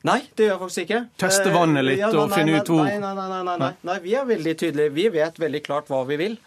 Nei, 0.09 0.23
det 0.33 0.47
gjør 0.47 0.55
jeg 0.55 0.61
faktisk 0.63 0.83
ikke. 0.87 1.03
Teste 1.21 1.53
vannet 1.53 1.85
litt 1.85 2.01
ja, 2.01 2.09
nei, 2.09 2.23
og 2.23 2.33
finne 2.33 2.57
ut 2.57 2.73
hvor 2.73 2.87
nei 2.89 2.97
nei, 3.03 3.13
nei 3.19 3.29
nei, 3.29 3.57
nei, 3.61 3.71
nei. 3.91 3.97
Vi 4.07 4.17
er 4.17 4.29
veldig 4.31 4.55
tydelige. 4.63 4.95
Vi 4.97 5.07
vet 5.13 5.41
veldig 5.43 5.61
klart 5.67 5.93
hva 5.93 6.01
vi 6.09 6.17
vil. 6.21 6.39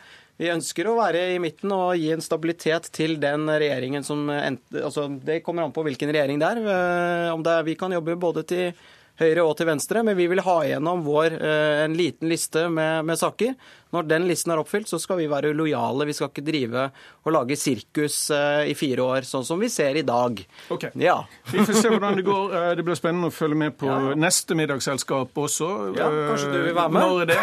Vi 0.41 0.49
ønsker 0.49 0.89
å 0.89 0.95
være 0.97 1.27
i 1.35 1.37
midten 1.41 1.71
og 1.75 1.93
gi 1.99 2.09
en 2.15 2.23
stabilitet 2.25 2.89
til 2.95 3.19
den 3.21 3.45
regjeringen 3.45 4.05
som 4.05 4.25
altså, 4.33 5.05
Det 5.21 5.43
kommer 5.45 5.67
an 5.67 5.75
på 5.75 5.83
hvilken 5.85 6.09
regjering 6.09 6.41
det 6.41 6.49
er. 6.49 6.61
Eh, 6.73 7.29
om 7.35 7.45
det 7.45 7.53
er, 7.53 7.67
vi 7.67 7.77
kan 7.77 7.93
jobbe 7.93 8.17
både 8.17 8.45
til 8.49 8.73
høyre 9.21 9.45
og 9.45 9.55
til 9.59 9.69
venstre, 9.69 10.01
men 10.05 10.17
vi 10.17 10.25
vil 10.31 10.41
ha 10.45 10.57
igjennom 10.65 11.03
vår, 11.05 11.37
eh, 11.37 11.83
en 11.85 11.95
liten 11.97 12.29
liste 12.31 12.65
med, 12.69 13.05
med, 13.05 13.19
saker. 13.19 13.53
Når 13.93 14.07
den 14.09 14.23
listen 14.25 14.49
er 14.49 14.57
oppfylt, 14.57 14.89
så 14.89 14.97
skal 14.97 15.19
vi 15.19 15.27
være 15.29 15.51
lojale. 15.53 16.07
Vi 16.09 16.15
skal 16.17 16.31
ikke 16.31 16.45
drive 16.47 16.87
og 17.21 17.35
lage 17.35 17.57
sirkus 17.59 18.17
eh, 18.33 18.71
i 18.71 18.73
fire 18.73 19.05
år, 19.05 19.27
sånn 19.29 19.45
som 19.45 19.61
vi 19.61 19.69
ser 19.69 19.99
i 19.99 20.05
dag. 20.07 20.41
Ok. 20.73 20.87
Ja. 20.97 21.19
Vi 21.51 21.61
får 21.61 21.77
se 21.77 21.91
hvordan 21.93 22.17
det 22.17 22.25
går. 22.25 22.55
Eh, 22.57 22.69
det 22.79 22.87
blir 22.87 22.97
spennende 22.97 23.29
å 23.29 23.35
følge 23.35 23.59
med 23.59 23.77
på 23.77 23.91
ja. 23.91 24.15
neste 24.17 24.57
middagsselskap 24.57 25.37
også. 25.45 25.69
Ja, 25.99 26.09
Kanskje 26.31 26.49
du 26.49 26.59
vil 26.63 26.77
være 26.79 26.95
med? 26.97 27.05
Når 27.05 27.21
er 27.21 27.29
det? 27.29 27.39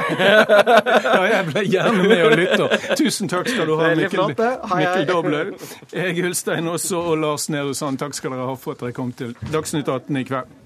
ja, 1.07 1.23
jeg 1.37 1.49
blir 1.53 1.71
gjerne 1.77 2.09
med 2.11 2.25
og 2.27 2.39
lytter. 2.43 2.79
Tusen 2.99 3.31
takk 3.31 3.47
skal 3.47 3.71
du 3.71 3.77
ha, 3.79 3.93
Mikkel, 3.95 4.35
Mikkel 4.35 5.07
Dobler. 5.07 5.55
Egil 5.95 6.33
Ulstein 6.33 6.75
også, 6.75 7.05
og 7.13 7.23
Lars 7.23 7.47
Nehru 7.53 7.77
Sand. 7.79 8.03
Takk 8.03 8.19
skal 8.19 8.35
dere 8.35 8.51
ha 8.51 8.59
for 8.59 8.75
at 8.75 8.83
dere 8.83 8.97
kom 8.97 9.15
til 9.15 9.39
Dagsnytt 9.55 9.87
18 9.87 10.19
i 10.19 10.27
kveld. 10.27 10.60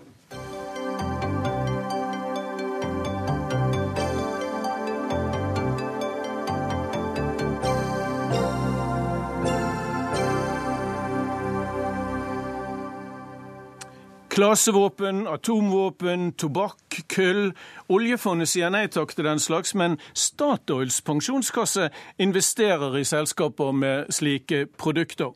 Klasevåpen, 14.35 15.27
atomvåpen, 15.31 16.33
tobakk, 16.35 16.97
kull. 17.07 17.53
Oljefondet 17.93 18.49
sier 18.49 18.71
nei 18.73 18.87
takk 18.89 19.13
til 19.13 19.27
den 19.29 19.41
slags, 19.43 19.75
men 19.77 19.99
Statoils 20.17 21.03
pensjonskasse 21.05 21.91
investerer 22.17 22.97
i 22.97 23.05
selskaper 23.05 23.77
med 23.77 24.13
slike 24.15 24.65
produkter. 24.81 25.35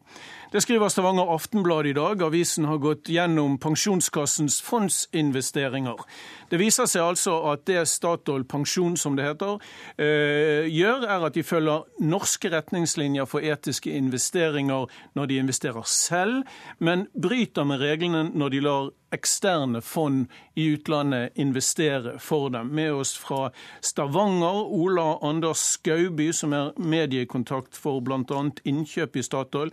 Det 0.49 0.63
skriver 0.65 0.89
Stavanger 0.89 1.29
Aftenblad 1.29 1.87
i 1.87 1.93
dag. 1.93 2.23
Avisen 2.25 2.65
har 2.65 2.79
gått 2.81 3.11
gjennom 3.13 3.59
Pensjonskassens 3.61 4.63
fondsinvesteringer. 4.65 6.01
Det 6.49 6.57
viser 6.57 6.89
seg 6.89 7.05
altså 7.05 7.35
at 7.51 7.67
det 7.69 7.83
Statoil 7.91 8.47
pensjon, 8.49 8.97
som 8.97 9.17
det 9.17 9.27
heter, 9.27 9.59
eh, 10.01 10.65
gjør, 10.73 11.05
er 11.05 11.27
at 11.27 11.35
de 11.35 11.45
følger 11.45 11.85
norske 12.01 12.49
retningslinjer 12.49 13.29
for 13.29 13.45
etiske 13.45 13.93
investeringer 13.93 14.89
når 15.15 15.27
de 15.27 15.37
investerer 15.37 15.85
selv, 15.85 16.49
men 16.79 17.09
bryter 17.13 17.69
med 17.69 17.85
reglene 17.85 18.31
når 18.33 18.49
de 18.49 18.61
lar 18.61 18.91
eksterne 19.14 19.81
fond 19.81 20.27
i 20.55 20.66
utlandet 20.75 21.38
investere 21.38 22.18
for 22.18 22.51
dem. 22.51 22.68
Med 22.75 22.92
oss 22.92 23.16
fra 23.16 23.51
Stavanger, 23.81 24.66
Ola 24.66 25.18
Anders 25.23 25.59
Skauby, 25.59 26.33
som 26.33 26.53
er 26.53 26.73
mediekontakt 26.77 27.77
for 27.77 28.01
bl.a. 28.01 28.42
innkjøp 28.64 29.16
i 29.16 29.25
Statoil. 29.25 29.73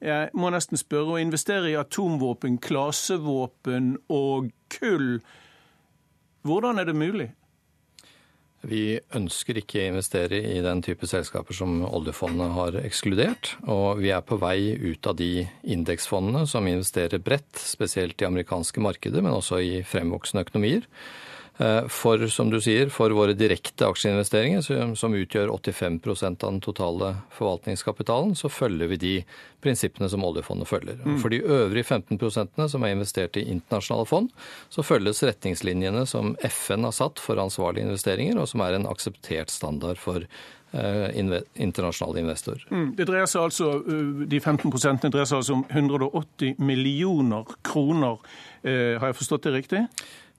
Jeg 0.00 0.30
må 0.32 0.48
nesten 0.52 0.80
spørre 0.80 1.18
å 1.18 1.20
investere 1.20 1.72
i 1.72 1.76
atomvåpen, 1.76 2.56
klasevåpen 2.64 3.98
og 4.08 4.48
kull. 4.72 5.18
Hvordan 6.48 6.80
er 6.80 6.88
det 6.88 6.96
mulig? 6.96 7.28
Vi 8.60 8.98
ønsker 9.16 9.56
ikke 9.56 9.80
å 9.80 9.86
investere 9.88 10.36
i 10.36 10.58
den 10.60 10.82
type 10.84 11.08
selskaper 11.08 11.56
som 11.56 11.78
oljefondet 11.88 12.52
har 12.52 12.76
ekskludert. 12.82 13.54
Og 13.64 14.02
vi 14.02 14.12
er 14.12 14.20
på 14.26 14.36
vei 14.40 14.74
ut 14.76 15.08
av 15.08 15.16
de 15.16 15.46
indeksfondene 15.64 16.44
som 16.50 16.68
investerer 16.68 17.22
bredt, 17.24 17.56
spesielt 17.56 18.20
i 18.20 18.28
amerikanske 18.28 18.84
markeder, 18.84 19.24
men 19.24 19.38
også 19.38 19.62
i 19.64 19.80
fremvoksende 19.88 20.44
økonomier. 20.44 20.84
Eh, 21.60 21.86
for, 21.88 22.26
som 22.26 22.48
du 22.50 22.56
sier, 22.62 22.88
for 22.88 23.12
våre 23.12 23.34
direkte 23.36 23.84
aksjeinvesteringer, 23.84 24.64
som 24.96 25.14
utgjør 25.16 25.50
85 25.52 25.98
av 26.30 26.46
den 26.46 26.60
totale 26.64 27.10
forvaltningskapitalen, 27.36 28.32
så 28.38 28.48
følger 28.48 28.88
vi 28.88 28.96
de 29.02 29.10
prinsippene 29.60 30.08
som 30.08 30.24
oljefondet 30.24 30.70
følger. 30.70 31.02
Mm. 31.04 31.18
For 31.20 31.28
de 31.28 31.42
øvrige 31.44 31.84
15% 31.84 32.64
som 32.72 32.86
er 32.86 32.94
investert 32.94 33.36
i 33.36 33.44
internasjonale 33.52 34.08
fond, 34.08 34.30
så 34.72 34.84
følges 34.86 35.20
retningslinjene 35.26 36.06
som 36.08 36.32
FN 36.48 36.88
har 36.88 36.96
satt 36.96 37.20
for 37.20 37.42
ansvarlige 37.42 37.90
investeringer, 37.90 38.40
og 38.40 38.48
som 38.48 38.64
er 38.64 38.78
en 38.78 38.88
akseptert 38.88 39.52
standard 39.52 40.00
for 40.00 40.24
eh, 40.24 41.20
internasjonale 41.20 42.24
investorer. 42.24 42.64
Mm. 42.72 42.88
Det 42.96 43.08
dreier 43.10 43.28
seg 43.28 43.50
altså, 43.50 43.74
De 44.24 44.40
15 44.40 45.12
dreier 45.12 45.28
seg 45.28 45.42
altså 45.42 45.60
om 45.60 45.68
180 45.68 46.56
millioner 46.56 47.52
kroner. 47.68 48.16
Eh, 48.64 48.96
har 48.96 49.10
jeg 49.10 49.20
forstått 49.20 49.50
det 49.50 49.56
riktig? 49.58 49.84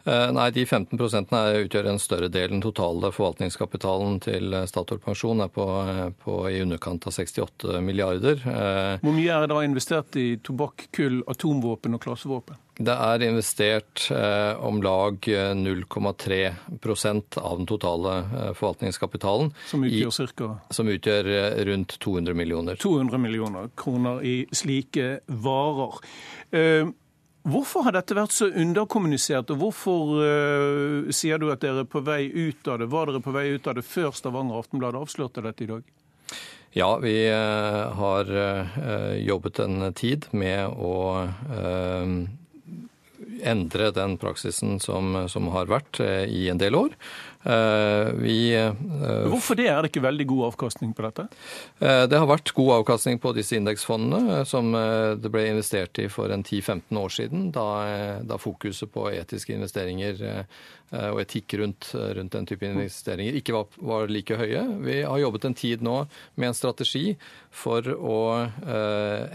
Eh, 0.04 0.32
nei, 0.34 0.50
de 0.56 0.66
15% 0.66 1.30
utgjør 1.66 1.86
en 1.92 2.00
større 2.02 2.30
del. 2.32 2.50
Den 2.56 2.62
totale 2.64 3.12
forvaltningskapitalen 3.14 4.20
til 4.24 4.56
Statoil 4.70 5.00
pensjon 5.04 5.42
er 5.46 5.50
på, 5.54 5.66
eh, 5.86 6.10
på, 6.24 6.34
i 6.50 6.62
underkant 6.64 7.06
av 7.08 7.12
68 7.14 7.82
milliarder. 7.86 8.36
Eh, 8.42 8.98
Hvor 9.04 9.14
mye 9.14 9.30
er 9.30 9.40
det 9.46 9.50
da 9.54 9.62
investert 9.66 10.16
i 10.18 10.38
tobakk, 10.42 10.88
kull, 10.92 11.24
atomvåpen 11.28 11.94
og 11.96 12.02
klasevåpen? 12.02 12.56
Det 12.82 12.96
er 12.96 13.22
investert 13.28 14.08
eh, 14.16 14.56
om 14.66 14.82
lag 14.82 15.18
0,3% 15.22 17.38
av 17.38 17.58
den 17.60 17.68
totale 17.70 18.16
eh, 18.18 18.54
forvaltningskapitalen. 18.58 19.54
Som 19.70 19.84
utgjør, 19.86 20.12
cirka? 20.16 20.50
som 20.74 20.88
utgjør 20.90 21.30
rundt 21.68 22.00
200 22.02 22.34
millioner. 22.34 22.76
200 22.82 23.18
millioner 23.22 23.70
kroner 23.78 24.24
i 24.26 24.48
slike 24.56 25.20
varer. 25.28 26.00
Eh, 26.52 26.88
Hvorfor 27.42 27.88
har 27.88 27.96
dette 27.96 28.14
vært 28.14 28.36
så 28.36 28.52
underkommunisert, 28.54 29.50
og 29.50 29.62
hvorfor 29.64 30.12
uh, 30.22 31.10
sier 31.14 31.42
du 31.42 31.48
at 31.50 31.64
dere 31.64 31.82
er 31.82 31.90
på 31.90 32.04
vei 32.06 32.28
ut 32.30 32.68
av 32.70 32.82
det? 32.82 32.90
Var 32.92 33.10
dere 33.10 33.24
på 33.26 33.34
vei 33.34 33.48
ut 33.56 33.70
av 33.70 33.80
det 33.80 33.86
før 33.88 34.14
Stavanger 34.14 34.60
Aftenblad 34.62 35.00
avslørte 35.00 35.42
dette 35.48 35.66
i 35.66 35.72
dag? 35.72 35.88
Ja, 36.78 36.92
vi 37.02 37.16
uh, 37.34 37.90
har 37.98 38.30
uh, 38.30 39.16
jobbet 39.18 39.64
en 39.66 39.90
tid 39.98 40.30
med 40.38 40.70
å 40.78 40.94
endre 43.42 43.90
den 43.96 44.16
praksisen 44.22 44.78
som, 44.82 45.16
som 45.32 45.48
har 45.54 45.70
vært 45.70 45.98
i 46.02 46.46
en 46.52 46.60
del 46.62 46.76
år. 46.78 46.94
Eh, 47.44 48.14
vi, 48.14 48.56
eh, 48.56 48.74
Hvorfor 49.32 49.58
det? 49.58 49.68
Er 49.68 49.82
det 49.82 49.90
ikke 49.90 50.04
veldig 50.06 50.28
god 50.30 50.44
avkastning 50.52 50.94
på 50.94 51.06
dette? 51.08 51.26
Eh, 51.82 52.04
det 52.10 52.20
har 52.20 52.30
vært 52.30 52.54
god 52.54 52.74
avkastning 52.82 53.18
på 53.22 53.34
disse 53.34 53.58
indeksfondene, 53.58 54.44
som 54.46 54.72
det 54.72 55.32
ble 55.34 55.48
investert 55.50 55.98
i 56.00 56.08
for 56.12 56.32
en 56.34 56.44
10-15 56.44 57.00
år 57.02 57.10
siden, 57.14 57.50
da, 57.56 57.66
da, 58.22 58.38
fokuset 58.42 58.92
på 58.94 59.08
etiske 59.12 59.54
investeringer 59.56 60.46
og 60.92 61.22
etikk 61.22 61.56
rundt, 61.60 61.92
rundt 61.96 62.34
den 62.36 62.48
type 62.50 62.68
investeringer 62.68 63.38
ikke 63.40 63.56
var, 63.56 63.68
var, 63.80 64.10
like 64.12 64.36
høye. 64.36 64.64
Vi 64.84 64.98
har 65.08 65.22
jobbet 65.22 65.48
en 65.48 65.56
tid 65.56 65.86
nå 65.86 66.02
med 66.36 66.52
en 66.52 66.58
strategi 66.58 67.16
for 67.50 67.88
å 67.96 68.20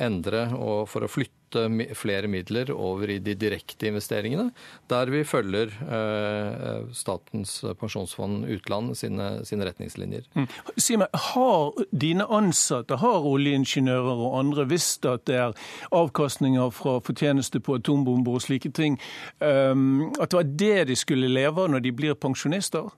endre 0.04 0.50
og 0.52 0.84
for 0.92 1.06
å 1.06 1.10
flytte 1.10 1.35
flere 1.96 2.28
midler 2.30 2.72
over 2.74 3.10
i 3.10 3.18
de 3.22 3.34
direkte 3.38 3.88
investeringene, 3.90 4.50
der 4.90 5.10
vi 5.12 5.22
følger 5.24 5.70
Statens 6.96 7.58
pensjonsfond 7.80 8.46
utland 8.50 8.96
sine, 8.98 9.44
sine 9.46 9.68
retningslinjer. 9.68 10.26
Mm. 10.34 10.48
Si 10.76 10.96
meg, 10.98 11.08
Har 11.32 11.72
dine 11.92 12.26
ansatte, 12.32 12.98
har 13.00 13.26
oljeingeniører 13.26 14.22
og 14.26 14.38
andre 14.40 14.66
visst 14.68 15.06
at 15.06 15.26
det 15.28 15.38
er 15.40 15.56
avkastninger 15.94 16.70
fra 16.74 16.98
fortjeneste 17.04 17.60
på 17.60 17.78
atombomber 17.80 18.38
og 18.38 18.44
slike 18.46 18.72
ting, 18.76 18.98
um, 19.40 20.12
at 20.20 20.30
det 20.30 20.38
var 20.38 20.54
det 20.64 20.88
de 20.90 20.96
skulle 20.96 21.30
leve 21.32 21.62
av 21.62 21.72
når 21.72 21.84
de 21.86 21.92
blir 21.96 22.18
pensjonister? 22.18 22.90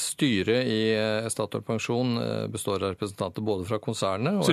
Styret 0.00 0.66
i 0.66 0.78
eh, 0.96 1.28
Statoil 1.28 1.62
pensjon 1.62 2.16
eh, 2.18 2.46
består 2.48 2.82
av 2.82 2.94
representanter 2.94 3.44
både 3.44 3.66
fra 3.68 3.78
konsernet 3.82 4.40
og, 4.40 4.46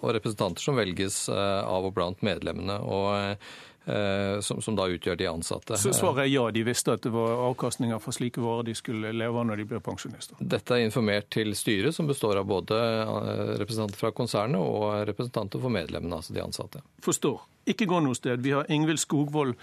og 0.00 0.14
representanter 0.16 0.64
som 0.64 0.78
velges 0.78 1.28
eh, 1.28 1.60
av 1.62 1.86
og 1.88 1.94
blant 1.96 2.24
medlemmene. 2.26 2.80
Og 2.82 3.36
som, 3.84 4.62
som, 4.64 4.76
da 4.76 4.86
utgjør 4.88 5.16
de 5.20 5.26
ansatte. 5.28 5.76
Så 5.76 5.92
svaret 5.92 6.24
er 6.24 6.30
ja, 6.32 6.44
de 6.54 6.62
visste 6.64 6.94
at 6.96 7.02
det 7.04 7.10
var 7.12 7.34
avkastninger 7.50 7.98
fra 8.00 8.14
slike 8.16 8.40
varer 8.40 8.64
de 8.70 8.74
skulle 8.78 9.12
leve 9.12 9.40
av 9.40 9.48
når 9.48 9.60
de 9.60 9.66
ble 9.68 9.80
pensjonister? 9.84 10.38
Dette 10.40 10.78
er 10.78 10.86
informert 10.86 11.28
til 11.34 11.52
styret, 11.58 11.92
som 11.96 12.08
består 12.08 12.40
av 12.40 12.48
både 12.48 12.78
eh, 12.78 13.52
representanter 13.60 14.00
fra 14.00 14.12
konsernet 14.16 14.60
og 14.60 15.04
representanter 15.10 15.60
for 15.60 15.74
medlemmene, 15.74 16.20
altså 16.20 16.36
de 16.36 16.42
ansatte. 16.44 16.80
Forstår. 17.04 17.42
Ikke 17.68 17.88
gå 17.88 18.00
noe 18.04 18.16
sted. 18.16 18.42
Vi 18.44 18.52
har 18.52 18.68
Ingvild 18.72 19.00
Skogvold 19.00 19.54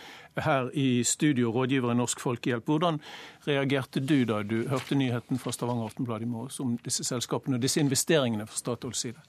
her 0.42 0.70
i 0.78 1.04
studio, 1.06 1.52
rådgiver 1.54 1.94
i 1.94 1.98
Norsk 2.00 2.22
Folkehjelp. 2.24 2.66
Hvordan 2.66 3.02
reagerte 3.46 4.02
du 4.02 4.24
da 4.26 4.42
du 4.46 4.64
hørte 4.70 4.98
nyheten 4.98 5.42
fra 5.42 5.54
Stavanger 5.54 5.90
Aftenblad 5.90 6.26
i 6.26 6.30
morges 6.30 6.60
om 6.64 6.78
disse 6.86 7.06
selskapene 7.06 7.60
og 7.60 7.66
disse 7.66 7.82
investeringene 7.82 8.50
fra 8.50 8.58
Statoils 8.58 9.06
side? 9.06 9.22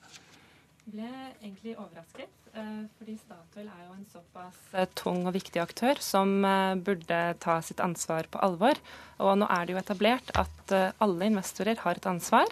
Jeg 0.87 0.97
ble 0.97 1.11
egentlig 1.43 1.77
overrasket. 1.77 2.42
Eh, 2.53 2.85
fordi 2.99 3.15
Statoil 3.17 3.65
er 3.65 3.85
jo 3.87 3.95
en 3.95 4.09
såpass 4.13 4.57
eh, 4.77 4.89
tung 4.99 5.23
og 5.25 5.33
viktig 5.33 5.61
aktør 5.63 5.97
som 6.05 6.35
eh, 6.45 6.75
burde 6.85 7.21
ta 7.41 7.57
sitt 7.65 7.81
ansvar 7.81 8.29
på 8.29 8.43
alvor. 8.45 8.77
Og 9.25 9.39
nå 9.41 9.49
er 9.49 9.65
det 9.65 9.73
jo 9.73 9.81
etablert 9.81 10.33
at 10.37 10.75
alle 11.03 11.29
investorer 11.31 11.81
har 11.81 11.99
et 11.99 12.09
ansvar 12.09 12.51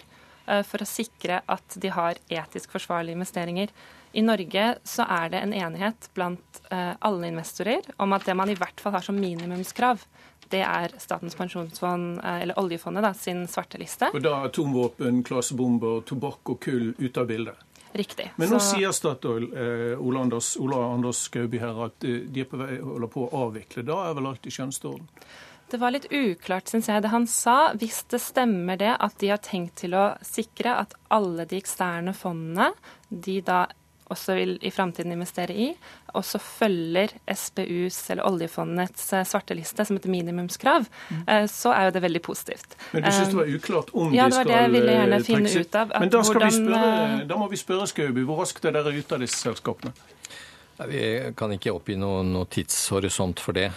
for 0.67 0.83
å 0.83 0.87
sikre 0.89 1.37
at 1.51 1.75
de 1.79 1.89
har 1.93 2.17
etisk 2.33 2.73
forsvarlige 2.73 3.15
investeringer. 3.15 3.69
I 4.17 4.23
Norge 4.25 4.63
så 4.87 5.05
er 5.05 5.31
det 5.31 5.41
en 5.41 5.53
enighet 5.55 6.07
blant 6.17 6.59
alle 6.71 7.29
investorer 7.29 7.85
om 8.01 8.15
at 8.15 8.25
det 8.27 8.35
man 8.35 8.51
i 8.51 8.57
hvert 8.59 8.81
fall 8.83 8.95
har 8.95 9.05
som 9.05 9.19
minimumskrav, 9.21 10.01
det 10.51 10.63
er 10.65 10.95
Statens 10.99 11.37
pensjonsfond, 11.39 12.19
eller 12.25 12.59
oljefondet, 12.59 13.05
da, 13.05 13.13
sin 13.15 13.45
svarteliste. 13.47 14.11
Og 14.11 14.23
da 14.25 14.41
atomvåpen, 14.49 15.21
klasebomber, 15.27 16.01
tobakk 16.09 16.55
og 16.55 16.63
kull 16.65 16.91
ute 16.99 17.21
av 17.21 17.29
bildet? 17.31 17.67
Riktig. 17.93 18.31
Men 18.39 18.53
nå 18.53 18.59
så... 18.59 18.77
sier 18.77 18.93
Statoil, 18.95 19.49
eh, 19.51 19.99
Ola 19.99 20.25
Anders, 20.25 20.53
Ola 20.61 20.79
Anders 20.93 21.25
Skauby 21.27 21.59
her, 21.59 21.79
at 21.87 22.07
eh, 22.07 22.23
de 22.31 22.43
er 22.45 22.49
på 22.49 22.59
vei, 22.59 22.77
holder 22.79 23.11
på 23.11 23.25
å 23.27 23.45
avvikle. 23.47 23.83
Da 23.87 23.97
er 24.07 24.15
vel 24.19 24.29
alt 24.31 24.47
i 24.47 24.53
skjønnstorden? 24.53 25.09
Det 25.71 25.79
var 25.79 25.93
litt 25.95 26.09
uklart, 26.11 26.67
syns 26.67 26.89
jeg, 26.91 27.03
det 27.03 27.11
han 27.13 27.25
sa. 27.31 27.71
Hvis 27.79 28.01
det 28.11 28.19
stemmer 28.19 28.79
det 28.79 28.91
at 28.91 29.15
de 29.23 29.29
har 29.31 29.39
tenkt 29.43 29.77
til 29.83 29.95
å 29.95 30.09
sikre 30.25 30.75
at 30.83 30.95
alle 31.15 31.45
de 31.47 31.59
eksterne 31.61 32.11
fondene 32.15 32.73
de 33.07 33.37
da 33.47 33.65
også 34.11 34.35
vil 34.37 34.53
i 34.61 34.71
framtiden 34.73 35.13
investere 35.15 35.55
i, 35.55 35.69
også 36.17 36.39
følger 36.43 37.13
SPUs 37.31 37.99
eller 38.11 38.27
oljefondets 38.27 39.11
eh, 39.15 39.25
svarteliste 39.27 39.85
som 39.87 39.99
et 39.99 40.07
minimumskrav, 40.11 40.87
mm. 41.09 41.23
Eh, 41.27 41.45
så 41.51 41.73
er 41.75 41.89
jo 41.89 41.95
det 41.97 42.03
veldig 42.03 42.21
positivt. 42.25 42.77
Men 42.91 43.05
du 43.05 43.11
syns 43.11 43.31
det 43.31 43.39
var 43.39 43.49
eh, 43.49 43.59
uklart 43.59 43.91
om 43.93 44.15
ja, 44.15 44.27
de 44.27 44.37
skal 44.37 44.49
trekke 44.49 44.57
Ja, 44.57 44.61
det 44.61 44.61
var 44.61 44.61
det 44.61 44.61
jeg 44.61 44.71
ville 44.77 44.95
gjerne 44.97 45.21
finne 45.27 45.53
ut 45.53 45.77
av. 45.81 45.93
Men 45.99 46.15
da, 46.15 46.23
hvordan, 46.29 46.47
vi 46.47 46.63
spørre, 46.71 47.27
da 47.31 47.41
må 47.43 47.51
vi 47.51 47.61
spørre 47.61 47.91
Skauby, 47.91 48.25
hvor 48.27 48.41
raskt 48.43 48.65
er 48.65 48.75
dere 48.77 48.95
ute 48.97 49.17
av 49.17 49.23
disse 49.23 49.39
selskapene? 49.41 49.93
Vi 50.89 51.01
kan 51.37 51.51
ikke 51.53 51.75
oppgi 51.75 51.93
noen 52.01 52.31
noe 52.33 52.47
tidshorisont 52.49 53.41
for 53.43 53.53
det. 53.53 53.67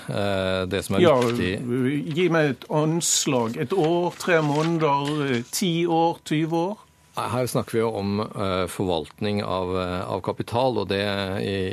Det 0.72 0.78
som 0.86 0.96
er 0.96 1.02
ja, 1.04 1.12
viktig 1.20 2.14
Gi 2.16 2.24
meg 2.32 2.54
et 2.54 2.64
anslag. 2.72 3.58
Et 3.60 3.74
år, 3.76 4.14
tre 4.16 4.38
måneder, 4.46 5.42
ti 5.52 5.74
år, 5.84 6.22
20 6.24 6.56
år? 6.62 6.83
Her 7.14 7.46
snakker 7.46 7.76
vi 7.76 7.78
jo 7.78 7.92
om 7.94 8.20
eh, 8.20 8.66
forvaltning 8.66 9.44
av, 9.44 9.70
eh, 9.78 10.00
av, 10.10 10.20
kapital, 10.26 10.80
og 10.82 10.88
det 10.90 11.04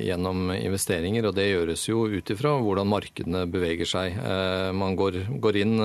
gjennom 0.05 0.51
investeringer. 0.53 1.25
Og 1.25 1.33
det 1.37 1.47
gjøres 1.49 1.87
jo 1.89 2.03
ut 2.05 2.29
ifra 2.29 2.53
hvordan 2.61 2.89
markedene 2.91 3.47
beveger 3.49 3.89
seg. 3.89 4.19
Eh, 4.21 4.69
man 4.77 4.97
går, 4.99 5.23
går 5.41 5.63
inn 5.63 5.79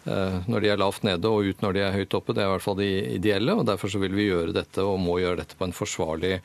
når 0.00 0.62
de 0.64 0.68
er 0.72 0.78
lavt 0.80 1.02
nede 1.04 1.28
og 1.28 1.44
ut 1.44 1.60
når 1.60 1.74
de 1.76 1.80
er 1.84 1.92
høyt 1.92 2.14
oppe. 2.16 2.32
Det 2.32 2.40
er 2.40 2.46
i 2.48 2.52
hvert 2.54 2.64
fall 2.64 2.78
de 2.78 2.88
ideelle, 3.18 3.52
og 3.52 3.66
derfor 3.68 3.92
så 3.92 4.00
vil 4.00 4.14
vi 4.16 4.30
gjøre 4.30 4.54
dette 4.56 4.80
og 4.80 4.96
må 4.98 5.18
gjøre 5.20 5.42
dette 5.42 5.58
på 5.58 5.66
en 5.68 5.74
forsvarlig 5.76 6.38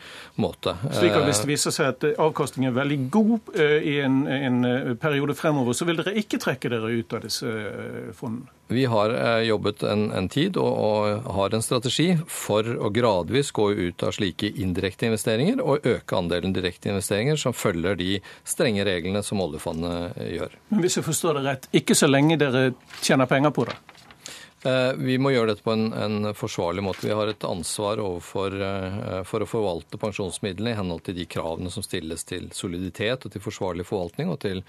måte. 0.44 0.74
Slik 0.92 1.16
at 1.16 1.24
Hvis 1.24 1.40
det 1.40 1.50
viser 1.54 1.74
seg 1.74 1.94
at 1.94 2.04
avkastningen 2.20 2.74
er 2.74 2.76
veldig 2.76 3.00
god 3.16 3.56
i 3.56 3.96
en, 4.04 4.20
en 4.28 4.60
periode 5.00 5.38
fremover, 5.40 5.72
så 5.72 5.88
vil 5.88 6.04
dere 6.04 6.18
ikke 6.20 6.42
trekke 6.44 6.74
dere 6.76 6.92
ut 7.00 7.16
av 7.16 7.24
disse 7.24 7.56
fondene? 8.20 8.52
Vi 8.68 8.86
har 8.90 9.14
jobbet 9.46 9.84
en, 9.84 10.08
en 10.12 10.30
tid 10.30 10.58
og, 10.58 10.72
og, 10.74 11.28
har 11.38 11.54
en 11.54 11.62
strategi 11.62 12.08
for 12.26 12.66
å 12.66 12.90
gradvis 12.94 13.52
gå 13.54 13.68
ut 13.78 14.06
av 14.08 14.16
slike 14.18 14.50
indirekte 14.50 15.06
investeringer 15.06 15.62
og 15.62 15.86
øke 15.86 16.18
andelen 16.18 16.56
direkte 16.56 16.90
investeringer 16.90 17.38
som 17.38 17.54
følger 17.54 18.00
de 18.00 18.20
strenge 18.48 18.86
reglene 18.88 19.22
som 19.26 19.44
oljefondet 19.46 20.18
gjør. 20.34 20.58
Men 20.74 20.82
hvis 20.82 20.98
jeg 20.98 21.06
forstår 21.06 21.38
det 21.40 21.46
rett, 21.46 21.70
ikke 21.78 21.98
så 21.98 22.10
lenge 22.10 22.40
dere 22.42 22.72
tjener 23.06 23.30
penger 23.30 23.54
på 23.54 23.68
det? 23.70 23.78
Vi 24.98 25.18
må 25.22 25.30
gjøre 25.30 25.52
dette 25.52 25.66
på 25.66 25.74
en, 25.76 25.92
en 25.94 26.30
forsvarlig 26.34 26.84
måte. 26.86 27.06
Vi 27.06 27.14
har 27.14 27.30
et 27.30 27.44
ansvar 27.46 28.00
overfor, 28.02 28.56
for 29.30 29.44
å 29.44 29.48
forvalte 29.50 30.00
pensjonsmidlene 30.02 30.74
i 30.74 30.78
henhold 30.80 31.04
til 31.06 31.18
de 31.20 31.28
kravene 31.30 31.70
som 31.74 31.86
stilles 31.86 32.26
til 32.26 32.48
soliditet 32.56 33.28
og 33.28 33.34
til 33.34 33.44
forsvarlig 33.44 33.86
forvaltning 33.86 34.32
og 34.34 34.40
til, 34.42 34.64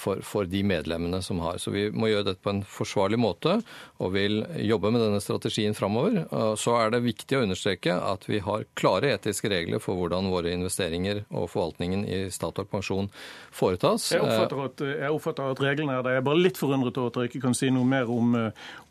for, 0.00 0.22
for 0.24 0.48
de 0.48 0.62
medlemmene 0.64 1.20
som 1.24 1.42
har. 1.44 1.60
Så 1.60 1.74
vi 1.74 1.88
må 1.92 2.08
gjøre 2.08 2.30
dette 2.30 2.44
på 2.44 2.54
en 2.54 2.62
forsvarlig 2.64 3.20
måte 3.20 3.58
og 4.02 4.14
vil 4.16 4.42
jobbe 4.64 4.92
med 4.94 5.04
denne 5.04 5.20
strategien 5.22 5.76
framover. 5.76 6.22
Så 6.58 6.74
er 6.78 6.94
det 6.94 7.02
viktig 7.04 7.38
å 7.38 7.44
understreke 7.44 7.96
at 7.96 8.26
vi 8.30 8.40
har 8.44 8.66
klare 8.78 9.12
etiske 9.16 9.50
regler 9.52 9.82
for 9.82 9.98
hvordan 9.98 10.30
våre 10.32 10.54
investeringer 10.56 11.24
og 11.30 11.50
forvaltningen 11.52 12.06
i 12.08 12.24
Statoil 12.32 12.68
pensjon 12.70 13.10
foretas. 13.52 14.08
Jeg 14.14 14.24
oppfatter 14.24 14.64
at, 14.64 14.84
jeg 15.04 15.12
oppfatter 15.18 15.52
at 15.52 15.62
reglene 15.62 15.98
er 15.98 16.06
der. 16.06 16.16
Jeg 16.16 16.24
er 16.24 16.28
bare 16.30 16.42
litt 16.42 16.60
forundret 16.60 16.98
over 17.00 17.12
at 17.12 17.20
dere 17.20 17.30
ikke 17.30 17.44
kan 17.46 17.56
si 17.56 17.70
noe 17.74 17.88
mer 17.88 18.10
om, 18.10 18.34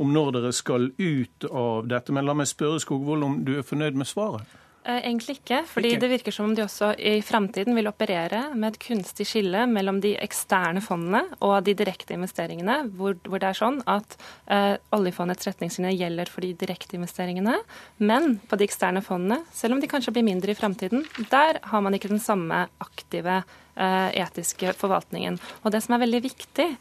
om 0.02 0.11
når 0.12 0.34
dere 0.38 0.56
skal 0.56 0.92
ut 0.98 1.48
av 1.52 1.88
dette. 1.92 2.16
Men 2.16 2.28
la 2.28 2.38
meg 2.38 2.50
spørre 2.52 2.82
Skogvold 2.84 3.28
om 3.28 3.40
du 3.48 3.58
er 3.60 3.68
fornøyd 3.68 4.00
med 4.00 4.10
svaret? 4.10 4.58
Eh, 4.82 4.98
egentlig 5.06 5.36
ikke, 5.38 5.60
fordi 5.70 5.92
ikke. 5.94 6.02
det 6.02 6.08
virker 6.10 6.34
som 6.34 6.48
om 6.48 6.54
de 6.58 6.64
også 6.64 6.88
i 6.98 7.20
fremtiden 7.22 7.76
vil 7.78 7.86
operere 7.86 8.48
med 8.56 8.72
et 8.72 8.80
kunstig 8.82 9.28
skille 9.30 9.68
mellom 9.70 10.00
de 10.02 10.16
eksterne 10.18 10.82
fondene 10.82 11.22
og 11.38 11.68
de 11.68 11.76
direkte 11.78 12.16
investeringene, 12.18 12.80
hvor, 12.98 13.14
hvor 13.30 13.44
det 13.44 13.52
er 13.52 13.60
sånn 13.60 13.78
at 13.86 14.18
eh, 14.50 14.82
oljefondets 14.98 15.46
retningslinjer 15.52 16.00
gjelder 16.00 16.34
for 16.34 16.42
de 16.42 16.56
direkte 16.64 16.98
investeringene, 16.98 17.60
men 18.02 18.40
på 18.50 18.58
de 18.58 18.66
eksterne 18.66 19.06
fondene, 19.06 19.44
selv 19.54 19.78
om 19.78 19.86
de 19.86 19.92
kanskje 19.92 20.16
blir 20.18 20.26
mindre 20.26 20.56
i 20.56 20.58
fremtiden, 20.58 21.06
der 21.30 21.62
har 21.62 21.86
man 21.86 21.94
ikke 21.94 22.10
den 22.10 22.24
samme 22.24 22.66
aktive 22.82 23.44
eh, 23.78 24.10
etiske 24.18 24.74
forvaltningen. 24.82 25.38
Og 25.62 25.78
det 25.78 25.86
som 25.86 25.94
er 25.94 26.08
veldig 26.08 26.26
viktig, 26.26 26.72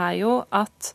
er 0.00 0.12
jo 0.16 0.38
at 0.48 0.94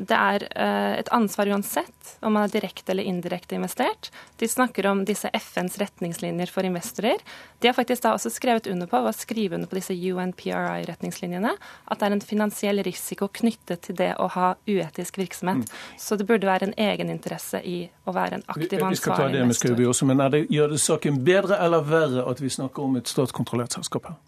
det 0.00 0.16
er 0.16 0.46
eh, 0.56 0.94
et 1.02 1.10
ansvar 1.12 1.50
uansett 1.52 2.14
om 2.24 2.32
man 2.32 2.46
er 2.46 2.52
direkte 2.54 2.94
eller 2.94 3.04
indirekte 3.04 3.58
investert. 3.58 4.08
De 4.40 4.48
snakker 4.48 4.86
om 4.88 5.02
disse 5.04 5.28
FNs 5.36 5.76
retningslinjer 5.78 6.48
for 6.52 6.64
investorer. 6.64 7.20
De 7.60 7.68
har 7.68 7.76
faktisk 7.76 8.06
da 8.06 8.14
også 8.16 8.32
skrevet 8.32 8.66
under 8.72 8.88
på, 8.88 9.02
og 9.04 9.12
skrive 9.16 9.58
under 9.58 9.68
på 9.68 9.76
disse 9.76 9.92
UNPRI-retningslinjene, 9.92 11.52
at 11.84 12.00
det 12.00 12.08
er 12.08 12.16
en 12.16 12.24
finansiell 12.24 12.80
risiko 12.86 13.28
knyttet 13.28 13.84
til 13.84 14.00
det 14.00 14.14
å 14.16 14.30
ha 14.32 14.54
uetisk 14.68 15.20
virksomhet. 15.20 15.64
Mm. 15.68 15.96
Så 16.00 16.16
det 16.16 16.28
burde 16.28 16.48
være 16.48 16.70
en 16.70 16.76
egeninteresse 16.80 17.60
i 17.60 17.82
å 18.08 18.16
være 18.16 18.40
en 18.40 18.46
aktiv 18.48 18.80
ansvarlig 18.80 18.80
investor. 18.80 18.96
Vi 18.96 19.02
skal 19.02 19.20
ta 19.20 19.32
det 19.32 19.46
med 19.48 19.60
Skauby 19.60 19.90
også, 19.92 20.08
men 20.08 20.24
det, 20.32 20.46
gjør 20.52 20.72
det 20.72 20.80
saken 20.80 21.24
bedre 21.24 21.60
eller 21.60 21.84
verre 21.84 22.24
at 22.32 22.40
vi 22.40 22.52
snakker 22.52 22.88
om 22.88 22.96
et 23.00 23.12
statskontrollert 23.12 23.76
selskap 23.76 24.08
her? 24.08 24.22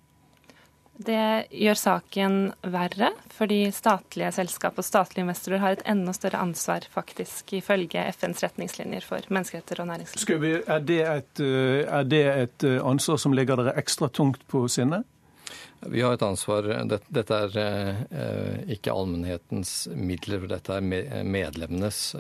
Det 0.97 1.49
gjør 1.53 1.77
saken 1.77 2.37
verre, 2.73 3.11
fordi 3.37 3.67
statlige 3.75 4.31
selskap 4.33 4.79
og 4.81 4.87
statlige 4.87 5.27
investorer 5.27 5.61
har 5.61 5.77
et 5.77 5.83
enda 5.89 6.15
større 6.17 6.41
ansvar, 6.41 6.87
faktisk, 6.93 7.53
ifølge 7.59 8.07
FNs 8.17 8.41
retningslinjer 8.47 9.05
for 9.05 9.29
menneskeretter 9.29 9.83
og 9.85 9.91
næringsliv. 9.91 10.47
Er 10.65 10.81
det, 10.81 11.03
et, 11.05 11.43
eh, 11.45 11.83
er 11.85 12.09
det 12.09 12.25
et 12.31 12.65
eh, 12.65 12.81
ansvar 12.81 13.21
som 13.21 13.37
ligger 13.37 13.61
dere 13.61 13.77
ekstra 13.77 14.09
tungt 14.09 14.47
på 14.49 14.65
sinne? 14.73 15.03
Vi 15.87 16.01
har 16.01 16.17
et 16.17 16.25
ansvar. 16.25 16.65
Dette 16.89 17.43
er 17.45 17.59
eh, 17.61 18.73
ikke 18.73 18.97
allmennhetens 18.97 19.91
midler, 19.93 20.49
dette 20.49 20.81
er 20.81 21.25
medlemmenes 21.29 22.17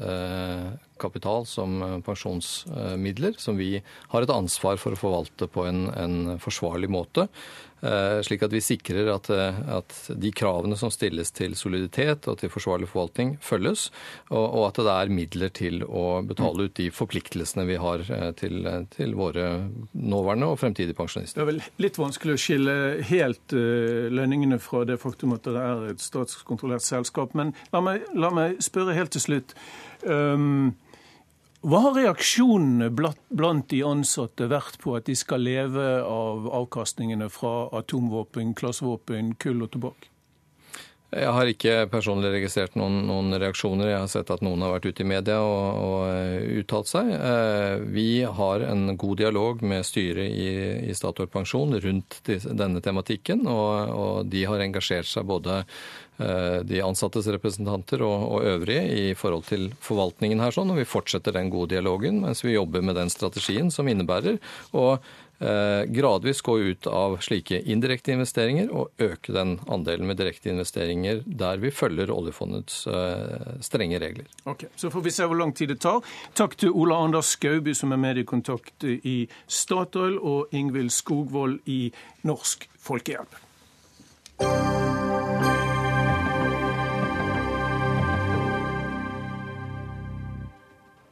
kapital 1.02 1.46
som 1.48 1.78
pensjonsmidler, 2.06 3.36
som 3.38 3.58
vi 3.60 3.82
har 4.12 4.24
et 4.24 4.32
ansvar 4.32 4.80
for 4.80 4.96
å 4.96 5.00
forvalte 5.00 5.48
på 5.50 5.66
en, 5.68 5.86
en 5.94 6.36
forsvarlig 6.42 6.90
måte. 6.92 7.28
Eh, 7.84 8.22
slik 8.24 8.40
at 8.40 8.54
vi 8.54 8.62
sikrer 8.64 9.10
at, 9.12 9.28
eh, 9.30 9.56
at, 9.76 9.92
de 10.16 10.30
kravene 10.32 10.78
som 10.80 10.88
stilles 10.90 11.28
til 11.36 11.52
soliditet 11.58 12.24
og 12.30 12.38
til 12.40 12.48
forsvarlig 12.48 12.88
forvaltning, 12.88 13.34
følges, 13.44 13.90
og, 14.30 14.44
og, 14.46 14.62
at 14.70 14.80
det 14.80 14.94
er 14.94 15.12
midler 15.12 15.52
til 15.52 15.84
å 15.84 16.22
betale 16.24 16.66
ut 16.66 16.76
de 16.78 16.88
forpliktelsene 16.94 17.66
vi 17.68 17.76
har 17.82 18.00
eh, 18.08 18.30
til, 18.40 18.64
til 18.94 19.12
våre 19.18 19.50
nåværende 19.92 20.48
og 20.54 20.58
fremtidige 20.62 20.96
pensjonister. 20.96 21.42
Det 21.42 21.44
er 21.44 21.52
vel 21.52 21.84
litt 21.84 22.00
vanskelig 22.00 22.38
å 22.38 22.40
skille 22.46 22.78
helt 23.10 23.52
lønningene 23.52 24.58
fra 24.62 24.86
det 24.88 24.96
faktum 25.02 25.36
at 25.36 25.44
det 25.44 25.60
er 25.60 25.86
et 25.92 26.02
statskontrollert 26.02 26.84
selskap, 26.86 27.36
men 27.36 27.52
la 27.76 27.84
meg, 27.84 28.08
la 28.16 28.32
meg 28.32 28.56
spørre 28.64 28.96
helt 28.96 29.12
til 29.12 29.26
slutt. 29.28 29.56
Um, 30.06 30.72
hva 31.64 31.80
har 31.86 31.94
reaksjonene 31.96 32.90
blant 32.92 33.68
de 33.70 33.80
ansatte 33.86 34.48
vært 34.50 34.76
på 34.82 34.96
at 34.98 35.06
de 35.08 35.16
skal 35.16 35.40
leve 35.46 35.86
av 36.04 36.50
avkastningene 36.60 37.30
fra 37.32 37.70
atomvåpen, 37.78 38.52
klassevåpen, 38.58 39.34
kull 39.40 39.64
og 39.64 39.72
tobakk? 39.72 40.10
Jeg 41.14 41.32
har 41.32 41.48
ikke 41.48 41.74
personlig 41.86 42.32
registrert 42.34 42.74
noen, 42.74 42.96
noen, 43.06 43.36
reaksjoner. 43.38 43.92
Jeg 43.92 44.00
har 44.02 44.08
sett 44.10 44.30
at 44.34 44.42
noen 44.42 44.64
har 44.64 44.72
vært 44.74 44.88
ute 44.90 45.04
i 45.04 45.06
media 45.06 45.36
og, 45.38 45.78
og 45.86 46.00
eh, 46.10 46.48
uttalt 46.60 46.90
seg. 46.90 47.12
Eh, 47.14 47.84
vi 47.94 48.08
har 48.26 48.64
en 48.66 48.96
god 48.98 49.22
dialog 49.22 49.62
med 49.62 49.86
styret 49.86 50.26
i, 50.26 50.48
i 50.90 50.96
Statoil 50.98 51.30
Pensjon 51.30 51.78
rundt 51.84 52.18
denne 52.26 52.82
tematikken, 52.82 53.46
og, 53.46 53.94
og 53.94 54.32
de 54.32 54.42
har 54.50 54.66
engasjert 54.66 55.06
seg 55.06 55.30
både 55.30 55.62
Eh, 56.18 56.60
de 56.64 56.78
ansattes 56.80 57.26
representanter 57.28 58.00
og, 58.00 58.22
og, 58.24 58.44
øvrige 58.48 58.84
i 58.88 59.14
forhold 59.14 59.44
til 59.50 59.66
forvaltningen 59.84 60.40
her. 60.40 60.54
sånn, 60.54 60.70
og 60.72 60.78
Vi 60.80 60.88
fortsetter 60.88 61.34
den 61.36 61.50
gode 61.52 61.74
dialogen 61.74 62.22
mens 62.22 62.40
vi 62.44 62.54
jobber 62.54 62.80
med 62.80 62.96
den 62.96 63.12
strategien 63.12 63.68
som 63.70 63.88
innebærer 63.88 64.38
å 64.72 64.96
gradvis 65.38 66.40
gå 66.40 66.54
ut 66.70 66.86
av 66.88 67.18
slike 67.20 67.58
indirekte 67.68 68.14
investeringer 68.14 68.70
og 68.72 69.02
øke 69.02 69.34
den 69.36 69.58
andelen 69.68 70.08
med 70.08 70.16
direkte 70.16 70.48
investeringer 70.52 71.22
der 71.26 71.60
vi 71.60 71.70
følger 71.74 72.10
oljefondets 72.12 72.86
eh, 72.86 73.60
strenge 73.60 74.00
regler. 74.00 74.26
Ok, 74.44 74.64
Så 74.76 74.90
får 74.90 75.04
vi 75.04 75.10
se 75.10 75.26
hvor 75.28 75.38
lang 75.38 75.52
tid 75.56 75.68
det 75.74 75.80
tar. 75.84 76.00
Takk 76.34 76.56
til 76.56 76.72
Ola 76.72 77.00
Anders 77.04 77.34
Skauby, 77.36 77.74
som 77.74 77.92
er 77.92 78.00
mediekontakt 78.00 78.84
i 78.86 79.18
Statoil, 79.46 80.18
og 80.18 80.54
Ingvild 80.56 80.90
Skogvold 80.94 81.60
i 81.66 81.92
Norsk 82.26 82.68
Folkehjelp. 82.80 83.42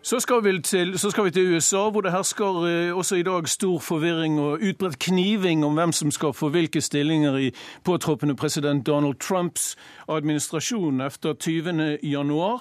Så 0.05 0.19
skal, 0.21 0.63
til, 0.63 0.99
så 0.99 1.11
skal, 1.11 1.25
vi 1.25 1.31
til, 1.31 1.55
USA, 1.57 1.89
hvor 1.89 2.03
det 2.05 2.11
hersker 2.13 2.65
eh, 2.69 2.97
også 2.97 3.17
i 3.17 3.23
dag 3.25 3.47
stor 3.49 3.79
forvirring 3.81 4.35
og 4.37 4.61
utbredt 4.61 4.99
kniving 5.01 5.63
om 5.65 5.79
hvem 5.79 5.93
som 5.97 6.11
skal 6.13 6.35
få 6.37 6.51
hvilke 6.53 6.83
stillinger 6.85 7.39
i 7.41 7.47
påtroppende 7.85 8.37
president 8.37 8.85
Donald 8.87 9.17
Trumps 9.17 9.77
administrasjon 10.09 11.01
etter 11.01 11.33
20. 11.33 11.99
januar. 12.03 12.61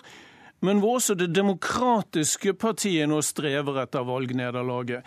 Men 0.62 0.80
hvor 0.80 0.96
også 0.96 1.18
det 1.20 1.34
demokratiske 1.36 2.54
partiet 2.54 3.10
nå 3.12 3.20
strever 3.22 3.82
etter 3.82 4.06
valgnederlaget. 4.08 5.04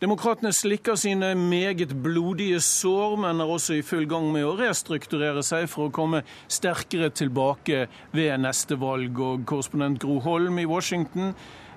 Demokratene 0.00 0.52
slikker 0.52 0.96
sine 0.96 1.34
meget 1.34 1.92
blodige 2.02 2.62
sår, 2.64 3.18
men 3.26 3.40
er 3.40 3.52
også 3.58 3.76
i 3.76 3.82
full 3.84 4.08
gang 4.08 4.30
med 4.32 4.46
å 4.48 4.56
restrukturere 4.56 5.44
seg 5.44 5.68
for 5.68 5.90
å 5.90 5.92
komme 5.92 6.22
sterkere 6.48 7.10
tilbake 7.12 7.84
ved 8.16 8.40
neste 8.40 8.80
valg. 8.80 9.20
Og 9.20 9.44
korrespondent 9.44 10.00
Gro 10.00 10.16
Holm 10.24 10.58
i 10.64 10.66
Washington 10.68 11.34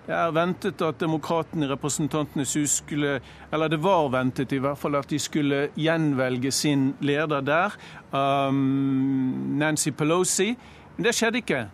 er 0.08 0.32
ventet 0.32 0.82
at 0.82 1.00
demokratene 1.02 1.66
i 1.66 1.70
Representantenes 1.72 2.54
hus 2.56 2.78
skulle 2.82 3.20
Eller 3.52 3.68
det 3.68 3.80
var 3.84 4.10
ventet 4.14 4.52
i 4.56 4.60
hvert 4.64 4.80
fall 4.80 4.96
at 4.96 5.10
de 5.10 5.20
skulle 5.20 5.70
gjenvelge 5.76 6.52
sin 6.52 6.94
leder 7.02 7.42
der, 7.42 7.76
um, 8.12 9.58
Nancy 9.60 9.90
Pelosi. 9.90 10.56
Men 10.96 11.06
det 11.06 11.16
skjedde 11.16 11.42
ikke. 11.44 11.66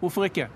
Hvorfor 0.00 0.24
ikke? 0.28 0.48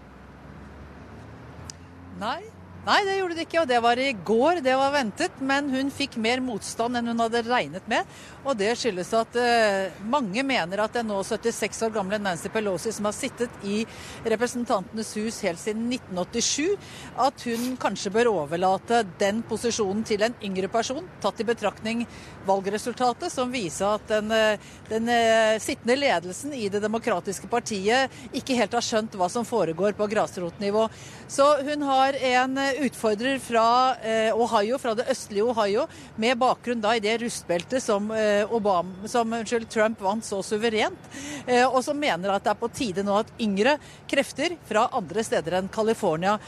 Nei, 2.21 2.43
Nei, 2.81 3.03
det 3.05 3.19
gjorde 3.19 3.35
det 3.37 3.45
ikke, 3.45 3.61
og 3.61 3.69
det 3.69 3.79
var 3.85 4.01
i 4.01 4.13
går. 4.25 4.63
Det 4.65 4.73
var 4.81 4.95
ventet. 4.95 5.41
Men 5.45 5.69
hun 5.69 5.91
fikk 5.93 6.17
mer 6.17 6.41
motstand 6.41 6.97
enn 6.97 7.11
hun 7.13 7.19
hadde 7.21 7.43
regnet 7.45 7.89
med. 7.93 8.09
Og 8.41 8.57
det 8.57 8.71
skyldes 8.81 9.11
at 9.19 9.35
eh, 9.37 9.99
mange 10.09 10.41
mener 10.47 10.81
at 10.81 10.95
den 10.97 11.11
nå 11.13 11.19
76 11.27 11.83
år 11.85 11.93
gamle 11.93 12.17
Nancy 12.23 12.49
Pelosi, 12.53 12.93
som 12.97 13.11
har 13.11 13.13
sittet 13.13 13.67
i 13.69 13.83
Representantenes 14.25 15.13
hus 15.19 15.43
helt 15.45 15.61
siden 15.61 15.91
1987, 15.93 16.79
at 17.21 17.45
hun 17.51 17.77
kanskje 17.81 18.15
bør 18.15 18.33
overlate 18.33 19.03
den 19.21 19.43
posisjonen 19.45 20.01
til 20.09 20.25
en 20.25 20.39
yngre 20.41 20.73
person, 20.73 21.05
tatt 21.21 21.45
i 21.45 21.49
betraktning 21.51 22.07
valgresultatet, 22.49 23.29
som 23.29 23.53
viser 23.53 23.99
at 23.99 24.09
den, 24.09 24.33
uh, 24.33 24.73
den 24.89 25.13
uh, 25.13 25.61
sittende 25.61 25.99
ledelsen 26.01 26.57
i 26.57 26.71
Det 26.73 26.81
demokratiske 26.81 27.49
partiet 27.53 28.09
ikke 28.33 28.57
helt 28.57 28.73
har 28.73 28.85
skjønt 28.85 29.21
hva 29.21 29.29
som 29.29 29.45
foregår 29.45 29.93
på 29.99 30.09
grasrotnivå. 30.09 30.89
Så 31.29 31.51
hun 31.69 31.85
har 31.85 32.17
en 32.17 32.57
utfordrer 32.79 33.39
fra 33.39 33.97
eh, 33.97 34.37
Ohio, 34.37 34.79
fra 34.79 34.95
det 34.95 35.07
østlige 35.11 35.45
Ohio, 35.51 35.87
med 36.17 36.39
bakgrunn 36.39 36.83
da 36.83 36.95
i 36.97 37.03
det 37.03 37.17
rustbeltet 37.23 37.83
som, 37.83 38.11
eh, 38.11 38.45
Obama, 38.53 39.09
som 39.09 39.33
unnskyld, 39.33 39.69
Trump 39.71 40.01
vant 40.01 40.25
så 40.25 40.41
suverent, 40.45 41.09
eh, 41.47 41.65
og 41.67 41.83
som 41.85 41.99
mener 41.99 42.33
at 42.35 42.45
det 42.45 42.53
er 42.53 42.61
på 42.61 42.71
tide 42.75 43.05
nå 43.07 43.19
at 43.21 43.33
yngre 43.41 43.77
krefter 44.11 44.57
fra 44.69 44.87
andre 44.97 45.25
steder 45.27 45.59
enn 45.59 45.71
California 45.73 46.39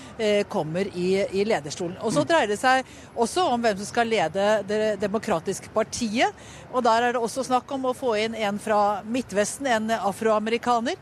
kommer 0.51 0.89
i, 0.97 1.23
i 1.33 1.45
lederstolen. 1.47 1.97
Og 2.03 2.13
Så 2.15 2.25
dreier 2.29 2.51
det 2.51 2.59
seg 2.61 2.87
også 3.17 3.45
om 3.53 3.63
hvem 3.63 3.77
som 3.79 3.89
skal 3.89 4.11
lede 4.11 4.47
Det 4.67 4.97
demokratiske 5.01 5.71
partiet. 5.75 6.33
og 6.73 6.83
Der 6.85 7.03
er 7.03 7.13
det 7.13 7.23
også 7.23 7.45
snakk 7.47 7.71
om 7.73 7.87
å 7.91 7.97
få 7.97 8.15
inn 8.21 8.35
en 8.35 8.59
fra 8.59 9.03
Midtvesten, 9.05 9.67
en 9.67 9.91
afroamerikaner. 9.91 10.97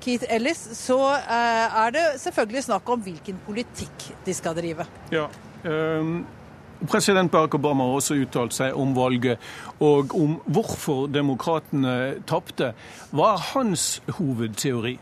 Keith 0.00 0.24
Ellis, 0.32 0.60
så 0.78 0.98
er 1.20 1.94
det 1.94 2.04
selvfølgelig 2.22 2.66
snakk 2.66 2.88
om 2.88 3.02
hvilken 3.04 3.40
politikk 3.46 4.10
de 4.26 4.34
skal 4.34 4.56
drive. 4.56 4.86
Ja, 5.12 5.28
um 5.64 6.20
President 6.88 7.32
Barack 7.32 7.54
Obama 7.54 7.84
har 7.84 7.98
også 7.98 8.16
uttalt 8.22 8.54
seg 8.56 8.76
om 8.78 8.94
valget 8.96 9.40
og 9.84 10.14
om 10.16 10.38
hvorfor 10.48 11.10
demokratene 11.12 12.22
tapte. 12.28 12.72
Hva 13.12 13.34
er 13.34 13.46
hans 13.50 13.86
hovedteori? 14.16 14.96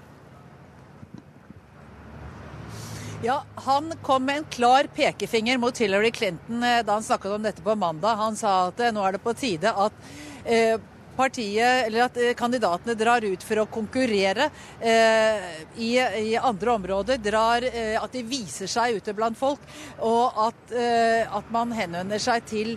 Ja, 3.22 3.42
Han 3.66 3.92
kom 4.02 4.26
med 4.26 4.36
en 4.36 4.44
klar 4.50 4.86
pekefinger 4.94 5.58
mot 5.58 5.78
Hillary 5.78 6.10
Clinton 6.14 6.62
eh, 6.62 6.84
da 6.86 6.98
han 6.98 7.02
snakket 7.02 7.34
om 7.34 7.42
dette 7.42 7.62
på 7.62 7.74
mandag. 7.74 8.14
Han 8.18 8.36
sa 8.38 8.68
at 8.68 8.78
eh, 8.80 8.92
nå 8.94 9.02
er 9.02 9.16
det 9.16 9.22
på 9.24 9.34
tide 9.38 9.72
at 9.74 10.06
eh, 10.44 10.78
partiet, 11.18 11.86
eller 11.88 12.06
at 12.06 12.18
kandidatene 12.38 12.94
drar 12.98 13.24
ut 13.26 13.44
for 13.44 13.62
å 13.62 13.66
konkurrere 13.70 14.48
eh, 14.78 15.48
i, 15.76 15.92
i, 15.98 16.36
andre 16.38 16.74
områder. 16.78 17.20
Drar, 17.22 17.66
eh, 17.66 17.96
at 17.98 18.14
de 18.14 18.22
viser 18.26 18.70
seg 18.70 19.00
ute 19.00 19.14
blant 19.18 19.38
folk. 19.38 19.64
Og 20.06 20.38
at, 20.48 20.74
eh, 20.74 21.24
at 21.26 21.50
man 21.54 21.74
henvender 21.76 22.22
seg 22.22 22.46
til 22.48 22.76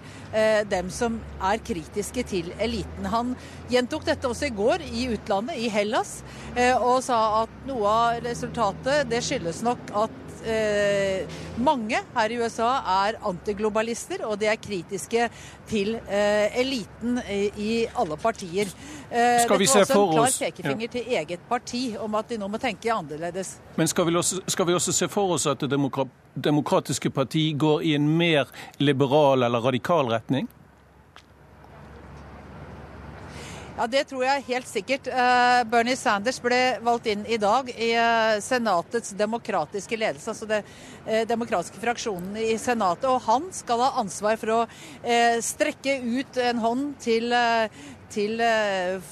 dem 0.72 0.88
som 0.94 1.18
er 1.44 1.60
kritiske 1.66 2.24
til 2.30 2.52
eliten. 2.64 3.08
Han 3.12 3.34
gjentok 3.72 4.06
dette 4.08 4.30
også 4.30 4.48
i 4.48 4.54
går 4.56 4.86
i 4.88 5.10
utlandet, 5.12 5.60
i 5.60 5.68
Hellas, 5.72 6.22
og 6.80 7.02
sa 7.04 7.18
at 7.42 7.58
noe 7.68 7.92
av 7.92 8.22
resultatet 8.24 9.10
det 9.12 9.20
skyldes 9.26 9.60
nok 9.68 9.92
at 10.06 10.21
eh, 10.46 11.28
mange 11.62 12.00
her 12.16 12.34
i 12.34 12.38
USA 12.42 12.70
er 13.06 13.18
antiglobalister, 13.28 14.26
og 14.28 14.40
de 14.42 14.50
er 14.52 14.60
kritiske 14.62 15.28
til 15.70 15.96
eh, 15.96 16.60
eliten 16.62 17.20
i, 17.28 17.86
alle 17.98 18.18
partier. 18.22 18.72
Eh, 19.10 19.42
skal 19.46 19.60
vi 19.60 19.68
se 19.70 19.86
for 19.90 20.16
oss 20.16 20.16
Dette 20.16 20.20
var 20.20 20.28
også 20.28 20.46
en 20.46 20.52
klar 20.52 20.52
pekefinger 20.52 20.88
ja. 20.88 20.94
til 20.96 21.20
eget 21.20 21.50
parti 21.50 21.84
om 22.00 22.16
at 22.20 22.32
de 22.32 22.40
nå 22.42 22.50
må 22.52 22.62
tenke 22.62 22.94
annerledes. 22.94 23.58
Men 23.78 23.88
skal 23.92 24.08
vi 24.08 24.16
også, 24.16 24.42
skal 24.48 24.68
vi 24.70 24.78
også 24.78 24.96
se 24.96 25.10
for 25.12 25.36
oss 25.38 25.48
at 25.52 25.62
det 25.62 25.80
demokratiske 26.36 27.10
parti 27.10 27.52
går 27.58 27.84
i 27.84 27.96
en 27.96 28.08
mer 28.18 28.50
liberal 28.80 29.44
eller 29.44 29.64
radikal 29.64 30.12
retning? 30.12 30.50
Ja, 33.82 33.88
Det 33.90 34.04
tror 34.12 34.22
jeg 34.22 34.44
helt 34.46 34.68
sikkert. 34.70 35.08
Uh, 35.10 35.64
Bernie 35.66 35.98
Sanders 35.98 36.38
ble 36.38 36.58
valgt 36.86 37.08
inn 37.10 37.24
i 37.26 37.40
dag 37.42 37.66
i 37.74 37.88
uh, 37.98 38.38
Senatets 38.38 39.16
demokratiske 39.18 39.98
ledelse, 39.98 40.36
altså 40.36 40.46
det 40.46 40.60
uh, 41.08 41.24
demokratiske 41.26 41.82
fraksjonen 41.82 42.38
i 42.38 42.60
Senatet. 42.62 43.10
Og 43.10 43.26
han 43.26 43.50
skal 43.50 43.82
ha 43.82 43.90
ansvar 44.04 44.38
for 44.38 44.54
å 44.54 44.60
strekke 45.42 45.98
ut 45.98 46.38
en 46.46 46.62
hånd 46.62 46.88
til, 47.02 47.34
til 48.14 48.46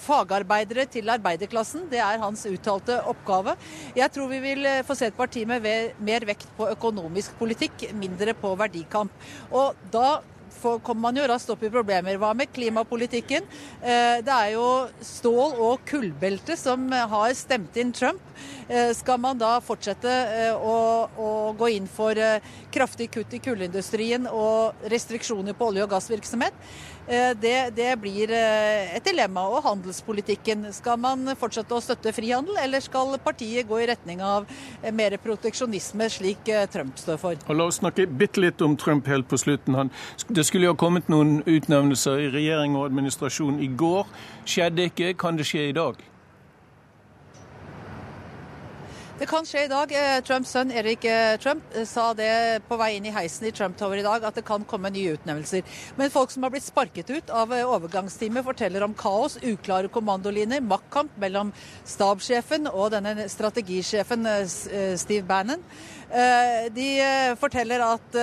fagarbeidere, 0.05 0.85
til 0.85 1.09
arbeiderklassen. 1.17 1.89
Det 1.89 2.05
er 2.05 2.21
hans 2.21 2.45
uttalte 2.45 3.01
oppgave. 3.09 3.57
Jeg 3.97 4.13
tror 4.13 4.29
vi 4.29 4.43
vil 4.51 4.75
få 4.85 4.93
se 4.93 5.09
et 5.09 5.17
parti 5.17 5.49
med 5.49 5.65
mer 5.97 6.29
vekt 6.29 6.51
på 6.59 6.69
økonomisk 6.77 7.41
politikk, 7.41 7.89
mindre 7.97 8.37
på 8.37 8.53
verdikamp. 8.59 9.31
Og 9.49 9.73
da 9.89 10.19
kommer 10.61 11.01
man 11.07 11.19
jo 11.19 11.27
raskt 11.29 11.51
opp 11.53 11.63
i 11.63 11.71
problemer. 11.73 12.17
Hva 12.19 12.33
med 12.37 12.51
klimapolitikken? 12.53 13.47
Eh, 13.81 14.19
det 14.25 14.35
er 14.35 14.53
jo 14.55 14.87
stål- 15.05 15.57
og 15.59 15.85
kullbelte 15.89 16.57
som 16.59 16.89
har 16.91 17.33
stemt 17.37 17.77
inn 17.79 17.93
Trump. 17.95 18.21
Eh, 18.67 18.91
skal 18.93 19.19
man 19.19 19.39
da 19.39 19.57
fortsette 19.63 20.09
eh, 20.09 20.53
å, 20.53 21.07
å 21.09 21.31
gå 21.59 21.71
inn 21.75 21.87
for 21.89 22.15
kraftig 22.73 23.09
kutt 23.15 23.33
i 23.33 23.41
kullindustrien 23.43 24.27
og 24.29 24.87
restriksjoner 24.91 25.57
på 25.57 25.71
olje- 25.71 25.87
og 25.87 25.93
gassvirksomhet? 25.95 26.55
Det, 27.09 27.53
det, 27.73 27.87
blir 27.97 28.29
et 28.29 29.05
dilemma. 29.05 29.47
Og 29.49 29.63
handelspolitikken. 29.65 30.67
Skal 30.75 30.99
man 31.01 31.31
fortsette 31.39 31.73
å 31.73 31.81
støtte 31.81 32.13
frihandel, 32.13 32.59
eller 32.61 32.83
skal 32.85 33.15
partiet 33.23 33.65
gå 33.69 33.79
i 33.81 33.87
retning 33.89 34.21
av 34.21 34.45
mer 34.93 35.15
proteksjonisme, 35.23 36.05
slik 36.13 36.51
Trump 36.69 37.01
står 37.01 37.17
for? 37.21 37.41
Og 37.49 37.57
la 37.57 37.65
oss 37.71 37.79
snakke 37.81 38.05
bitte 38.05 38.43
litt 38.43 38.61
om 38.61 38.77
Trump 38.77 39.09
helt 39.09 39.29
på 39.31 39.39
slutten. 39.41 39.77
Han, 39.79 39.89
det 40.29 40.45
skulle 40.45 40.69
jo 40.69 40.75
ha 40.75 40.79
kommet 40.79 41.09
noen 41.09 41.39
utnevnelser 41.49 42.27
i 42.27 42.29
regjering 42.35 42.77
og 42.77 42.91
administrasjon 42.91 43.57
i 43.65 43.71
går. 43.73 44.05
Skjedde 44.45 44.89
ikke. 44.91 45.15
Kan 45.17 45.41
det 45.41 45.49
skje 45.49 45.71
i 45.71 45.75
dag? 45.75 45.97
Det 49.19 49.25
kan 49.27 49.43
skje 49.43 49.65
i 49.65 49.67
dag. 49.67 49.91
Eh, 49.91 50.21
Trumps 50.23 50.53
sønn 50.55 50.69
Erik 50.71 51.03
eh, 51.03 51.33
Trump 51.43 51.73
eh, 51.75 51.83
sa 51.83 52.13
det 52.15 52.61
på 52.69 52.77
vei 52.79 52.93
inn 52.95 53.09
i 53.09 53.11
heisen 53.11 53.49
i 53.49 53.51
Trump 53.51 53.75
Tower 53.75 53.99
i 53.99 54.05
dag, 54.05 54.23
at 54.23 54.37
det 54.39 54.45
kan 54.47 54.63
komme 54.63 54.87
nye 54.95 55.17
utnevnelser. 55.17 55.65
Men 55.99 56.13
folk 56.13 56.31
som 56.31 56.45
har 56.47 56.53
blitt 56.53 56.63
sparket 56.63 57.11
ut 57.11 57.33
av 57.35 57.51
overgangsteamet, 57.51 58.45
forteller 58.47 58.85
om 58.87 58.95
kaos, 58.95 59.35
uklare 59.43 59.91
kommandolinjer, 59.91 60.63
maktkamp 60.63 61.19
mellom 61.19 61.51
stabssjefen 61.83 62.71
og 62.71 62.93
denne 62.95 63.27
strategisjefen 63.27 64.23
Steve 64.47 65.27
Bannon. 65.27 65.67
De 66.09 66.85
forteller 67.37 67.83
at 67.85 68.15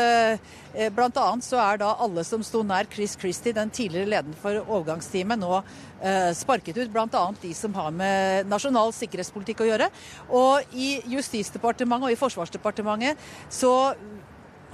bl.a. 0.90 1.26
så 1.44 1.60
er 1.62 1.78
da 1.78 1.92
alle 2.02 2.24
som 2.26 2.42
sto 2.42 2.64
nær 2.66 2.88
Chris 2.90 3.14
Christie, 3.14 3.54
den 3.54 3.70
tidligere 3.70 4.10
lederen 4.10 4.34
for 4.40 4.58
overgangsteamet, 4.64 5.38
nå 5.38 5.60
Eh, 6.02 6.32
sparket 6.34 6.76
ut 6.76 6.90
bl.a. 6.92 7.34
de 7.40 7.54
som 7.54 7.74
har 7.74 7.90
med 7.94 8.50
nasjonal 8.50 8.92
sikkerhetspolitikk 8.92 9.64
å 9.64 9.70
gjøre. 9.70 9.88
Og 10.28 10.76
i 10.76 10.96
Justisdepartementet 11.08 12.10
og 12.10 12.12
i 12.12 12.20
Forsvarsdepartementet 12.20 13.22
så 13.48 13.72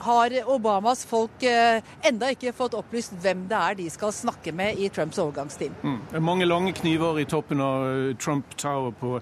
har 0.03 0.35
Obamas 0.51 1.05
folk 1.07 1.45
eh, 1.47 1.79
enda 2.03 2.33
ikke 2.35 2.55
fått 2.59 2.75
opplyst 2.75 3.15
hvem 3.23 3.45
det 3.51 3.59
er 3.59 3.79
de 3.79 3.87
skal 3.93 4.11
snakke 4.15 4.51
med 4.57 4.81
i 4.83 4.91
Trumps 4.91 5.21
overgangsteam. 5.23 5.77
Mm. 5.85 6.01
Mange 6.27 6.49
lange 6.49 6.75
kniver 6.75 7.23
i 7.23 7.29
toppen 7.29 7.63
av 7.63 7.87
eh, 7.87 8.17
Trump 8.19 8.57
Tower 8.59 8.91
på, 8.99 9.21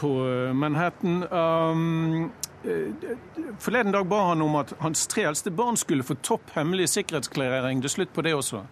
på 0.00 0.14
Manhattan. 0.56 1.26
Um, 1.28 2.32
forleden 3.60 3.92
dag 3.92 4.06
ba 4.08 4.22
han 4.30 4.42
om 4.42 4.56
at 4.56 4.72
hans 4.80 5.06
tre 5.10 5.26
eldste 5.28 5.52
barn 5.52 5.76
skulle 5.76 6.06
få 6.06 6.16
topp 6.24 6.54
hemmelig 6.56 6.88
sikkerhetsklarering. 6.94 7.82
Det 7.82 7.90
er 7.90 7.96
slutt 7.98 8.14
på 8.16 8.24
det 8.24 8.34
også? 8.34 8.64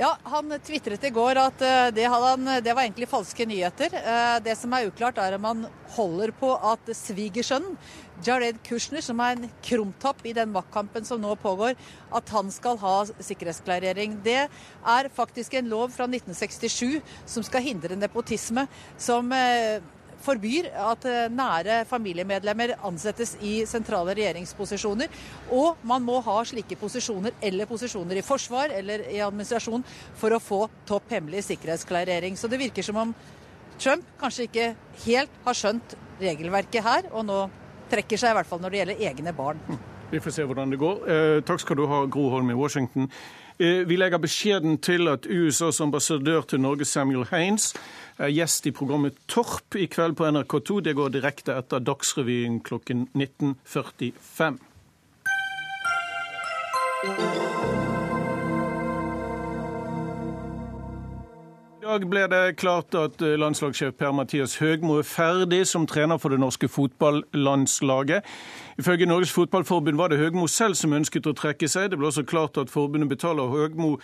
Ja, 0.00 0.16
Han 0.24 0.50
tvitret 0.64 1.04
i 1.04 1.10
går 1.14 1.38
at 1.38 1.62
eh, 1.62 1.88
det, 1.94 2.06
han, 2.10 2.48
det, 2.64 2.72
var 2.72 2.82
egentlig 2.82 3.06
falske 3.10 3.44
nyheter. 3.46 3.92
Eh, 4.00 4.38
det 4.42 4.56
som 4.58 4.72
er 4.74 4.88
uklart, 4.88 5.20
er 5.20 5.36
om 5.36 5.44
han 5.46 5.66
holder 5.94 6.32
på 6.34 6.48
at 6.56 6.90
svigersønnen, 6.96 7.76
Jared 8.22 8.58
Kushner, 8.66 9.02
som 9.04 9.20
er 9.22 9.36
en 9.36 9.46
krumtapp 9.66 10.24
i 10.26 10.34
den 10.34 10.50
maktkampen 10.54 11.06
som 11.06 11.20
nå 11.22 11.36
pågår, 11.42 11.76
at 12.14 12.34
han 12.34 12.50
skal 12.54 12.78
ha 12.82 12.96
sikkerhetsklarering. 13.12 14.18
Det 14.24 14.46
er 14.48 15.10
faktisk 15.14 15.54
en 15.58 15.70
lov 15.70 15.90
fra 15.94 16.08
1967 16.10 17.02
som 17.26 17.46
skal 17.46 17.66
hindre 17.66 17.98
nepotisme, 17.98 18.66
som 18.98 19.30
eh, 19.36 19.82
forbyr 20.24 20.70
at 20.88 21.06
eh, 21.08 21.28
nære 21.32 21.82
familiemedlemmer 21.90 22.76
ansettes 22.86 23.34
i 23.42 23.62
sentrale 23.68 24.14
regjeringsposisjoner. 24.18 25.12
Og 25.54 25.82
man 25.88 26.04
må 26.06 26.20
ha 26.24 26.38
slike 26.48 26.78
posisjoner 26.80 27.36
eller 27.42 27.70
posisjoner 27.70 28.20
i 28.20 28.26
forsvar 28.26 28.74
eller 28.78 29.06
i 29.10 29.20
administrasjon 29.24 29.84
for 30.18 30.34
å 30.34 30.42
få 30.42 30.64
topp 30.88 31.12
hemmelig 31.14 31.44
sikkerhetsklarering. 31.50 32.38
Så 32.38 32.50
det 32.50 32.60
virker 32.62 32.86
som 32.86 33.00
om 33.02 33.14
Trump 33.82 34.06
kanskje 34.20 34.46
ikke 34.48 34.68
helt 35.06 35.40
har 35.46 35.58
skjønt 35.58 35.96
regelverket 36.22 36.84
her, 36.84 37.08
og 37.10 37.26
nå 37.26 37.38
trekker 37.90 38.20
seg 38.20 38.32
i 38.32 38.36
hvert 38.38 38.48
fall 38.48 38.60
når 38.62 38.72
det 38.72 38.82
gjelder 38.82 39.06
egne 39.10 39.34
barn. 39.36 39.62
Vi 40.12 40.20
får 40.20 40.34
se 40.36 40.44
hvordan 40.44 40.72
det 40.72 40.78
går. 40.80 40.98
Eh, 41.08 41.38
takk 41.48 41.62
skal 41.62 41.78
du 41.80 41.86
ha, 41.88 42.04
Gro 42.04 42.28
Holm 42.34 42.52
i 42.52 42.56
Washington. 42.56 43.08
Eh, 43.62 43.88
vi 43.88 43.96
legger 43.96 44.18
beskjeden 44.18 44.78
til 44.82 45.06
at 45.06 45.26
USAs 45.30 45.80
ambassadør 45.80 46.40
til 46.50 46.60
Norge, 46.60 46.84
Samuel 46.84 47.28
Haines, 47.30 47.74
er 48.18 48.32
gjest 48.34 48.66
i 48.66 48.72
programmet 48.74 49.14
Torp 49.30 49.76
i 49.78 49.86
kveld 49.86 50.16
på 50.18 50.26
NRK2. 50.26 50.80
Det 50.82 50.96
går 50.98 51.08
direkte 51.14 51.54
etter 51.54 51.78
Dagsrevyen 51.78 52.58
klokken 52.66 53.06
19.45. 53.14 54.58
I 61.82 61.84
dag 61.84 62.04
ble 62.06 62.20
det 62.30 62.60
klart 62.60 62.94
at 62.94 63.18
landslagssjef 63.18 63.96
Per-Mathias 63.98 64.52
Høgmo 64.60 65.00
er 65.00 65.06
ferdig 65.08 65.64
som 65.66 65.82
trener 65.90 66.20
for 66.22 66.30
det 66.30 66.38
norske 66.38 66.68
fotballandslaget. 66.70 68.28
Ifølge 68.78 69.08
Norges 69.10 69.32
Fotballforbund 69.34 69.98
var 69.98 70.12
det 70.12 70.20
Høgmo 70.20 70.44
selv 70.46 70.76
som 70.78 70.92
ønsket 70.94 71.26
å 71.26 71.32
trekke 71.34 71.66
seg. 71.66 71.88
Det 71.90 71.96
ble 71.98 72.06
også 72.06 72.22
klart 72.22 72.60
at 72.62 72.70
forbundet 72.70 73.10
betaler 73.10 73.50
Høgmo 73.50 73.96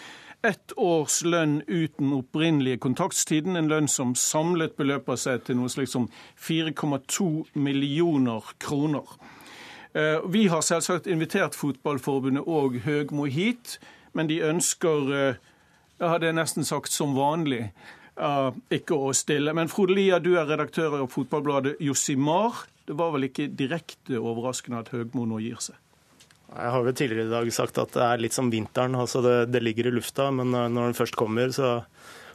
ett 0.42 0.74
års 0.74 1.20
lønn 1.22 1.60
uten 1.68 2.16
opprinnelige 2.16 2.80
kontaktstiden, 2.82 3.54
en 3.54 3.70
lønn 3.70 3.86
som 3.86 4.16
samlet 4.18 4.74
beløper 4.74 5.14
seg 5.14 5.44
til 5.46 5.60
noe 5.60 5.70
slikt 5.70 5.92
som 5.94 6.08
4,2 6.34 7.28
millioner 7.54 8.48
kroner. 8.58 9.06
Eh, 9.94 10.18
vi 10.26 10.48
har 10.50 10.66
selvsagt 10.66 11.06
invitert 11.06 11.54
Fotballforbundet 11.54 12.42
og 12.42 12.80
Høgmo 12.88 13.30
hit, 13.30 13.78
men 14.18 14.26
de 14.26 14.40
ønsker, 14.50 15.38
eh, 15.98 16.04
jeg 16.04 16.14
hadde 16.14 16.34
nesten 16.38 16.68
sagt 16.68 16.94
som 16.94 17.16
vanlig, 17.18 17.68
Uh, 18.18 18.50
ikke 18.74 18.96
å 18.98 19.12
stille. 19.14 19.52
Men 19.54 19.68
Frode 19.70 19.94
Lia, 19.94 20.16
du 20.18 20.32
er 20.34 20.48
redaktør 20.48 20.96
av 20.96 21.04
fotballbladet 21.12 21.76
Josimar. 21.86 22.64
Det 22.82 22.96
var 22.98 23.12
vel 23.14 23.28
ikke 23.28 23.46
direkte 23.54 24.18
overraskende 24.18 24.80
at 24.82 24.90
Høgmo 24.90 25.22
nå 25.30 25.38
gir 25.44 25.60
seg? 25.62 25.76
Jeg 26.48 26.72
har 26.74 26.82
vel 26.82 26.96
tidligere 26.98 27.28
i 27.28 27.30
dag 27.30 27.52
sagt 27.54 27.78
at 27.78 27.94
det 27.94 28.02
er 28.02 28.24
litt 28.24 28.34
som 28.34 28.50
vinteren. 28.50 28.96
altså 28.98 29.22
Det, 29.22 29.36
det 29.52 29.62
ligger 29.62 29.86
i 29.86 29.94
lufta, 29.94 30.32
men 30.34 30.50
når 30.50 30.88
den 30.88 30.98
først 30.98 31.14
kommer, 31.14 31.54
så 31.54 31.76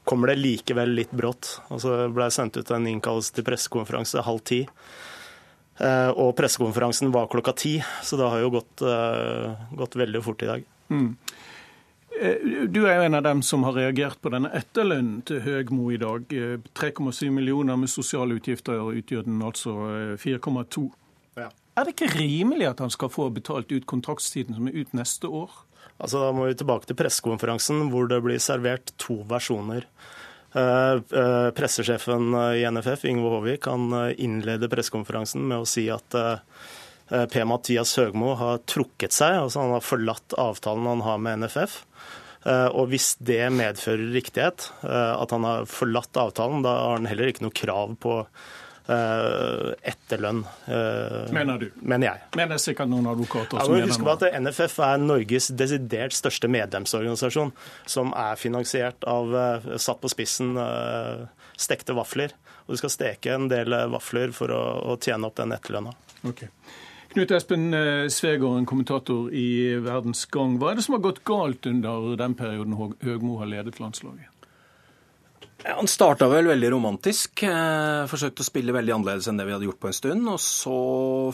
kommer 0.08 0.32
det 0.32 0.40
likevel 0.40 0.96
litt 0.96 1.12
brått. 1.12 1.58
Og 1.68 1.84
så 1.84 2.06
ble 2.08 2.30
jeg 2.30 2.38
sendt 2.38 2.62
ut 2.62 2.72
en 2.72 2.88
innkallelse 2.88 3.36
til 3.36 3.48
pressekonferanse 3.50 4.24
halv 4.24 4.40
ti. 4.48 4.64
Og 5.84 6.32
pressekonferansen 6.38 7.12
var 7.12 7.28
klokka 7.34 7.58
ti, 7.60 7.80
så 8.06 8.22
det 8.22 8.30
har 8.30 8.46
jo 8.46 8.54
gått, 8.54 8.86
gått 9.84 10.00
veldig 10.00 10.24
fort 10.24 10.46
i 10.46 10.52
dag. 10.54 10.70
Mm. 10.94 11.10
Du 12.24 12.86
er 12.88 12.96
jo 12.96 13.06
en 13.10 13.18
av 13.18 13.24
dem 13.26 13.42
som 13.44 13.66
har 13.68 13.76
reagert 13.76 14.22
på 14.24 14.32
denne 14.32 14.52
etterlønnen 14.56 15.24
til 15.28 15.42
Høgmo 15.44 15.90
i 15.92 16.00
dag. 16.00 16.30
3,7 16.32 17.28
millioner 17.36 17.76
med 17.80 17.92
sosiale 17.92 18.38
utgifter 18.40 18.80
utgjør 18.80 19.26
den 19.28 19.42
altså 19.44 19.74
4,2. 20.22 20.86
Ja. 21.42 21.50
Er 21.76 21.88
det 21.88 21.96
ikke 21.96 22.14
rimelig 22.16 22.70
at 22.70 22.84
han 22.84 22.94
skal 22.94 23.12
få 23.12 23.28
betalt 23.34 23.72
ut 23.74 23.88
kontraktstiden 23.90 24.56
som 24.56 24.70
er 24.70 24.78
ut 24.78 24.94
neste 24.96 25.28
år? 25.28 25.52
Altså, 25.98 26.20
Da 26.20 26.32
må 26.32 26.48
vi 26.48 26.58
tilbake 26.58 26.90
til 26.90 26.98
pressekonferansen 27.00 27.90
hvor 27.92 28.08
det 28.08 28.22
blir 28.24 28.42
servert 28.42 28.94
to 29.02 29.22
versjoner. 29.30 29.88
Uh, 30.54 31.02
uh, 31.18 31.50
pressesjefen 31.58 32.30
i 32.54 32.62
NFF, 32.70 33.08
Yngve 33.10 33.32
Håvik, 33.34 33.64
kan 33.66 33.90
innlede 34.22 34.70
pressekonferansen 34.70 35.42
med 35.50 35.64
å 35.64 35.70
si 35.70 35.88
at 35.90 36.14
uh, 36.14 36.38
Per-Mathias 37.34 37.92
Høgmo 38.00 38.34
har 38.40 38.64
trukket 38.70 39.14
seg, 39.14 39.36
altså 39.44 39.62
han 39.62 39.76
har 39.76 39.86
forlatt 39.86 40.34
avtalen 40.42 40.90
han 40.90 41.04
har 41.06 41.20
med 41.22 41.44
NFF. 41.44 41.76
Og 42.74 42.90
hvis 42.92 43.14
det 43.24 43.46
medfører 43.56 44.10
riktighet, 44.16 44.66
at 44.84 45.32
han 45.32 45.46
har 45.48 45.70
forlatt 45.70 46.18
avtalen, 46.20 46.66
da 46.66 46.74
har 46.76 46.98
han 46.98 47.08
heller 47.08 47.30
ikke 47.30 47.46
noe 47.46 47.56
krav 47.56 47.94
på 48.04 48.18
Eh, 48.84 49.70
etterlønn. 49.82 50.42
Eh, 50.68 51.32
mener 51.32 51.58
du? 51.58 51.70
Mener 51.80 52.08
jeg. 52.10 52.24
Mener 52.36 52.60
sikkert 52.60 52.90
noen 52.92 53.06
advokater 53.08 53.62
som 53.64 53.72
mener 53.72 53.88
Husk 53.88 54.04
på 54.04 54.12
at 54.12 54.26
NFF 54.44 54.76
er 54.84 54.98
Norges 55.00 55.48
desidert 55.56 56.12
største 56.12 56.50
medlemsorganisasjon, 56.52 57.54
som 57.88 58.12
er 58.12 58.36
finansiert 58.36 59.08
av, 59.08 59.32
eh, 59.40 59.78
satt 59.80 60.02
på 60.04 60.12
spissen, 60.12 60.60
stekte 61.56 61.96
vafler. 61.96 62.36
Og 62.68 62.76
du 62.76 62.82
skal 62.82 62.92
steke 62.92 63.32
en 63.32 63.48
del 63.48 63.72
vafler 63.72 64.34
for 64.36 64.52
å, 64.52 64.64
å 64.92 65.00
tjene 65.00 65.32
opp 65.32 65.40
den 65.40 65.56
etterlønna. 65.56 65.96
Okay. 66.28 66.52
Knut 67.14 67.32
Espen 67.32 67.68
Svegård, 68.10 68.66
kommentator 68.66 69.28
i 69.38 69.76
Verdens 69.86 70.26
Gang. 70.34 70.58
Hva 70.58 70.72
er 70.72 70.80
det 70.80 70.86
som 70.88 70.96
har 70.98 71.04
gått 71.04 71.22
galt 71.30 71.68
under 71.70 72.16
den 72.18 72.34
perioden 72.34 72.74
Høgmo 72.74 73.38
har 73.38 73.52
ledet 73.52 73.78
landslaget? 73.78 74.34
Han 75.64 75.88
starta 75.88 76.28
vel 76.28 76.50
veldig 76.52 76.74
romantisk. 76.74 77.46
Eh, 77.48 78.04
forsøkte 78.12 78.44
å 78.44 78.48
spille 78.48 78.74
veldig 78.76 78.98
annerledes 78.98 79.30
enn 79.32 79.38
det 79.40 79.46
vi 79.48 79.54
hadde 79.56 79.68
gjort 79.70 79.80
på 79.80 79.90
en 79.90 79.96
stund. 79.96 80.26
Og 80.28 80.42
så 80.44 80.80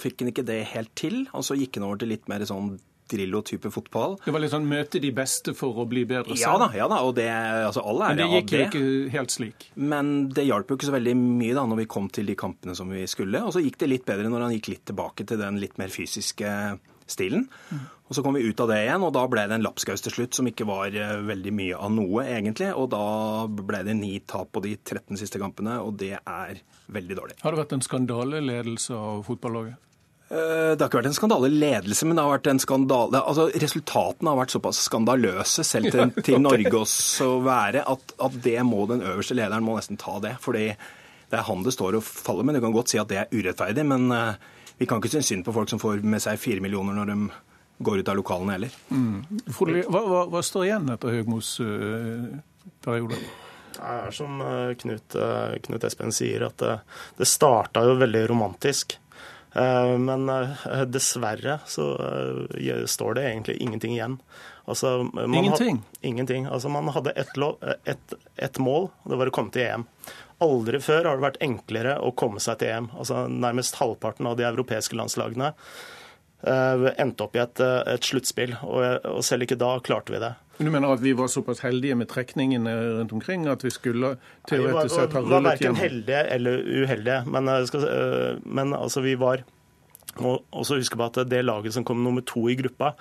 fikk 0.04 0.22
han 0.22 0.30
ikke 0.30 0.46
det 0.46 0.60
helt 0.76 0.92
til. 1.00 1.24
Og 1.34 1.46
så 1.48 1.58
gikk 1.58 1.80
han 1.80 1.88
over 1.88 2.02
til 2.02 2.14
litt 2.14 2.30
mer 2.30 2.46
sånn 2.46 2.76
Drillo-type 3.10 3.72
fotball. 3.74 4.18
Det 4.26 4.34
var 4.36 4.44
litt 4.44 4.54
sånn 4.54 4.68
møte 4.70 5.02
de 5.02 5.12
beste 5.16 5.56
for 5.58 5.82
å 5.82 5.88
bli 5.90 6.06
bedre 6.10 6.38
selv? 6.38 6.46
Ja 6.46 6.56
da, 6.62 6.70
ja 6.78 6.90
da 6.92 7.02
og 7.06 7.16
det, 7.18 7.30
altså 7.70 7.84
alle 7.86 8.12
er 8.12 8.20
Men 8.20 8.22
det 8.22 8.30
gikk 8.38 8.54
jo 8.54 8.66
ikke 8.68 9.18
helt 9.18 9.36
slik? 9.36 9.70
Men 9.76 10.14
det 10.36 10.46
hjalp 10.50 10.70
jo 10.70 10.80
ikke 10.80 10.90
så 10.92 10.98
veldig 10.98 11.16
mye 11.20 11.58
da 11.58 11.66
når 11.70 11.84
vi 11.84 11.90
kom 11.98 12.12
til 12.14 12.30
de 12.30 12.38
kampene 12.40 12.78
som 12.78 12.92
vi 12.94 13.06
skulle. 13.10 13.44
Og 13.46 13.56
så 13.56 13.64
gikk 13.66 13.82
det 13.82 13.92
litt 13.94 14.08
bedre 14.10 14.32
når 14.32 14.48
han 14.48 14.56
gikk 14.58 14.74
litt 14.76 14.86
tilbake 14.92 15.28
til 15.30 15.42
den 15.42 15.60
litt 15.62 15.80
mer 15.82 15.94
fysiske 15.94 16.54
stilen. 17.10 17.48
Og 18.10 18.16
Så 18.16 18.24
kom 18.26 18.34
vi 18.34 18.46
ut 18.46 18.60
av 18.60 18.72
det 18.72 18.80
igjen, 18.86 19.04
og 19.06 19.14
da 19.14 19.26
ble 19.30 19.44
det 19.50 19.60
en 19.60 19.66
lapskaus 19.66 20.02
til 20.06 20.14
slutt 20.14 20.38
som 20.38 20.48
ikke 20.50 20.66
var 20.66 20.96
eh, 20.98 21.20
veldig 21.26 21.54
mye 21.54 21.78
av 21.78 21.92
noe, 21.94 22.24
egentlig. 22.26 22.72
Og 22.74 22.90
da 22.94 23.04
ble 23.46 23.84
det 23.86 23.96
ni 24.00 24.16
tap 24.26 24.50
på 24.56 24.64
de 24.66 24.76
13 24.78 25.20
siste 25.22 25.42
kampene, 25.42 25.78
og 25.84 26.00
det 26.02 26.16
er 26.18 26.64
veldig 26.90 27.20
dårlig. 27.20 27.38
Har 27.44 27.54
det 27.54 27.62
vært 27.62 27.78
en 27.78 27.86
skandaleledelse 27.86 28.98
av 28.98 29.22
fotballaget? 29.30 29.78
Eh, 30.30 30.76
det 30.78 30.84
har 30.84 30.90
ikke 30.92 31.00
vært 31.00 31.10
en 31.10 31.18
skandaleledelse, 31.18 32.06
men 32.06 32.20
det 32.20 32.24
har 32.24 32.36
vært 32.36 32.48
en 32.52 32.62
skandale 32.62 33.22
Altså, 33.24 33.48
Resultatene 33.64 34.30
har 34.30 34.38
vært 34.38 34.54
såpass 34.54 34.84
skandaløse, 34.86 35.66
selv 35.66 35.90
til, 35.96 36.14
til 36.28 36.38
Norge 36.44 36.74
også 36.84 37.32
være, 37.46 37.82
at, 37.82 38.14
at, 38.14 38.38
det 38.46 38.60
må 38.68 38.86
den 38.92 39.02
øverste 39.02 39.38
lederen 39.38 39.66
må 39.66 39.80
nesten 39.80 39.98
ta 39.98 40.20
det. 40.22 40.36
fordi 40.44 40.70
det 41.30 41.38
er 41.38 41.46
han 41.46 41.66
det 41.66 41.74
står 41.74 41.98
og 41.98 42.06
faller 42.06 42.46
med. 42.46 42.58
Du 42.58 42.62
kan 42.62 42.74
godt 42.74 42.94
si 42.94 43.02
at 43.02 43.10
det 43.10 43.20
er 43.22 43.34
urettferdig, 43.34 43.84
men 43.86 44.08
uh, 44.10 44.34
vi 44.80 44.88
kan 44.90 44.98
ikke 44.98 45.12
synes 45.14 45.28
synd 45.30 45.44
på 45.46 45.54
folk 45.54 45.70
som 45.70 45.82
får 45.82 46.02
med 46.02 46.24
seg 46.24 46.40
fire 46.42 46.64
millioner 46.66 46.98
når 46.98 47.12
de 47.12 47.18
går 47.86 48.02
ut 48.02 48.10
av 48.10 48.18
lokalene 48.18 48.56
heller. 48.56 48.80
Mm. 48.90 49.44
Hva, 49.54 50.02
hva, 50.02 50.24
hva, 50.32 50.42
står 50.46 50.66
igjen 50.66 50.90
etter 50.90 51.14
Høgmos 51.14 51.52
uh, 51.62 52.26
periode? 52.86 53.22
Det 53.76 53.92
er 53.94 54.10
som 54.18 54.42
Knut, 54.82 55.20
Knut, 55.68 55.86
Espen 55.86 56.12
sier, 56.12 56.48
at 56.50 56.58
det, 56.60 56.74
det 57.22 57.30
starta 57.30 57.86
jo 57.86 57.94
veldig 58.02 58.26
romantisk. 58.34 58.98
Men 59.54 60.30
dessverre 60.94 61.56
så 61.66 61.86
står 62.86 63.18
det 63.18 63.24
egentlig 63.26 63.56
ingenting 63.66 63.96
igjen. 63.96 64.20
Altså, 64.70 65.10
ingenting? 65.26 65.80
Had, 65.82 66.02
ingenting. 66.06 66.46
Altså, 66.46 66.70
man 66.70 66.92
hadde 66.94 67.16
ett 67.18 67.38
et, 67.90 68.14
et 68.36 68.60
mål, 68.62 68.92
og 69.04 69.10
det 69.10 69.18
var 69.18 69.32
å 69.32 69.34
komme 69.34 69.54
til 69.56 69.66
EM. 69.66 69.86
Aldri 70.46 70.80
før 70.80 71.08
har 71.10 71.18
det 71.18 71.26
vært 71.26 71.42
enklere 71.44 71.96
å 72.00 72.12
komme 72.16 72.40
seg 72.44 72.62
til 72.62 72.76
EM. 72.76 72.92
Altså 72.94 73.26
Nærmest 73.28 73.80
halvparten 73.82 74.30
av 74.30 74.38
de 74.38 74.46
europeiske 74.48 74.96
landslagene 75.00 75.52
endte 76.44 77.26
opp 77.26 77.36
i 77.36 77.42
et, 77.44 77.60
uh, 77.60 77.82
et 77.92 78.06
sluttspill, 78.06 78.54
og, 78.64 78.80
og, 79.04 79.20
selv 79.28 79.44
ikke 79.44 79.60
da 79.60 79.74
klarte 79.84 80.14
vi 80.14 80.22
det. 80.24 80.34
Men 80.60 80.70
Du 80.70 80.72
mener 80.76 80.94
at 80.96 81.04
vi 81.04 81.14
var 81.16 81.28
såpass 81.32 81.62
heldige 81.64 81.96
med 82.00 82.10
trekningene 82.12 82.74
rundt 83.00 83.14
omkring 83.16 83.48
at 83.48 83.64
vi 83.64 83.72
skulle 83.72 84.14
teoretisk 84.48 84.96
sett 84.96 85.16
ha 85.16 85.24
rullet 85.24 85.24
hjem? 85.24 85.30
Vi 85.30 85.36
var 85.36 85.46
verken 85.48 85.80
heldige 85.80 86.24
eller 86.36 86.64
uheldige, 86.84 87.20
men, 87.32 87.52
skal, 87.68 87.86
men 88.44 88.76
altså 88.76 89.04
vi 89.04 89.16
var 89.20 89.46
og 90.20 90.42
også 90.52 90.80
huske 90.82 90.98
på 91.00 91.06
at 91.06 91.22
det 91.32 91.46
laget 91.46 91.76
som 91.76 91.86
kom 91.88 92.02
nummer 92.04 92.24
to 92.28 92.50
i 92.52 92.58
gruppa, 92.60 92.92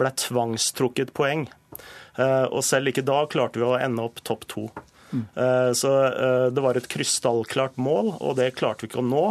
ble 0.00 0.10
tvangstrukket 0.18 1.12
poeng. 1.14 1.44
Og 2.18 2.62
selv 2.66 2.90
ikke 2.90 3.04
da 3.06 3.20
klarte 3.30 3.60
vi 3.60 3.68
å 3.68 3.76
ende 3.78 4.02
opp 4.02 4.18
topp 4.26 4.48
to. 4.50 4.64
Mm. 5.14 5.74
Så 5.74 5.90
eh, 6.06 6.46
det 6.50 6.62
var 6.64 6.78
et 6.78 6.88
krystallklart 6.90 7.76
mål, 7.78 8.14
og 8.18 8.36
det 8.40 8.54
klarte 8.58 8.84
vi 8.84 8.90
ikke 8.90 9.02
å 9.02 9.06
nå. 9.06 9.24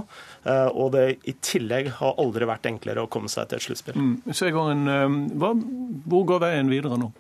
Eh, 0.44 0.70
og 0.70 0.94
det 0.96 1.06
i 1.30 1.36
tillegg 1.44 1.92
har 2.00 2.18
aldri 2.22 2.48
vært 2.50 2.70
enklere 2.72 3.06
å 3.06 3.12
komme 3.12 3.32
seg 3.32 3.50
til 3.50 3.60
et 3.60 3.68
sluttspill. 3.68 4.00
Mm. 4.00 4.16
hvor 6.08 6.26
går 6.34 6.44
veien 6.48 6.72
videre 6.72 7.00
nå? 7.00 7.12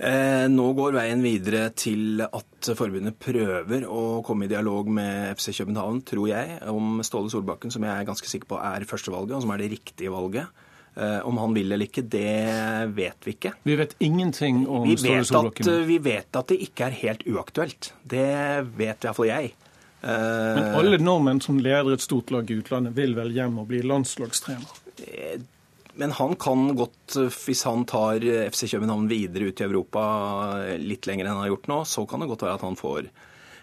Nå 0.00 0.66
går 0.78 0.94
veien 0.96 1.20
videre 1.20 1.66
til 1.76 2.22
at 2.24 2.70
forbundet 2.72 3.18
prøver 3.20 3.84
å 3.84 4.22
komme 4.24 4.46
i 4.46 4.48
dialog 4.48 4.88
med 4.88 5.34
FC 5.36 5.52
København, 5.58 5.98
tror 6.08 6.30
jeg, 6.30 6.56
om 6.72 7.02
Ståle 7.04 7.28
Solbakken, 7.28 7.68
som 7.74 7.84
jeg 7.84 7.92
er 7.92 8.08
ganske 8.08 8.30
sikker 8.30 8.48
på 8.48 8.62
er 8.64 8.86
førstevalget, 8.88 9.34
og 9.36 9.44
som 9.44 9.52
er 9.52 9.60
det 9.60 9.68
riktige 9.74 10.14
valget. 10.14 10.48
Eh, 10.96 11.26
om 11.26 11.38
han 11.38 11.54
vil 11.54 11.70
eller 11.70 11.86
ikke, 11.86 12.02
det 12.02 12.90
vet 12.96 13.26
vi 13.26 13.34
ikke. 13.36 13.52
Vi 13.62 13.76
vet 13.78 13.94
ingenting 14.02 14.64
om 14.66 14.88
vi 14.88 14.96
Ståle 14.98 15.24
Solbakken? 15.24 15.68
At, 15.68 15.86
vi 15.86 15.98
vet 16.02 16.38
at 16.40 16.50
det 16.50 16.58
ikke 16.66 16.88
er 16.88 16.96
helt 17.04 17.22
uaktuelt. 17.30 17.92
Det 18.02 18.30
vet 18.76 19.06
iallfall 19.06 19.30
jeg. 19.30 19.52
Eh, 20.02 20.54
Men 20.56 20.74
alle 20.74 20.98
nordmenn 20.98 21.40
som 21.44 21.58
leder 21.60 21.92
et 21.94 22.04
stort 22.04 22.30
lag 22.30 22.50
i 22.50 22.58
utlandet, 22.60 22.94
vil 22.96 23.16
vel 23.18 23.32
hjem 23.36 23.58
og 23.62 23.68
bli 23.70 23.82
landslagstrener? 23.84 24.78
Eh, 25.06 25.40
men 26.00 26.14
han 26.16 26.36
kan 26.40 26.70
godt, 26.78 27.16
hvis 27.44 27.64
han 27.66 27.82
tar 27.84 28.22
FC 28.48 28.70
København 28.70 29.08
videre 29.10 29.50
ut 29.50 29.60
i 29.60 29.66
Europa 29.66 30.04
litt 30.78 31.08
lenger 31.10 31.26
enn 31.26 31.34
han 31.34 31.42
har 31.42 31.50
gjort 31.50 31.68
nå, 31.68 31.80
så 31.84 32.06
kan 32.08 32.22
det 32.22 32.30
godt 32.30 32.46
være 32.46 32.56
at 32.56 32.64
han 32.64 32.78
får 32.78 33.10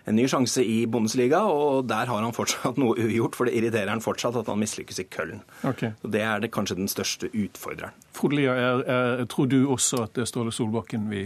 en 0.08 0.16
ny 0.16 0.28
sjanse 0.30 0.62
i 0.64 0.86
Bundesliga, 0.88 1.40
og 1.52 1.88
der 1.90 2.08
har 2.08 2.22
han 2.24 2.36
fortsatt 2.36 2.78
noe 2.84 2.96
ugjort, 3.00 3.36
for 3.36 3.50
det 3.50 3.58
irriterer 3.58 3.90
han 3.92 4.04
fortsatt 4.04 4.38
at 4.40 4.52
han 4.52 4.60
mislykkes 4.62 5.02
i 5.04 5.08
Köln. 5.12 5.42
Okay. 5.64 5.96
Så 6.04 6.12
Det 6.14 6.22
er 6.24 6.44
det 6.44 6.52
kanskje 6.56 6.78
den 6.78 6.92
største 6.92 7.32
utfordreren. 7.32 7.96
Frode 8.16 8.40
Lia, 8.40 9.26
tror 9.32 9.50
du 9.52 9.60
også 9.74 10.04
at 10.06 10.14
det 10.16 10.28
er 10.28 10.30
Ståle 10.30 10.54
Solbakken 10.56 11.10
vi 11.12 11.26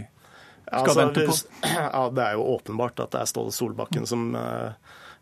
skal 0.66 0.88
altså, 0.88 0.98
vente 1.02 1.26
på? 1.28 1.36
Ja, 1.76 2.08
Det 2.10 2.24
er 2.24 2.38
jo 2.38 2.48
åpenbart 2.56 3.04
at 3.04 3.14
det 3.14 3.20
er 3.20 3.30
Ståle 3.30 3.52
Solbakken 3.54 4.06
som 4.08 4.32
uh, 4.34 4.72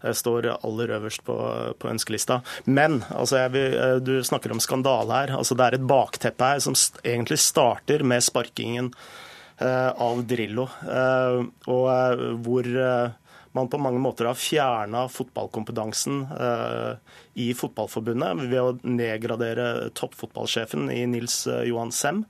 står 0.00 0.50
aller 0.56 0.94
øverst 0.96 1.24
på, 1.26 1.36
på 1.78 1.90
ønskelista. 1.92 2.40
Men 2.64 3.02
altså, 3.10 3.42
vil, 3.52 3.76
uh, 3.76 3.96
du 4.02 4.18
snakker 4.26 4.54
om 4.54 4.62
skandale 4.62 5.22
her. 5.22 5.34
Altså, 5.38 5.56
det 5.58 5.66
er 5.66 5.78
et 5.78 5.88
bakteppe 5.88 6.52
her 6.54 6.62
som 6.64 6.76
egentlig 7.04 7.40
starter 7.42 8.04
med 8.06 8.24
sparkingen 8.24 8.92
eh, 9.60 9.90
av 9.90 10.22
Drillo, 10.28 10.66
og 11.68 12.22
hvor 12.44 12.68
man 13.52 13.68
på 13.68 13.78
mange 13.78 13.98
måter 13.98 14.28
har 14.30 14.38
fjerna 14.38 15.06
fotballkompetansen 15.10 16.22
eh, 16.30 16.92
i 17.42 17.50
Fotballforbundet 17.58 18.44
ved 18.46 18.60
å 18.62 18.76
nedgradere 18.86 19.90
toppfotballsjefen 19.98 20.90
i 20.94 21.02
Nils 21.10 21.42
eh, 21.50 21.64
Johan 21.70 21.90
Sem. 21.94 22.22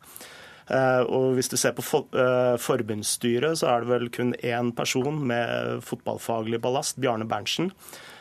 Eh, 0.70 1.02
og 1.10 1.34
hvis 1.34 1.50
du 1.50 1.56
ser 1.58 1.74
på 1.74 1.82
eh, 1.82 2.54
forbundsstyret, 2.62 3.58
så 3.58 3.72
er 3.72 3.82
det 3.82 3.90
vel 3.90 4.06
kun 4.14 4.36
én 4.38 4.70
person 4.76 5.18
med 5.26 5.82
fotballfaglig 5.86 6.60
ballast, 6.62 7.00
Bjarne 7.02 7.26
Berntsen. 7.28 7.72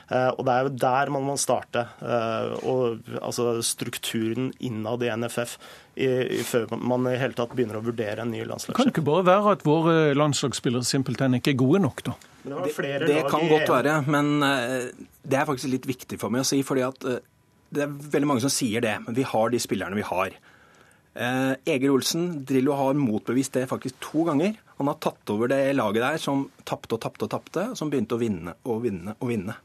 Eh, 0.09 0.31
og 0.33 0.41
Det 0.47 0.55
er 0.55 0.65
jo 0.65 0.71
der 0.81 1.11
man 1.13 1.27
må 1.27 1.35
starte. 1.37 1.85
Eh, 2.01 2.55
og, 2.65 3.05
altså 3.21 3.59
strukturen 3.65 4.49
innad 4.59 5.05
i 5.05 5.11
NFF 5.13 5.57
i, 5.95 6.09
i, 6.39 6.41
før 6.47 6.73
man 6.73 7.05
i 7.11 7.17
hele 7.21 7.37
tatt 7.37 7.53
begynner 7.53 7.77
å 7.77 7.85
vurdere 7.85 8.25
en 8.25 8.33
ny 8.33 8.41
landslagssjef. 8.41 8.73
Det 8.73 8.81
kan 8.81 8.93
ikke 8.95 9.05
bare 9.11 9.27
være 9.29 9.55
at 9.57 9.65
våre 9.67 9.97
landslagsspillere 10.17 10.87
simpelthen 10.87 11.37
ikke 11.37 11.53
er 11.53 11.61
gode 11.61 11.83
nok, 11.85 12.05
da? 12.09 12.17
Det, 12.39 12.55
det, 12.73 12.99
det 13.05 13.23
kan 13.29 13.43
godt 13.51 13.69
være, 13.69 13.99
men 14.09 14.39
det 14.39 15.37
er 15.37 15.45
faktisk 15.45 15.69
litt 15.69 15.85
viktig 15.85 16.17
for 16.21 16.33
meg 16.33 16.45
å 16.45 16.47
si. 16.47 16.63
fordi 16.65 16.85
at 16.87 17.03
det 17.69 17.83
er 17.83 17.91
veldig 17.91 18.29
mange 18.31 18.41
som 18.41 18.53
sier 18.53 18.81
det, 18.81 18.95
men 19.05 19.17
vi 19.17 19.27
har 19.27 19.51
de 19.53 19.59
spillerne 19.61 19.97
vi 19.99 20.05
har. 20.07 20.33
Eh, 21.15 21.53
Eger 21.65 21.89
Olsen, 21.91 22.45
Drillo 22.45 22.75
har 22.77 22.93
motbevist 22.93 23.55
det 23.57 23.67
faktisk 23.69 23.97
to 24.03 24.23
ganger. 24.27 24.59
Han 24.77 24.87
har 24.87 24.99
tatt 25.01 25.33
over 25.33 25.49
det 25.51 25.73
laget 25.75 26.03
der 26.03 26.21
som 26.21 26.45
tapte 26.63 26.95
og 26.95 27.01
tapte 27.03 27.25
og 27.25 27.33
tapte, 27.33 27.65
som 27.75 27.89
begynte 27.91 28.15
å 28.15 28.21
vinne 28.21 28.55
og 28.69 28.83
vinne 28.85 29.15
og 29.19 29.31
vinne. 29.31 29.57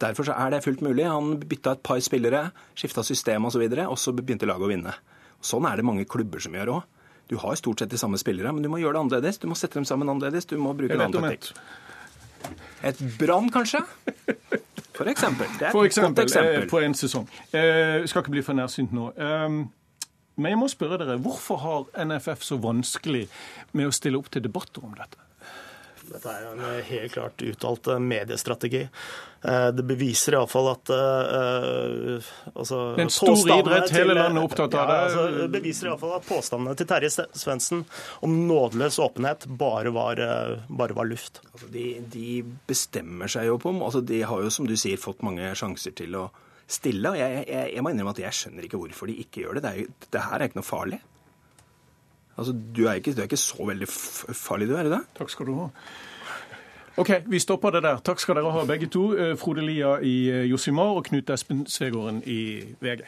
Derfor 0.00 0.28
så 0.28 0.36
er 0.38 0.54
det 0.54 0.62
fullt 0.64 0.84
mulig. 0.84 1.04
Han 1.08 1.34
bytta 1.40 1.74
et 1.76 1.82
par 1.84 2.00
spillere, 2.04 2.46
skifta 2.78 3.04
system 3.04 3.44
osv., 3.44 3.50
og, 3.50 3.52
så 3.52 3.62
videre, 3.64 3.88
og 3.88 3.98
så 4.00 4.14
begynte 4.16 4.48
laget 4.48 4.68
å 4.68 4.70
vinne. 4.70 4.94
Sånn 5.44 5.66
er 5.68 5.80
det 5.80 5.84
mange 5.88 6.06
klubber 6.08 6.40
som 6.40 6.56
gjør 6.56 6.76
òg. 6.76 6.88
Du 7.30 7.36
har 7.38 7.54
stort 7.58 7.82
sett 7.82 7.92
de 7.92 7.98
samme 8.00 8.18
spillere, 8.18 8.52
men 8.52 8.64
du 8.64 8.68
må 8.72 8.80
gjøre 8.80 8.96
det 8.96 9.02
annerledes. 9.04 9.38
Du 9.38 9.46
må 9.46 9.56
sette 9.58 9.78
dem 9.78 9.86
sammen 9.86 10.08
annerledes. 10.10 10.48
Du 10.50 10.56
må 10.58 10.72
bruke 10.74 10.96
en 10.96 11.04
annen 11.04 11.28
taktikk. 11.30 11.52
Et 12.82 13.02
Brann, 13.20 13.50
kanskje? 13.52 13.82
For 14.96 15.08
eksempel. 15.08 15.46
Det 15.58 15.68
er 15.68 15.74
for 15.74 15.86
eksempel, 15.86 16.24
godt 16.24 16.24
eksempel. 16.26 16.66
på 16.68 16.80
en 16.84 16.96
sesong. 16.96 17.28
Jeg 17.52 18.08
skal 18.10 18.24
ikke 18.24 18.34
bli 18.34 18.42
for 18.44 18.58
nærsynt 18.58 18.96
nå. 18.96 19.10
Men 20.36 20.54
jeg 20.54 20.60
må 20.60 20.68
spørre 20.72 21.00
dere, 21.00 21.18
hvorfor 21.20 21.58
har 21.64 22.06
NFF 22.06 22.46
så 22.46 22.60
vanskelig 22.60 23.26
med 23.76 23.90
å 23.90 23.94
stille 23.94 24.20
opp 24.20 24.30
til 24.32 24.44
debatter 24.46 24.84
om 24.86 24.94
dette? 24.98 25.18
Dette 26.10 26.32
er 26.32 26.46
en 26.48 26.62
eh, 26.64 26.78
helt 26.88 27.12
klart 27.14 27.42
uttalt 27.44 27.90
eh, 27.92 28.00
mediestrategi. 28.02 28.80
Eh, 29.42 29.66
det 29.76 29.84
beviser 29.86 30.34
iallfall 30.34 30.70
at 30.72 30.90
uh, 30.92 32.30
altså, 32.50 32.80
en 33.00 33.12
stor 33.12 33.38
idrett, 33.54 33.92
hele 33.94 34.16
landet 34.18 34.40
er 34.40 34.48
opptatt 34.48 34.74
av 34.74 34.90
det. 34.90 34.96
Ja, 34.96 35.06
altså, 35.06 35.26
det 35.38 35.48
beviser 35.54 35.90
iallfall 35.90 36.16
at 36.18 36.26
påstandene 36.28 36.74
til 36.78 36.88
Terje 36.90 37.12
Svendsen 37.14 37.84
om 38.26 38.36
nådeløs 38.48 38.98
åpenhet 39.02 39.46
bare 39.60 39.94
var, 39.94 40.22
bare 40.68 40.98
var 40.98 41.08
luft. 41.08 41.42
Altså, 41.52 41.70
de, 41.72 41.86
de, 42.12 42.42
bestemmer 42.68 43.30
seg 43.30 43.48
jo 43.50 43.58
på 43.62 43.72
altså, 43.78 44.02
De 44.04 44.22
har 44.26 44.44
jo, 44.44 44.52
som 44.52 44.68
du 44.68 44.76
sier, 44.80 45.00
fått 45.00 45.22
mange 45.26 45.54
sjanser 45.58 45.94
til 45.96 46.18
å 46.18 46.28
stille. 46.70 47.10
og 47.12 47.18
Jeg, 47.18 47.44
jeg, 47.48 47.72
jeg 47.74 47.84
må 47.84 47.92
innrømme 47.92 48.14
at 48.14 48.22
jeg 48.22 48.36
skjønner 48.36 48.66
ikke 48.66 48.80
hvorfor 48.80 49.10
de 49.10 49.18
ikke 49.22 49.44
gjør 49.44 49.58
det. 49.58 49.64
Det, 49.64 49.72
er, 49.72 50.06
det 50.14 50.26
her 50.26 50.38
er 50.38 50.48
ikke 50.48 50.60
noe 50.60 50.66
farlig. 50.68 51.00
Altså, 52.38 52.54
du 52.76 52.86
er, 52.86 53.00
ikke, 53.00 53.12
du 53.12 53.20
er 53.20 53.28
ikke 53.28 53.40
så 53.40 53.66
veldig 53.68 53.88
farlig, 53.90 54.70
du, 54.70 54.76
er 54.78 54.88
du 54.88 54.94
det? 54.94 55.02
Takk 55.18 55.32
skal 55.32 55.50
du 55.50 55.58
ha. 55.58 55.66
OK, 57.00 57.10
vi 57.26 57.38
stopper 57.42 57.74
det 57.74 57.82
der. 57.84 58.00
Takk 58.04 58.20
skal 58.20 58.38
dere 58.38 58.52
ha, 58.54 58.64
begge 58.68 58.88
to. 58.92 59.10
Eh, 59.16 59.34
Frode 59.38 59.64
Lia 59.64 59.96
i 60.04 60.14
eh, 60.30 60.46
Josimar 60.50 60.98
og 60.98 61.04
Knut 61.06 61.30
Espen 61.32 61.66
Svegården 61.70 62.22
i 62.28 62.40
VG. 62.80 63.04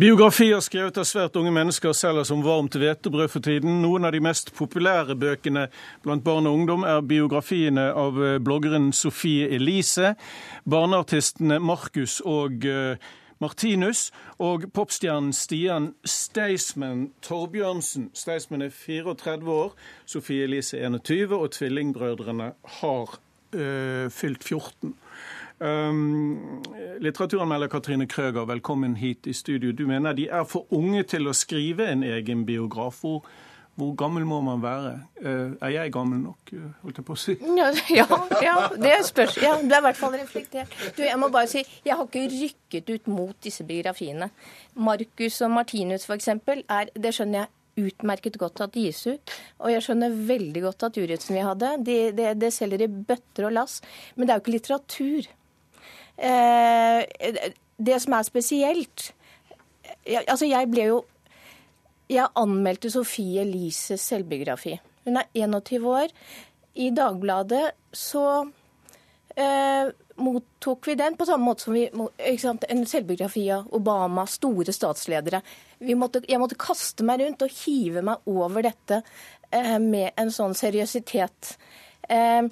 Biografier 0.00 0.62
skrevet 0.64 0.96
av 0.96 1.04
svært 1.04 1.34
unge 1.36 1.50
mennesker 1.52 1.92
selger 1.92 2.24
som 2.24 2.40
varmt 2.40 2.72
hvetebrød 2.78 3.28
for 3.28 3.44
tiden. 3.44 3.82
Noen 3.82 4.06
av 4.08 4.14
de 4.14 4.22
mest 4.24 4.48
populære 4.56 5.12
bøkene 5.20 5.66
blant 6.00 6.24
barn 6.24 6.46
og 6.48 6.56
ungdom 6.56 6.86
er 6.88 7.02
biografiene 7.04 7.84
av 7.92 8.16
eh, 8.24 8.38
bloggeren 8.40 8.94
Sofie 8.96 9.50
Elise, 9.52 10.14
barneartistene 10.64 11.58
Markus 11.60 12.16
og 12.24 12.64
eh, 12.64 13.10
Martinus 13.44 14.06
og 14.40 14.64
popstjernen 14.72 15.34
Stian 15.36 15.90
Staysman 16.00 17.10
Torbjørnsen. 17.26 18.08
Staysman 18.16 18.64
er 18.64 18.72
34 18.72 19.52
år, 19.52 19.76
Sofie 20.08 20.48
Elise 20.48 20.80
21, 20.80 21.36
og 21.36 21.52
tvillingbrødrene 21.58 22.54
har 22.80 23.18
øh, 23.52 24.08
fylt 24.08 24.48
14. 24.48 24.96
Um, 25.60 26.64
litteraturanmelder 27.00 27.68
Katrine 27.68 28.06
Krøger, 28.06 28.44
velkommen 28.44 28.96
hit 28.96 29.26
i 29.26 29.32
studio. 29.32 29.72
Du 29.72 29.86
mener 29.86 30.12
de 30.12 30.28
er 30.28 30.44
for 30.44 30.66
unge 30.74 31.02
til 31.08 31.30
å 31.30 31.36
skrive 31.36 31.86
en 31.88 32.02
egen 32.04 32.42
biograf. 32.48 33.00
Hvor, 33.00 33.22
hvor 33.80 33.94
gammel 33.96 34.26
må 34.28 34.40
man 34.44 34.60
være? 34.60 34.90
Uh, 35.22 35.54
er 35.64 35.72
jeg 35.78 35.94
gammel 35.94 36.20
nok, 36.26 36.52
eh, 36.52 36.66
holdt 36.82 37.00
jeg 37.00 37.06
på 37.08 37.16
å 37.16 37.20
si? 37.22 37.36
Ja, 37.56 37.70
ja, 37.96 38.18
ja 38.44 38.56
det 38.74 38.98
spørs. 39.08 39.38
Ja, 39.40 39.54
det 39.62 39.78
er 39.78 39.80
i 39.80 39.86
hvert 39.88 40.00
fall 40.00 40.18
reflektert. 40.18 40.76
Du, 40.98 41.00
jeg 41.06 41.16
må 41.20 41.30
bare 41.32 41.48
si, 41.48 41.64
jeg 41.86 41.96
har 41.96 42.04
ikke 42.04 42.26
rykket 42.34 42.92
ut 42.92 43.08
mot 43.14 43.40
disse 43.48 43.64
biografiene. 43.64 44.28
Marcus 44.76 45.40
og 45.46 45.54
Martinus 45.56 46.04
f.eks. 46.04 46.34
er 46.34 46.92
Det 46.92 47.16
skjønner 47.16 47.46
jeg 47.46 47.54
utmerket 47.80 48.36
godt 48.36 48.60
at 48.60 48.76
det 48.76 48.90
gis 48.90 49.06
ut. 49.08 49.36
Og 49.64 49.72
jeg 49.72 49.86
skjønner 49.86 50.22
veldig 50.28 50.68
godt 50.68 50.90
at 50.90 51.00
Juritzen 51.00 51.38
vi 51.38 51.48
hadde, 51.48 51.76
det 51.86 52.00
de, 52.18 52.32
de 52.36 52.52
selger 52.52 52.84
i 52.84 52.92
bøtter 52.92 53.48
og 53.48 53.56
lass. 53.56 53.80
Men 54.16 54.26
det 54.26 54.34
er 54.34 54.40
jo 54.40 54.44
ikke 54.44 54.58
litteratur. 54.58 55.36
Eh, 56.20 57.32
det 57.80 57.96
som 58.02 58.12
er 58.12 58.26
spesielt 58.28 59.06
Altså, 60.04 60.44
jeg 60.44 60.68
ble 60.68 60.82
jo 60.90 60.98
Jeg 62.12 62.28
anmeldte 62.36 62.90
Sofie 62.92 63.40
Elises 63.40 64.02
selvbiografi. 64.10 64.74
Hun 65.06 65.16
er 65.16 65.28
21 65.32 65.86
år. 65.88 66.12
I 66.74 66.90
Dagbladet 66.94 67.70
så 67.96 68.24
eh, 69.36 69.92
mottok 70.20 70.88
vi 70.90 70.96
den 70.98 71.16
på 71.16 71.26
samme 71.28 71.46
måte 71.46 71.64
som 71.64 71.76
vi 71.76 71.86
sant, 72.42 72.66
En 72.68 72.84
selvbiografi 72.86 73.46
av 73.54 73.70
Obama, 73.76 74.26
store 74.26 74.74
statsledere. 74.74 75.40
Måtte, 75.96 76.24
jeg 76.28 76.42
måtte 76.42 76.58
kaste 76.60 77.06
meg 77.06 77.22
rundt 77.22 77.46
og 77.46 77.56
hive 77.62 78.02
meg 78.04 78.28
over 78.30 78.66
dette 78.66 79.00
eh, 79.50 79.78
med 79.78 80.10
en 80.20 80.34
sånn 80.34 80.56
seriøsitet. 80.58 81.54
Eh, 82.10 82.42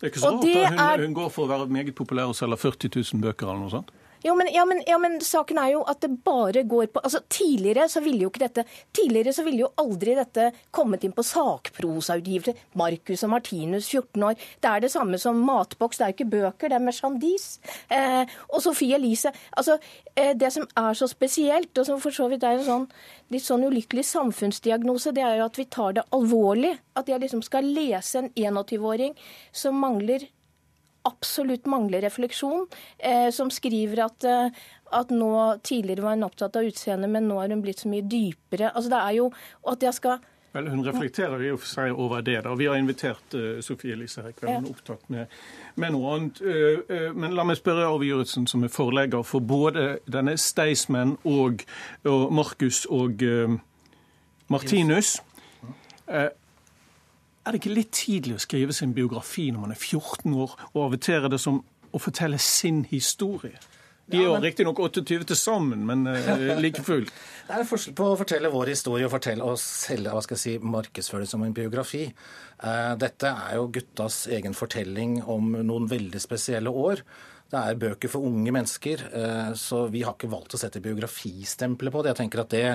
det 0.00 0.06
er 0.06 0.12
ikke 0.12 0.22
så 0.22 0.32
rart. 0.34 1.00
Hun, 1.00 1.06
hun, 1.06 1.16
går 1.16 1.32
for 1.34 1.46
å 1.46 1.50
være 1.50 1.70
meget 1.72 1.96
populær 1.98 2.30
og 2.32 2.38
selger 2.38 2.60
40 2.60 2.92
000 2.96 3.24
bøker 3.24 3.50
eller 3.50 3.64
noe 3.64 3.74
sånt. 3.74 3.92
Ja 4.22 4.34
men, 4.34 4.48
ja, 4.52 4.64
men, 4.64 4.82
ja, 4.86 4.98
men, 4.98 5.20
saken 5.24 5.58
er 5.58 5.70
jo 5.74 5.82
at 5.88 6.02
det 6.04 6.10
bare 6.24 6.62
går 6.68 6.90
på 6.92 7.00
altså 7.00 7.22
Tidligere 7.32 7.86
så 7.88 8.02
ville 8.04 8.26
jo 8.26 8.30
ikke 8.32 8.42
dette 8.42 8.64
Tidligere 8.96 9.32
så 9.32 9.44
ville 9.46 9.64
jo 9.64 9.70
aldri 9.80 10.14
dette 10.18 10.50
kommet 10.70 11.04
inn 11.04 11.14
på 11.16 11.24
sakprosautgivelse. 11.24 12.54
Marcus 12.78 13.24
og 13.24 13.32
Martinus, 13.32 13.88
14 13.88 14.24
år. 14.26 14.36
Det 14.60 14.70
er 14.70 14.82
det 14.84 14.90
samme 14.92 15.18
som 15.18 15.38
matboks. 15.46 15.98
Det 15.98 16.04
er 16.04 16.12
jo 16.12 16.16
ikke 16.18 16.30
bøker, 16.34 16.70
det 16.70 16.76
er 16.76 16.84
merchandise. 16.84 17.60
Eh, 17.92 18.34
og 18.48 18.62
Sofie 18.64 18.96
Elise. 18.98 19.32
Altså, 19.56 19.78
eh, 20.14 20.32
det 20.36 20.52
som 20.52 20.66
er 20.76 20.98
så 20.98 21.08
spesielt, 21.10 21.72
og 21.78 21.86
som 21.86 22.00
for 22.02 22.14
så 22.14 22.28
vidt 22.30 22.44
er 22.44 22.58
en 22.58 22.66
sånn 22.66 22.86
litt 23.30 23.46
sånn 23.46 23.64
ulykkelig 23.68 24.04
samfunnsdiagnose, 24.10 25.14
det 25.14 25.24
er 25.24 25.38
jo 25.40 25.46
at 25.46 25.58
vi 25.60 25.68
tar 25.70 25.96
det 25.98 26.06
alvorlig. 26.16 26.74
At 26.98 27.08
jeg 27.08 27.22
liksom 27.22 27.42
skal 27.46 27.68
lese 27.76 28.24
en 28.24 28.30
21-åring 28.34 29.16
som 29.52 29.78
mangler 29.80 30.26
absolutt 31.08 31.66
mangler 31.66 32.02
refleksjon, 32.04 32.66
eh, 32.98 33.30
som 33.30 33.50
skriver 33.50 34.04
at, 34.04 34.24
eh, 34.24 34.50
at 34.92 35.10
nå 35.10 35.32
tidligere 35.62 36.02
var 36.02 36.18
hun 36.18 36.28
opptatt 36.28 36.56
av 36.56 36.66
utseendet, 36.66 37.10
men 37.10 37.28
nå 37.28 37.40
er 37.42 37.54
hun 37.54 37.62
blitt 37.62 37.80
så 37.80 37.88
mye 37.88 38.02
dypere. 38.02 38.72
Altså 38.74 38.90
det 38.90 39.00
er 39.00 39.16
jo 39.20 39.32
at 39.66 39.88
jeg 39.88 39.94
skal 39.94 40.20
Vel, 40.52 40.66
Hun 40.66 40.82
reflekterer 40.82 41.44
jo 41.46 41.56
for 41.56 41.70
seg 41.70 41.92
over 41.94 42.24
det. 42.26 42.40
da. 42.42 42.54
Vi 42.58 42.66
har 42.66 42.74
invitert 42.74 43.34
uh, 43.38 43.60
Sofie 43.62 43.92
Elise 43.92 44.22
her 44.24 44.32
i 44.32 44.32
kveld. 44.32 44.56
Hun 44.56 44.64
er 44.64 44.70
opptatt 44.72 45.04
med, 45.06 45.26
med 45.76 45.92
noe 45.94 46.16
annet. 46.16 46.40
Uh, 46.42 46.80
uh, 46.90 47.12
men 47.14 47.36
la 47.38 47.44
meg 47.46 47.60
spørre 47.60 47.86
Arve 47.86 48.08
Juritzen, 48.08 48.48
som 48.50 48.64
er 48.66 48.72
forlegger 48.74 49.22
for 49.22 49.38
både 49.38 50.00
denne 50.10 50.34
Staysman 50.34 51.14
og, 51.22 51.62
og 52.02 52.32
Markus 52.34 52.82
og 52.90 53.22
Martinus. 54.50 55.20
Er 57.50 57.56
det 57.56 57.64
ikke 57.64 57.74
litt 57.74 57.90
tidlig 57.98 58.36
å 58.38 58.40
skrive 58.44 58.74
sin 58.76 58.92
biografi 58.94 59.48
når 59.50 59.62
man 59.64 59.72
er 59.74 59.78
14 59.80 60.34
år, 60.38 60.52
og 60.70 60.84
avitere 60.84 61.26
det 61.32 61.40
som 61.42 61.56
å 61.90 61.98
fortelle 61.98 62.38
sin 62.38 62.84
historie? 62.86 63.58
De 64.06 64.20
er 64.20 64.28
jo 64.28 64.36
ja, 64.36 64.42
riktignok 64.44 64.78
28 64.78 65.26
til 65.26 65.38
sammen, 65.38 65.82
men 65.88 66.06
uh, 66.06 66.60
like 66.62 66.84
fullt. 66.86 67.10
Det 67.48 67.56
er 67.56 67.64
en 67.64 67.66
forskjell 67.66 67.96
på 67.98 68.06
å 68.06 68.20
fortelle 68.20 68.52
vår 68.54 68.70
historie 68.70 69.08
og 69.08 69.10
fortelle 69.16 69.48
oss 69.50 69.64
selge, 69.88 70.14
hva 70.14 70.22
skal 70.22 70.38
jeg 70.38 70.44
si, 70.44 70.54
markedsføre 70.76 71.26
det 71.26 71.32
som 71.32 71.42
en 71.42 71.56
biografi. 71.58 72.04
Uh, 72.62 72.94
dette 73.02 73.34
er 73.34 73.58
jo 73.58 73.66
guttas 73.74 74.20
egen 74.30 74.54
fortelling 74.54 75.18
om 75.26 75.50
noen 75.58 75.90
veldig 75.90 76.22
spesielle 76.22 76.70
år. 76.70 77.02
Det 77.50 77.58
er 77.58 77.78
bøker 77.82 78.10
for 78.12 78.22
unge 78.22 78.52
mennesker, 78.54 79.00
eh, 79.10 79.48
så 79.58 79.82
vi 79.90 80.04
har 80.06 80.14
ikke 80.14 80.30
valgt 80.30 80.54
å 80.54 80.60
sette 80.60 80.82
biografistempelet 80.84 81.94
på 81.94 82.02
det. 82.04 82.12
Jeg 82.12 82.18
tenker 82.20 82.42
at 82.44 82.52
det 82.54 82.66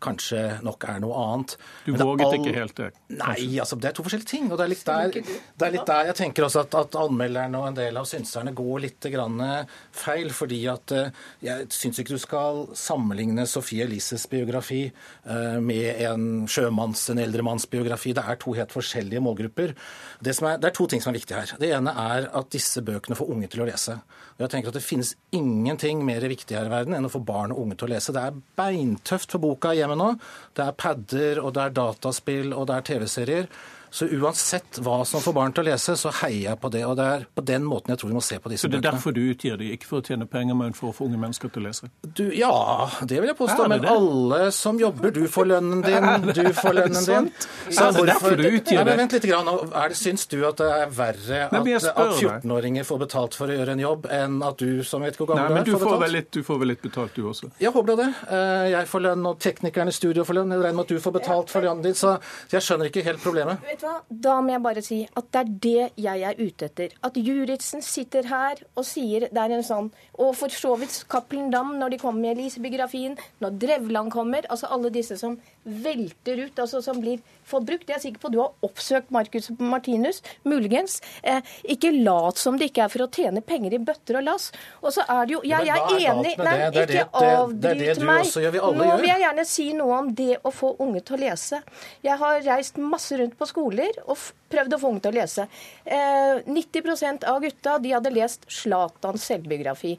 kanskje 0.00 0.40
nok 0.64 0.86
er 0.88 1.02
noe 1.04 1.18
annet. 1.20 1.56
Du 1.84 1.92
våget 1.92 2.24
all... 2.24 2.36
ikke 2.38 2.54
helt 2.56 2.78
det? 2.80 2.88
Nei, 3.18 3.58
altså 3.60 3.76
det 3.76 3.90
er 3.90 3.98
to 3.98 4.06
forskjellige 4.06 4.30
ting. 4.30 4.48
Og 4.48 4.56
det 4.56 4.64
er 4.64 4.72
litt 4.72 4.86
der, 4.88 5.18
det 5.18 5.66
er 5.68 5.74
litt 5.76 5.90
der 5.90 6.08
jeg 6.08 6.18
tenker 6.22 6.46
også 6.46 6.62
at, 6.64 6.78
at 6.80 6.96
anmelderne 7.02 7.60
og 7.60 7.68
en 7.68 7.76
del 7.76 8.00
av 8.00 8.08
synserne 8.08 8.54
går 8.56 8.86
litt 8.86 9.10
feil. 10.00 10.32
Fordi 10.32 10.62
at 10.72 10.96
eh, 10.96 11.12
jeg 11.44 11.68
syns 11.76 12.00
ikke 12.00 12.16
du 12.16 12.24
skal 12.24 12.64
sammenligne 12.78 13.44
Sofie 13.50 13.84
Elises 13.84 14.24
biografi 14.32 14.86
eh, 14.88 15.60
med 15.60 16.00
en 16.08 16.26
sjømanns, 16.48 17.04
en 17.12 17.20
eldre 17.20 17.44
manns 17.44 17.68
biografi. 17.68 18.16
Det 18.16 18.24
er 18.24 18.40
to 18.40 18.56
helt 18.56 18.72
forskjellige 18.72 19.20
målgrupper. 19.28 19.76
Det 20.24 20.38
er, 20.40 20.56
det 20.56 20.72
er 20.72 20.76
to 20.80 20.88
ting 20.88 21.04
som 21.04 21.12
er 21.12 21.20
viktige 21.20 21.44
her. 21.44 21.56
Det 21.60 21.74
ene 21.76 21.92
er 21.92 22.32
at 22.32 22.52
disse 22.56 22.80
bøkene 22.80 23.18
får 23.18 23.36
unge 23.36 23.52
til 23.52 23.66
å 23.66 23.68
lese. 23.68 24.00
Jeg 24.40 24.50
tenker 24.52 24.72
at 24.72 24.78
Det 24.78 24.84
finnes 24.84 25.14
ingenting 25.34 26.04
mer 26.06 26.24
viktig 26.26 26.56
her 26.56 26.66
i 26.66 26.72
verden 26.72 26.96
enn 26.96 27.06
å 27.06 27.12
få 27.12 27.22
barn 27.26 27.54
og 27.54 27.62
unge 27.62 27.76
til 27.78 27.90
å 27.90 27.92
lese. 27.94 28.14
Det 28.14 28.22
er 28.22 28.40
beintøft 28.58 29.34
for 29.34 29.42
boka 29.42 29.74
hjemme 29.76 29.98
nå. 29.98 30.10
Det 30.56 30.66
er 30.66 30.78
padder, 30.78 31.42
og 31.42 31.54
det 31.56 31.66
er 31.66 31.76
dataspill, 31.78 32.52
og 32.56 32.66
det 32.70 32.78
er 32.78 32.88
TV-serier. 32.90 33.48
Så 33.92 34.06
uansett 34.08 34.78
hva 34.80 35.02
som 35.04 35.20
får 35.20 35.34
barn 35.36 35.52
til 35.52 35.66
å 35.66 35.68
lese, 35.68 35.92
så 36.00 36.08
heier 36.22 36.46
jeg 36.46 36.58
på 36.62 36.70
det. 36.72 36.80
Og 36.88 36.94
det 36.96 37.04
er 37.04 37.26
på 37.36 37.44
den 37.44 37.66
måten 37.68 37.92
jeg 37.92 38.00
tror 38.00 38.08
vi 38.08 38.16
må 38.16 38.22
se 38.24 38.38
på 38.40 38.48
disse 38.48 38.64
bøkene. 38.64 38.64
Så 38.64 38.72
det 38.72 38.78
er 38.78 38.80
bøkene. 38.80 38.96
derfor 38.96 39.12
du 39.12 39.20
utgir 39.34 39.58
de, 39.60 39.68
ikke 39.76 39.88
for 39.90 40.00
å 40.00 40.06
tjene 40.06 40.24
penger, 40.32 40.56
men 40.56 40.72
for 40.76 40.90
å 40.90 40.96
få 40.96 41.08
unge 41.10 41.20
mennesker 41.20 41.52
til 41.52 41.60
å 41.60 41.66
lese? 41.68 41.90
Du, 42.00 42.24
ja, 42.32 42.52
det 43.04 43.20
vil 43.20 43.28
jeg 43.28 43.36
påstå. 43.36 43.66
Men 43.68 43.84
alle 43.92 44.38
som 44.56 44.80
jobber, 44.80 45.12
du 45.12 45.26
får 45.28 45.50
lønnen 45.50 45.82
din, 45.84 46.08
du 46.38 46.42
får 46.56 46.78
lønnen 46.78 47.04
din. 47.10 47.28
Så 47.68 47.84
er 47.90 47.98
det 47.98 48.06
derfor 48.14 48.36
du 48.40 48.46
utgir 48.48 48.80
det? 48.80 48.96
Vent 49.02 49.16
litt. 49.18 49.28
Grann. 49.28 49.52
Er 49.52 49.92
det, 49.92 49.98
syns 50.00 50.24
du 50.32 50.38
at 50.48 50.58
det 50.58 50.70
er 50.72 50.88
verre 50.96 51.42
at, 51.46 51.60
at 51.92 52.16
14-åringer 52.16 52.88
får 52.88 53.02
betalt 53.04 53.36
for 53.38 53.52
å 53.52 53.58
gjøre 53.60 53.76
en 53.76 53.84
jobb, 53.84 54.08
enn 54.12 54.40
at 54.44 54.58
du 54.64 54.80
som 54.88 55.04
vet 55.04 55.20
hvor 55.20 55.28
gammel 55.30 55.52
Nei, 55.52 55.60
men 55.60 55.68
du 55.68 55.74
er, 55.74 55.76
får 55.76 55.84
betalt? 55.84 56.00
betalt? 56.00 56.16
Litt, 56.16 56.30
du 56.32 56.48
får 56.48 56.62
vel 56.64 56.72
litt 56.72 56.82
betalt, 56.88 57.14
du 57.14 57.28
også? 57.28 57.52
Jeg 57.60 57.74
håper 57.76 58.00
det. 58.00 58.08
Jeg 58.72 58.90
får 58.90 59.04
lønn, 59.06 59.28
og 59.30 59.38
teknikerne 59.44 59.92
i 59.92 59.96
studio 60.00 60.24
får 60.26 60.40
lønn. 60.40 60.56
Jeg 60.56 60.64
regner 60.64 60.80
med 60.80 60.88
at 60.88 60.96
du 60.96 61.04
får 61.04 61.16
betalt 61.20 61.52
for 61.52 61.68
lønnen 61.68 61.84
din, 61.84 61.96
så 61.98 62.16
jeg 62.52 62.64
skjønner 62.64 62.90
ikke 62.90 63.04
helt 63.06 63.22
problemet. 63.22 63.81
Hva? 63.82 63.96
Da 64.06 64.36
må 64.38 64.52
jeg 64.52 64.62
bare 64.62 64.82
si 64.86 64.96
at 65.18 65.28
det 65.34 65.40
er 65.40 65.48
det 65.64 66.02
jeg 66.04 66.22
er 66.28 66.38
ute 66.38 66.68
etter. 66.68 66.92
At 67.02 67.16
Juritzen 67.18 67.82
sitter 67.82 68.28
her 68.30 68.60
og 68.78 68.86
sier 68.86 69.26
det 69.26 69.42
er 69.42 69.54
en 69.56 69.64
sånn 69.66 69.88
Og 70.22 70.36
for 70.38 70.54
så 70.54 70.76
vidt 70.78 71.00
Cappelen 71.10 71.50
Dam 71.50 71.74
når 71.80 71.94
de 71.94 71.98
kommer 72.02 72.22
med 72.22 72.36
Elise-biografien, 72.36 73.16
når 73.42 73.56
Drevland 73.64 74.12
kommer, 74.14 74.46
altså 74.48 74.70
alle 74.70 74.92
disse 74.94 75.18
som 75.18 75.38
velter 75.64 76.44
ut, 76.46 76.58
altså 76.58 76.82
som 76.82 76.98
blir 77.02 77.20
forbrukt. 77.46 77.88
Jeg 77.88 77.96
er 77.96 78.02
sikker 78.02 78.22
på 78.22 78.30
du 78.32 78.38
har 78.40 78.66
oppsøkt 78.66 79.12
Marcus 79.14 79.50
Martinus, 79.58 80.22
muligens. 80.48 81.00
Eh, 81.22 81.40
ikke 81.74 81.92
lat 82.02 82.40
som 82.40 82.58
det 82.58 82.70
ikke 82.70 82.86
er 82.86 82.92
for 82.92 83.06
å 83.06 83.10
tjene 83.12 83.42
penger 83.46 83.76
i 83.76 83.80
bøtter 83.82 84.18
og 84.20 84.26
lass. 84.26 84.50
Og 84.82 84.94
så 84.94 85.06
er 85.06 85.26
det 85.28 85.36
jo 85.36 85.42
Jeg, 85.42 85.66
jeg 85.66 85.82
er 85.82 86.04
enig 86.12 86.34
Nei, 86.38 86.56
ikke 86.82 87.06
avbryt 87.22 88.02
meg. 88.02 88.30
Nå 88.82 88.90
vil 89.02 89.10
jeg 89.10 89.24
gjerne 89.24 89.46
si 89.48 89.68
noe 89.76 89.98
om 90.02 90.12
det 90.18 90.36
å 90.42 90.54
få 90.54 90.74
unge 90.82 91.02
til 91.06 91.18
å 91.18 91.22
lese. 91.24 91.62
Jeg 92.04 92.18
har 92.22 92.42
reist 92.46 92.80
masse 92.82 93.18
rundt 93.18 93.38
på 93.38 93.48
skoler 93.50 94.02
og 94.06 94.18
prøvd 94.52 94.76
å 94.76 94.80
få 94.82 94.92
unge 94.92 95.04
til 95.04 95.12
å 95.12 95.18
lese. 95.20 95.46
Eh, 95.84 96.42
90% 96.46 97.26
av 97.28 97.40
gutta 97.42 97.78
de 97.82 97.94
hadde 97.94 98.12
lest 98.14 98.44
Slatans 98.52 99.24
selvbiografi. 99.30 99.96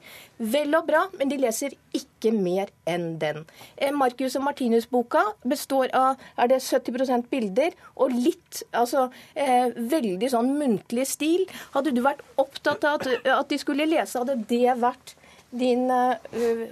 Vel 0.54 0.76
og 0.78 0.88
bra, 0.88 1.06
men 1.20 1.32
de 1.32 1.40
leser 1.42 1.76
ikke 1.96 2.34
mer 2.36 2.72
enn 2.90 3.18
den. 3.22 3.44
Eh, 3.78 3.94
Marcus 3.96 4.38
og 4.40 4.46
Martinus-boka 4.48 5.24
består 5.48 5.92
av 5.98 6.22
er 6.38 6.52
det 6.52 6.62
70% 6.66 7.30
bilder 7.32 7.76
og 7.96 8.14
litt 8.14 8.64
altså 8.72 9.10
eh, 9.36 9.74
veldig 9.74 10.30
sånn 10.34 10.54
muntlig 10.60 11.08
stil. 11.10 11.46
Hadde 11.76 11.94
du 11.96 12.04
vært 12.06 12.24
opptatt 12.42 12.86
av 12.88 13.04
at, 13.04 13.50
de 13.50 13.60
skulle 13.62 13.90
lese, 13.90 14.20
hadde 14.20 14.40
det 14.50 14.78
vært 14.82 15.18
din 15.54 15.86
uh, 15.92 16.18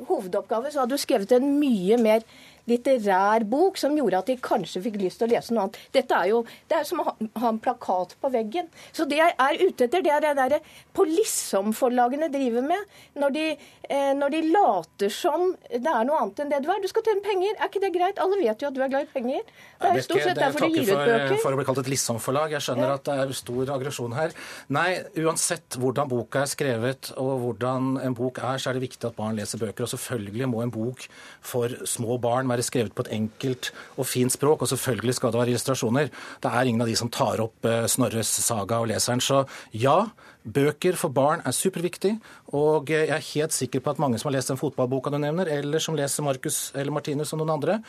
hovedoppgave, 0.07 0.71
så 0.73 0.81
hadde 0.81 0.97
du 0.97 1.01
skrevet 1.01 1.35
en 1.35 1.45
mye 1.59 1.99
mer 2.01 2.23
litterær 2.69 3.45
bok 3.49 3.79
som 3.79 3.95
gjorde 3.97 4.21
at 4.21 4.29
de 4.31 4.37
kanskje 4.41 4.83
fikk 4.85 4.99
lyst 5.01 5.21
til 5.21 5.29
å 5.29 5.31
lese 5.33 5.55
noe 5.55 5.65
annet. 5.65 5.79
Dette 5.95 6.17
er 6.17 6.31
jo 6.31 6.43
det 6.69 6.79
er 6.79 6.87
som 6.87 7.01
å 7.01 7.07
ha, 7.09 7.15
en 7.49 7.59
plakat 7.61 8.15
på 8.21 8.31
veggen. 8.33 8.69
Så 8.91 9.07
det 9.09 9.19
jeg 9.21 9.35
er 9.35 9.61
ute 9.61 9.87
etter, 9.87 10.05
det 10.05 10.13
er 10.13 10.25
det 10.25 10.35
derre 10.39 10.61
på 10.95 11.05
Lissom-forlagene 11.09 12.31
driver 12.33 12.65
med. 12.65 12.95
Når 13.21 13.35
de, 13.37 13.45
eh, 13.89 14.13
når 14.17 14.35
de, 14.35 14.41
later 14.51 15.13
som 15.13 15.51
det 15.69 15.81
er 15.81 16.07
noe 16.07 16.21
annet 16.23 16.41
enn 16.43 16.51
det 16.51 16.61
du 16.65 16.71
er. 16.71 16.81
Du 16.81 16.89
skal 16.91 17.05
tjene 17.07 17.23
penger. 17.25 17.55
Er 17.57 17.69
ikke 17.69 17.83
det 17.83 17.93
greit? 17.95 18.21
Alle 18.21 18.39
vet 18.41 18.61
jo 18.61 18.71
at 18.71 18.77
du 18.77 18.81
er 18.83 18.91
glad 18.91 19.07
i 19.07 19.13
penger. 19.13 19.45
Det 19.81 19.91
er 19.91 20.05
stort 20.05 20.23
sett 20.25 20.39
derfor 20.39 20.67
de 20.67 20.81
gir 20.81 20.91
ut 20.91 21.01
bøker. 21.01 21.35
For 21.41 21.55
å 21.55 21.59
bli 21.59 21.65
kalt 21.67 21.81
et 21.81 21.89
Lissom-forlag. 21.91 22.55
Jeg 22.55 22.65
skjønner 22.67 22.91
ja. 22.91 22.97
at 22.99 23.07
det 23.07 23.17
er 23.23 23.33
stor 23.37 23.73
aggresjon 23.75 24.15
her. 24.17 24.35
Nei, 24.77 24.89
uansett 25.23 25.77
hvordan 25.81 26.11
boka 26.11 26.43
er 26.43 26.51
skrevet 26.51 27.11
og 27.21 27.31
hvordan 27.45 27.95
en 28.03 28.17
bok 28.17 28.41
er, 28.43 28.61
så 28.61 28.71
er 28.71 28.77
det 28.77 28.85
viktig 28.85 29.09
at 29.09 29.17
barn 29.17 29.37
leser 29.39 29.61
bøker. 29.61 29.87
Og 29.87 29.93
selvfølgelig 29.95 30.49
må 30.51 30.63
en 30.65 30.73
bok 30.73 31.05
for 31.53 31.73
små 31.89 32.19
barn 32.21 32.51
være 32.51 32.65
skrevet 32.67 32.95
på 32.95 33.05
et 33.07 33.13
enkelt 33.17 33.71
og 33.97 34.07
fint 34.09 34.33
språk, 34.33 34.63
og 34.63 34.71
selvfølgelig 34.71 35.17
skal 35.17 35.33
det 35.33 35.41
være 35.41 35.55
illustrasjoner. 35.55 36.11
Det 36.43 36.51
er 36.51 36.69
ingen 36.69 36.85
av 36.85 36.91
de 36.91 36.97
som 36.99 37.11
tar 37.11 37.41
opp 37.43 37.69
Snorres 37.91 38.29
saga 38.45 38.81
og 38.83 38.91
leseren. 38.91 39.21
Så 39.23 39.43
ja, 39.75 39.97
bøker 40.43 40.97
for 40.97 41.13
barn 41.13 41.43
er 41.45 41.55
superviktig, 41.55 42.15
og 42.57 42.89
jeg 42.91 43.11
er 43.13 43.29
helt 43.33 43.55
sikker 43.55 43.83
på 43.83 43.93
at 43.93 44.01
mange 44.01 44.19
som 44.19 44.29
har 44.29 44.39
lest 44.39 44.51
den 44.51 44.59
fotballboka 44.61 45.13
du 45.13 45.19
nevner, 45.21 45.49
eller 45.49 45.83
som 45.83 45.97
leser 45.97 46.25
Marcus 46.25 46.71
eller 46.75 46.93
Martinus 46.93 47.33
og 47.35 47.41
noen 47.41 47.55
andre, 47.57 47.79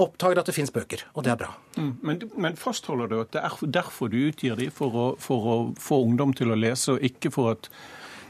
oppdager 0.00 0.40
at 0.40 0.48
det 0.48 0.54
fins 0.56 0.72
bøker, 0.74 1.04
og 1.14 1.26
det 1.26 1.32
er 1.34 1.40
bra. 1.40 1.50
Mm, 1.76 1.92
men, 2.02 2.22
men, 2.36 2.56
fastholder 2.60 3.10
du 3.10 3.18
at 3.20 3.32
det 3.34 3.42
er 3.44 3.58
derfor 3.80 4.12
du 4.12 4.18
utgir 4.28 4.56
de, 4.58 4.70
for 4.74 5.14
for 5.20 5.50
å 5.50 5.56
få 5.80 6.00
ungdom 6.06 6.34
til 6.36 6.52
å 6.52 6.58
lese, 6.58 6.94
og 6.94 7.04
ikke 7.04 7.32
for 7.34 7.54
at 7.54 7.68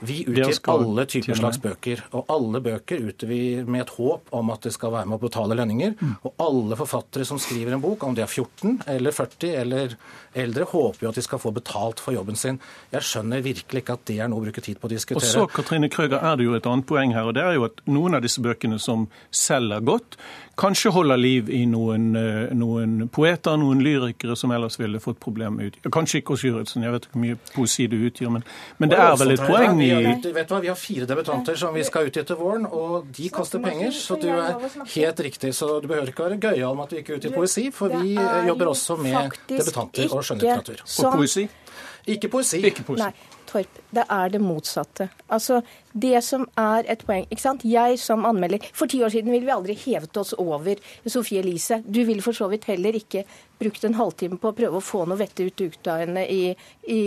vi 0.07 0.21
utgir 0.27 0.59
alle 0.73 1.07
typer 1.11 1.39
slags 1.39 1.61
bøker, 1.63 2.03
og 2.17 2.31
alle 2.33 2.61
bøker 2.65 3.09
utgir 3.11 3.31
vi 3.31 3.41
med 3.65 3.85
et 3.85 3.95
håp 3.97 4.33
om 4.37 4.53
at 4.55 4.67
det 4.67 4.75
skal 4.75 4.93
være 4.95 5.11
med 5.11 5.19
å 5.19 5.25
betale 5.25 5.57
lønninger. 5.59 5.97
Mm. 6.01 6.15
Og 6.23 6.45
alle 6.45 6.79
forfattere 6.79 7.27
som 7.29 7.41
skriver 7.43 7.77
en 7.77 7.83
bok, 7.85 8.05
om 8.07 8.17
de 8.17 8.25
er 8.25 8.31
14 8.31 8.85
eller 8.95 9.17
40 9.17 9.57
eller 9.63 9.97
eldre, 10.35 10.69
håper 10.71 11.07
jo 11.07 11.13
at 11.13 11.19
de 11.21 11.25
skal 11.25 11.43
få 11.43 11.53
betalt 11.55 12.03
for 12.03 12.17
jobben 12.17 12.39
sin. 12.39 12.61
Jeg 12.93 13.07
skjønner 13.07 13.45
virkelig 13.45 13.85
ikke 13.85 13.99
at 13.99 14.07
det 14.11 14.21
er 14.21 14.31
noe 14.31 14.43
å 14.43 14.47
bruke 14.47 14.65
tid 14.65 14.81
på 14.81 14.91
å 14.91 14.95
diskutere. 14.95 15.23
Og 15.23 15.29
så, 15.29 15.47
Katrine 15.51 15.91
Krøger, 15.93 16.21
er 16.21 16.39
det 16.39 16.49
jo 16.49 16.57
et 16.59 16.71
annet 16.71 16.89
poeng 16.89 17.15
her, 17.15 17.29
og 17.29 17.37
det 17.39 17.45
er 17.45 17.59
jo 17.59 17.69
at 17.69 17.85
noen 17.91 18.19
av 18.19 18.25
disse 18.25 18.43
bøkene 18.45 18.81
som 18.83 19.09
selger 19.35 19.85
godt, 19.85 20.19
kanskje 20.59 20.93
holder 20.95 21.19
liv 21.19 21.49
i 21.51 21.65
noen, 21.67 22.13
noen 22.55 23.09
poeter, 23.13 23.57
noen 23.59 23.81
lyrikere 23.83 24.37
som 24.39 24.53
ellers 24.55 24.79
ville 24.79 25.01
fått 25.03 25.19
problemer 25.23 25.71
ut. 25.71 25.79
Kanskje 25.95 26.21
ikke 26.21 26.37
hos 26.37 26.45
Juritzen, 26.47 26.85
jeg 26.87 26.95
vet 26.95 27.09
ikke 27.09 27.17
hvor 27.17 27.25
mye 27.25 27.39
poesi 27.55 27.89
du 27.91 27.97
utgir, 27.99 28.31
men, 28.31 28.47
men 28.79 28.93
det 28.93 29.01
er 29.03 29.17
vel 29.21 29.35
et 29.35 29.43
poeng 29.43 29.83
i 29.83 29.91
vet 30.03 30.49
du 30.49 30.55
hva, 30.55 30.61
Vi 30.61 30.71
har 30.71 30.79
fire 30.79 31.07
debutanter 31.07 31.57
som 31.57 31.75
vi 31.75 31.85
skal 31.85 32.09
ut 32.09 32.17
i 32.17 32.21
etter 32.21 32.39
våren, 32.39 32.67
og 32.67 33.07
de 33.15 33.29
koster 33.31 33.63
penger. 33.63 33.93
Så 33.93 34.19
du 34.21 34.29
er 34.29 34.59
helt 34.95 35.21
riktig. 35.21 35.55
Så 35.55 35.81
du 35.81 35.89
behøver 35.89 36.13
ikke 36.13 36.29
være 36.29 36.41
gøyal 36.41 36.77
med 36.77 36.85
at 36.85 36.91
du 36.91 36.97
ikke 36.97 37.21
i 37.21 37.35
poesi, 37.35 37.71
for 37.75 37.89
vi 38.03 38.15
jobber 38.49 38.73
også 38.73 38.97
med 39.01 39.39
debutanter 39.49 40.11
og 40.11 40.25
skjønnlitteratur. 40.25 40.85
Og 41.05 41.19
poesi? 41.19 41.49
Ikke 42.07 42.29
poesi. 42.29 42.61
Ikke 42.65 42.85
poesi. 42.85 43.11
Torp, 43.55 43.81
det 43.95 44.05
er 44.11 44.35
det 44.35 44.43
motsatte. 44.43 45.09
Altså, 45.33 45.63
Det 45.95 46.25
som 46.27 46.43
er 46.59 46.89
et 46.91 47.05
poeng 47.07 47.23
ikke 47.31 47.43
sant? 47.43 47.63
Jeg 47.63 48.01
som 48.03 48.25
anmelder 48.27 48.59
For 48.75 48.91
ti 48.91 48.99
år 49.07 49.13
siden 49.15 49.31
ville 49.31 49.47
vi 49.47 49.55
aldri 49.55 49.77
hevet 49.79 50.17
oss 50.19 50.35
over 50.35 50.75
Sofie 51.07 51.39
Elise. 51.39 51.83
Du 51.87 52.03
ville 52.05 52.23
for 52.23 52.35
så 52.35 52.49
vidt 52.51 52.67
heller 52.67 52.99
ikke 52.99 53.23
brukt 53.59 53.85
en 53.87 53.95
halvtime 53.95 54.39
på 54.41 54.51
å 54.51 54.57
prøve 54.57 54.81
å 54.81 54.85
få 54.85 55.05
noe 55.07 55.19
vette 55.21 55.47
ut 55.47 55.89
av 55.91 56.03
henne 56.03 56.25
i, 56.27 56.51
i 56.91 57.03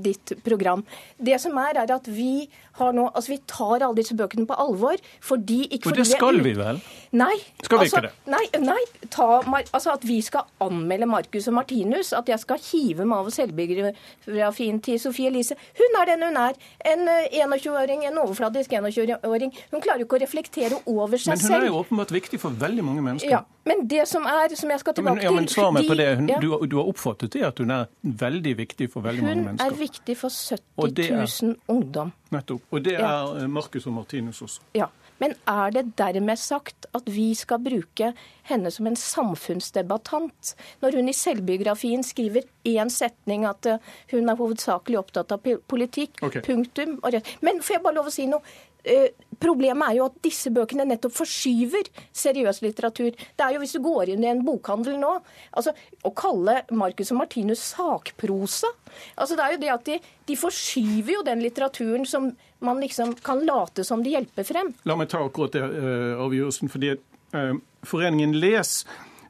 ditt 0.00 0.32
program. 0.46 0.82
Det 1.18 1.36
som 1.42 1.58
er, 1.60 1.82
er 1.82 1.92
at 1.92 2.08
vi 2.08 2.48
har 2.80 2.94
nå 2.96 3.08
Altså, 3.10 3.34
vi 3.34 3.40
tar 3.50 3.82
alle 3.82 3.98
disse 3.98 4.14
bøkene 4.16 4.46
på 4.48 4.56
alvor 4.62 5.00
fordi 5.24 5.64
ikke 5.68 5.90
For 5.90 5.98
det 5.98 6.06
skal 6.08 6.40
vi 6.44 6.52
vel? 6.56 6.78
Nei. 7.18 7.34
Skal 7.64 7.82
vi 7.82 7.88
altså, 7.88 8.00
ikke 8.00 8.08
det? 8.08 8.12
Nei, 8.30 8.44
nei 8.62 9.08
ta, 9.10 9.28
altså 9.60 9.96
at 9.96 10.06
vi 10.06 10.20
skal 10.24 10.46
anmelde 10.62 11.08
Marcus 11.10 11.48
og 11.50 11.58
Martinus. 11.58 12.12
At 12.16 12.30
jeg 12.30 12.40
skal 12.44 12.62
hive 12.70 13.06
meg 13.08 13.24
over 13.24 13.34
selvbiografien 13.34 14.78
til 14.86 15.00
Sofie 15.02 15.32
Elise. 15.32 15.58
Hun 15.80 15.89
er 16.00 16.10
den 16.12 16.24
hun 16.26 16.38
er. 16.40 16.58
En 16.92 17.06
21-åring, 17.08 18.04
en 18.08 18.20
overfladisk 18.22 18.72
21-åring. 18.72 19.54
Hun 19.72 19.84
klarer 19.84 20.04
jo 20.04 20.08
ikke 20.08 20.18
å 20.18 20.22
reflektere 20.22 20.80
over 20.86 21.16
seg 21.18 21.36
selv. 21.36 21.50
Men 21.50 21.56
hun 21.56 21.66
er 21.66 21.72
jo 21.72 21.80
åpenbart 21.80 22.14
viktig 22.14 22.40
for 22.42 22.60
veldig 22.60 22.84
mange 22.86 23.04
mennesker. 23.06 23.32
Ja, 23.32 23.42
men 23.68 23.84
det 23.90 24.06
som 24.08 24.26
er, 24.28 24.54
som 24.58 24.72
jeg 24.72 24.82
skal 24.82 24.96
tilbake 24.98 25.24
ja, 25.24 25.32
men, 25.34 25.44
ja, 25.44 25.46
men 25.46 25.50
Svar 25.50 25.74
meg 25.74 25.90
på 25.90 25.98
det. 25.98 26.08
Hun, 26.20 26.30
ja. 26.30 26.38
du, 26.42 26.48
du, 26.70 26.78
har 26.80 26.90
oppfattet 26.90 27.34
det 27.36 27.44
at 27.50 27.60
hun 27.62 27.74
er 27.74 27.90
veldig 28.24 28.56
viktig 28.62 28.90
for 28.92 29.06
veldig 29.06 29.24
hun 29.24 29.30
mange 29.30 29.46
mennesker? 29.50 29.74
Hun 29.74 29.76
er 29.76 29.82
viktig 29.84 30.16
for 30.20 30.32
70 30.32 31.12
000 31.12 31.54
er, 31.54 31.60
ungdom. 31.74 32.14
Nettopp. 32.30 32.66
Og 32.70 32.84
det 32.86 32.96
er 33.00 33.46
Marcus 33.50 33.86
og 33.90 33.98
Martinus 33.98 34.42
også. 34.46 34.66
Ja. 34.78 34.88
Men 35.20 35.36
er 35.48 35.74
det 35.74 35.84
dermed 36.00 36.40
sagt 36.40 36.88
at 36.96 37.08
vi 37.10 37.30
skal 37.38 37.60
bruke 37.62 38.12
henne 38.50 38.72
som 38.72 38.88
en 38.88 38.98
samfunnsdebattant, 38.98 40.54
når 40.82 40.96
hun 40.98 41.10
i 41.10 41.16
selvbiografien 41.16 42.02
skriver 42.06 42.48
én 42.66 42.90
setning 42.92 43.46
at 43.48 43.68
hun 44.10 44.28
er 44.28 44.40
hovedsakelig 44.40 44.98
opptatt 45.00 45.36
av 45.36 45.44
politikk, 45.70 46.18
okay. 46.26 46.42
punktum. 46.46 46.98
Men 47.44 47.62
får 47.62 47.76
jeg 47.78 47.84
bare 47.84 47.98
lov 48.00 48.10
å 48.10 48.14
si 48.14 48.26
noe? 48.30 48.42
Eh, 48.84 49.10
problemet 49.40 49.90
er 49.90 49.98
jo 49.98 50.06
at 50.08 50.16
disse 50.24 50.50
bøkene 50.52 50.86
nettopp 50.88 51.12
forskyver 51.18 51.88
seriøs 52.16 52.62
litteratur. 52.64 53.10
Det 53.12 53.44
er 53.44 53.54
jo 53.54 53.60
Hvis 53.60 53.74
du 53.76 53.80
går 53.84 54.12
inn 54.14 54.24
i 54.24 54.30
en 54.30 54.44
bokhandel 54.44 54.96
nå 55.00 55.10
altså 55.52 55.74
Å 56.04 56.12
kalle 56.16 56.62
Marcus 56.72 57.12
og 57.12 57.20
Martinus 57.20 57.62
sakprosa 57.74 58.70
altså 59.16 59.36
Det 59.36 59.44
er 59.44 59.52
jo 59.52 59.60
det 59.60 59.72
at 59.74 59.84
de, 59.88 59.98
de 60.28 60.36
forskyver 60.36 61.12
jo 61.18 61.26
den 61.26 61.44
litteraturen 61.44 62.06
som 62.08 62.30
man 62.60 62.80
liksom 62.80 63.14
kan 63.24 63.44
late 63.46 63.84
som 63.84 64.02
de 64.04 64.12
hjelper 64.12 64.44
frem. 64.44 64.74
La 64.84 64.96
meg 64.98 65.08
ta 65.08 65.22
akkurat 65.24 65.54
det 65.56 65.62
uh, 65.64 66.20
avgjørelsen. 66.20 66.68
fordi 66.68 66.90
uh, 67.32 67.54
Foreningen 67.88 68.34
Les 68.36 68.72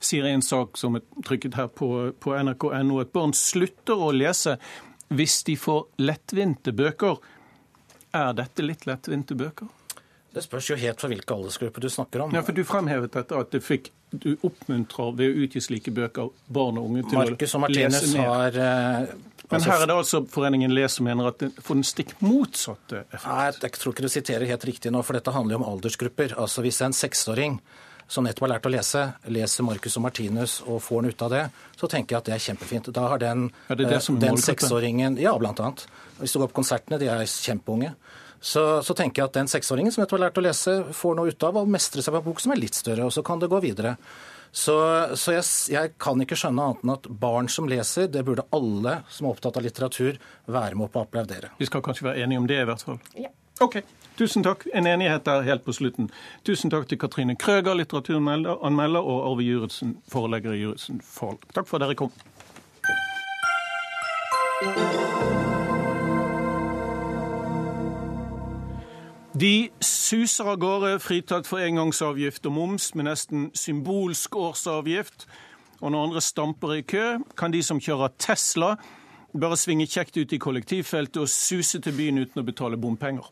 sier 0.03 0.27
i 0.27 0.33
en 0.35 0.43
sak 0.43 0.79
som 0.81 0.97
er 0.99 1.05
trykket 1.27 1.55
her 1.55 1.69
på, 1.71 2.11
på 2.19 2.35
nrk.no, 2.35 2.99
at 3.03 3.13
barn 3.15 3.35
slutter 3.37 4.03
å 4.03 4.11
lese 4.17 4.57
hvis 5.15 5.43
de 5.47 5.57
får 5.59 5.85
lettvinte 6.03 6.75
bøker. 6.75 7.21
Er 8.17 8.33
dette 8.35 8.65
litt 8.65 8.87
lettvinte 8.89 9.37
bøker? 9.39 9.69
Det 10.31 10.45
spørs 10.45 10.69
jo 10.71 10.77
helt 10.79 11.01
fra 11.03 11.09
hvilke 11.11 11.35
aldersgrupper 11.35 11.83
du 11.83 11.89
snakker 11.91 12.23
om. 12.25 12.35
Ja, 12.35 12.43
for 12.47 12.55
Du 12.55 12.63
fremhevet 12.67 13.17
dette 13.17 13.39
at 13.39 13.51
du 13.51 13.59
fikk, 13.63 13.91
du 14.11 14.37
oppmuntrer 14.47 15.11
ved 15.19 15.33
å 15.33 15.43
utgi 15.47 15.63
slike 15.63 15.91
bøker 15.95 16.31
barn 16.47 16.79
og 16.79 16.87
unge 16.91 17.03
til 17.09 17.19
Marcus 17.19 17.57
og 17.59 17.67
å 17.67 17.73
lese 17.73 18.13
ned. 18.13 18.23
har 18.23 18.59
uh, 18.59 19.51
Men 19.51 19.67
her 19.67 19.83
er 19.83 19.91
det 19.91 19.97
altså 19.99 20.23
Foreningen 20.31 20.75
Les 20.75 20.99
som 20.99 21.07
mener 21.07 21.33
at 21.33 21.43
det 21.43 21.51
får 21.59 21.81
den 21.81 21.87
stikk 21.87 22.15
motsatte 22.23 23.05
effekt. 23.09 23.27
Nei, 23.27 23.51
jeg 23.59 23.83
tror 23.83 23.97
ikke 23.97 24.07
du 24.07 24.13
siterer 24.15 24.47
helt 24.53 24.67
riktig 24.71 24.95
nå, 24.95 25.03
for 25.07 25.19
dette 25.19 25.35
handler 25.35 25.57
jo 25.57 25.63
om 25.65 25.69
aldersgrupper. 25.73 26.37
Altså 26.39 26.63
Hvis 26.67 26.79
en 26.87 26.95
seksåring 26.95 27.59
som 28.11 28.27
nettopp 28.27 28.49
har 28.49 28.55
lært 28.57 28.67
å 28.67 28.73
lese, 28.75 29.05
leser 29.31 29.67
Marcus 29.67 29.97
og 30.01 30.05
Martinus 30.09 30.57
og 30.67 30.81
får 30.83 31.05
noe 31.05 31.15
ut 31.15 31.23
av 31.27 31.31
det, 31.31 31.45
så 31.79 31.91
tenker 31.91 32.17
jeg 32.17 32.19
at 32.21 32.31
det 32.31 32.35
er 32.35 32.43
kjempefint. 32.49 32.91
Da 32.97 33.05
har 33.13 33.23
den, 33.23 33.45
er 33.71 33.79
det 33.79 33.87
det 33.93 34.01
den 34.25 34.41
seksåringen 34.41 35.19
Ja, 35.23 35.37
blant 35.39 35.63
annet. 35.63 35.87
Hvis 36.19 36.35
du 36.35 36.41
går 36.43 36.51
på 36.51 36.59
konsertene, 36.59 36.99
de 36.99 37.07
er 37.13 37.23
kjempeunge. 37.23 37.95
Så, 38.41 38.65
så, 38.83 38.97
tenker 38.97 39.21
jeg 39.21 39.31
at 39.31 39.37
den 39.37 39.51
seksåringen 39.53 39.93
som 39.95 40.03
nettopp 40.03 40.19
har 40.19 40.27
lært 40.27 40.41
å 40.41 40.45
lese, 40.45 40.77
får 40.97 41.17
noe 41.17 41.31
ut 41.31 41.47
av 41.47 41.61
å 41.61 41.65
mestre 41.69 42.03
seg 42.03 42.17
på 42.17 42.23
en 42.23 42.29
bok 42.31 42.43
som 42.43 42.55
er 42.55 42.63
litt 42.63 42.79
større, 42.79 43.07
og 43.07 43.15
så 43.15 43.23
kan 43.27 43.43
det 43.43 43.51
gå 43.53 43.61
videre. 43.63 43.95
Så, 44.51 44.75
så 45.15 45.37
jeg, 45.37 45.47
jeg, 45.71 45.93
kan 46.03 46.19
ikke 46.25 46.39
skjønne 46.41 46.65
annet 46.67 46.83
enn 46.83 46.95
at 46.97 47.07
barn 47.23 47.51
som 47.53 47.69
leser, 47.71 48.09
det 48.11 48.25
burde 48.27 48.49
alle 48.57 48.97
som 49.13 49.29
er 49.29 49.37
opptatt 49.37 49.61
av 49.61 49.67
litteratur, 49.67 50.19
være 50.51 50.81
med 50.81 50.91
på 50.91 50.99
å 50.99 51.07
applaudere. 51.07 51.53
Vi 51.61 51.69
skal 51.69 51.85
kanskje 51.87 52.09
være 52.09 52.25
enige 52.25 52.43
om 52.43 52.49
det, 52.51 52.59
i 52.65 52.67
hvert 52.73 52.83
fall? 52.89 52.99
Ja. 53.15 53.31
OK. 53.61 53.83
Tusen 54.17 54.43
takk. 54.43 54.65
En 54.75 54.87
enighet 54.87 55.25
der 55.25 55.43
helt 55.45 55.65
på 55.65 55.73
slutten. 55.73 56.11
Tusen 56.45 56.71
takk 56.73 56.87
til 56.89 56.99
Katrine 56.99 57.35
Krøger, 57.37 57.75
litteraturanmelder, 57.77 59.01
og 59.01 59.27
Arve 59.31 59.45
Juritzen, 59.45 59.99
forlegger 60.09 60.53
i 60.53 60.63
Juritzen 60.63 61.01
Forlag. 61.05 61.45
Takk 61.55 61.69
for 61.69 61.77
at 61.77 61.85
dere 61.85 61.95
kom. 61.95 62.13
De 69.41 69.69
suser 69.85 70.49
av 70.49 70.57
gårde, 70.61 70.95
fritatt 71.05 71.49
for 71.49 71.61
engangsavgift 71.61 72.49
og 72.49 72.55
moms, 72.57 72.95
med 72.95 73.11
nesten 73.11 73.51
symbolsk 73.57 74.37
årsavgift. 74.37 75.27
Og 75.81 75.93
når 75.93 76.07
andre 76.09 76.21
stamper 76.25 76.73
i 76.79 76.81
kø, 76.81 77.19
kan 77.37 77.53
de 77.53 77.61
som 77.65 77.81
kjører 77.81 78.17
Tesla, 78.21 78.75
bare 79.37 79.57
svinge 79.61 79.89
kjekt 79.89 80.17
ut 80.17 80.33
i 80.33 80.41
kollektivfeltet 80.41 81.21
og 81.23 81.29
suse 81.29 81.81
til 81.81 81.97
byen 81.97 82.25
uten 82.25 82.41
å 82.41 82.47
betale 82.49 82.81
bompenger. 82.81 83.29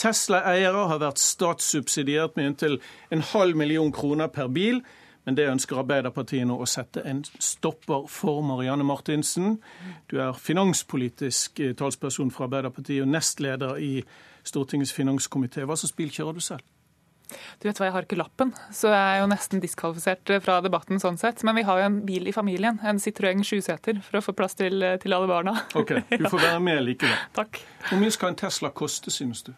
Tesla-eiere 0.00 0.86
har 0.90 1.02
vært 1.02 1.20
statssubsidiert 1.20 2.36
med 2.38 2.52
inntil 2.52 2.78
en 3.12 3.22
halv 3.34 3.58
million 3.60 3.92
kroner 3.92 4.32
per 4.32 4.48
bil. 4.52 4.80
Men 5.28 5.36
det 5.36 5.50
ønsker 5.52 5.82
Arbeiderpartiet 5.82 6.46
nå 6.48 6.56
å 6.56 6.66
sette 6.66 7.02
en 7.06 7.20
stopper 7.44 8.06
for. 8.08 8.40
Marianne 8.42 8.86
Martinsen, 8.88 9.58
du 10.08 10.16
er 10.24 10.32
finanspolitisk 10.32 11.60
talsperson 11.76 12.32
for 12.32 12.48
Arbeiderpartiet 12.48 13.04
og 13.04 13.12
nestleder 13.12 13.76
i 13.84 13.98
Stortingets 14.48 14.94
finanskomité. 14.96 15.66
Hva 15.68 15.76
slags 15.76 15.92
bil 15.98 16.08
kjører 16.14 16.38
du 16.40 16.40
selv? 16.40 16.64
Du 17.60 17.68
vet 17.68 17.78
hva, 17.78 17.86
Jeg 17.86 17.92
har 17.94 18.06
ikke 18.08 18.18
lappen, 18.18 18.50
så 18.74 18.88
jeg 18.90 18.98
er 19.12 19.20
jo 19.20 19.28
nesten 19.30 19.60
diskvalifisert 19.62 20.32
fra 20.42 20.56
debatten. 20.64 20.98
sånn 20.98 21.18
sett. 21.20 21.44
Men 21.46 21.54
vi 21.60 21.62
har 21.68 21.78
jo 21.78 21.86
en 21.86 22.00
bil 22.08 22.26
i 22.26 22.32
familien, 22.34 22.80
en 22.82 22.98
Citroën 22.98 23.44
sjuseter, 23.46 24.00
for 24.02 24.18
å 24.18 24.24
få 24.24 24.34
plass 24.34 24.56
til, 24.58 24.82
til 24.98 25.14
alle 25.14 25.28
barna. 25.30 25.54
Ok, 25.78 25.92
Du 26.10 26.26
får 26.26 26.40
være 26.40 26.60
med 26.64 26.82
likevel. 26.88 27.14
Takk. 27.38 27.60
Hvor 27.90 28.00
mye 28.02 28.10
skal 28.10 28.32
en 28.32 28.40
Tesla 28.40 28.72
koste, 28.74 29.12
synes 29.14 29.44
du? 29.46 29.52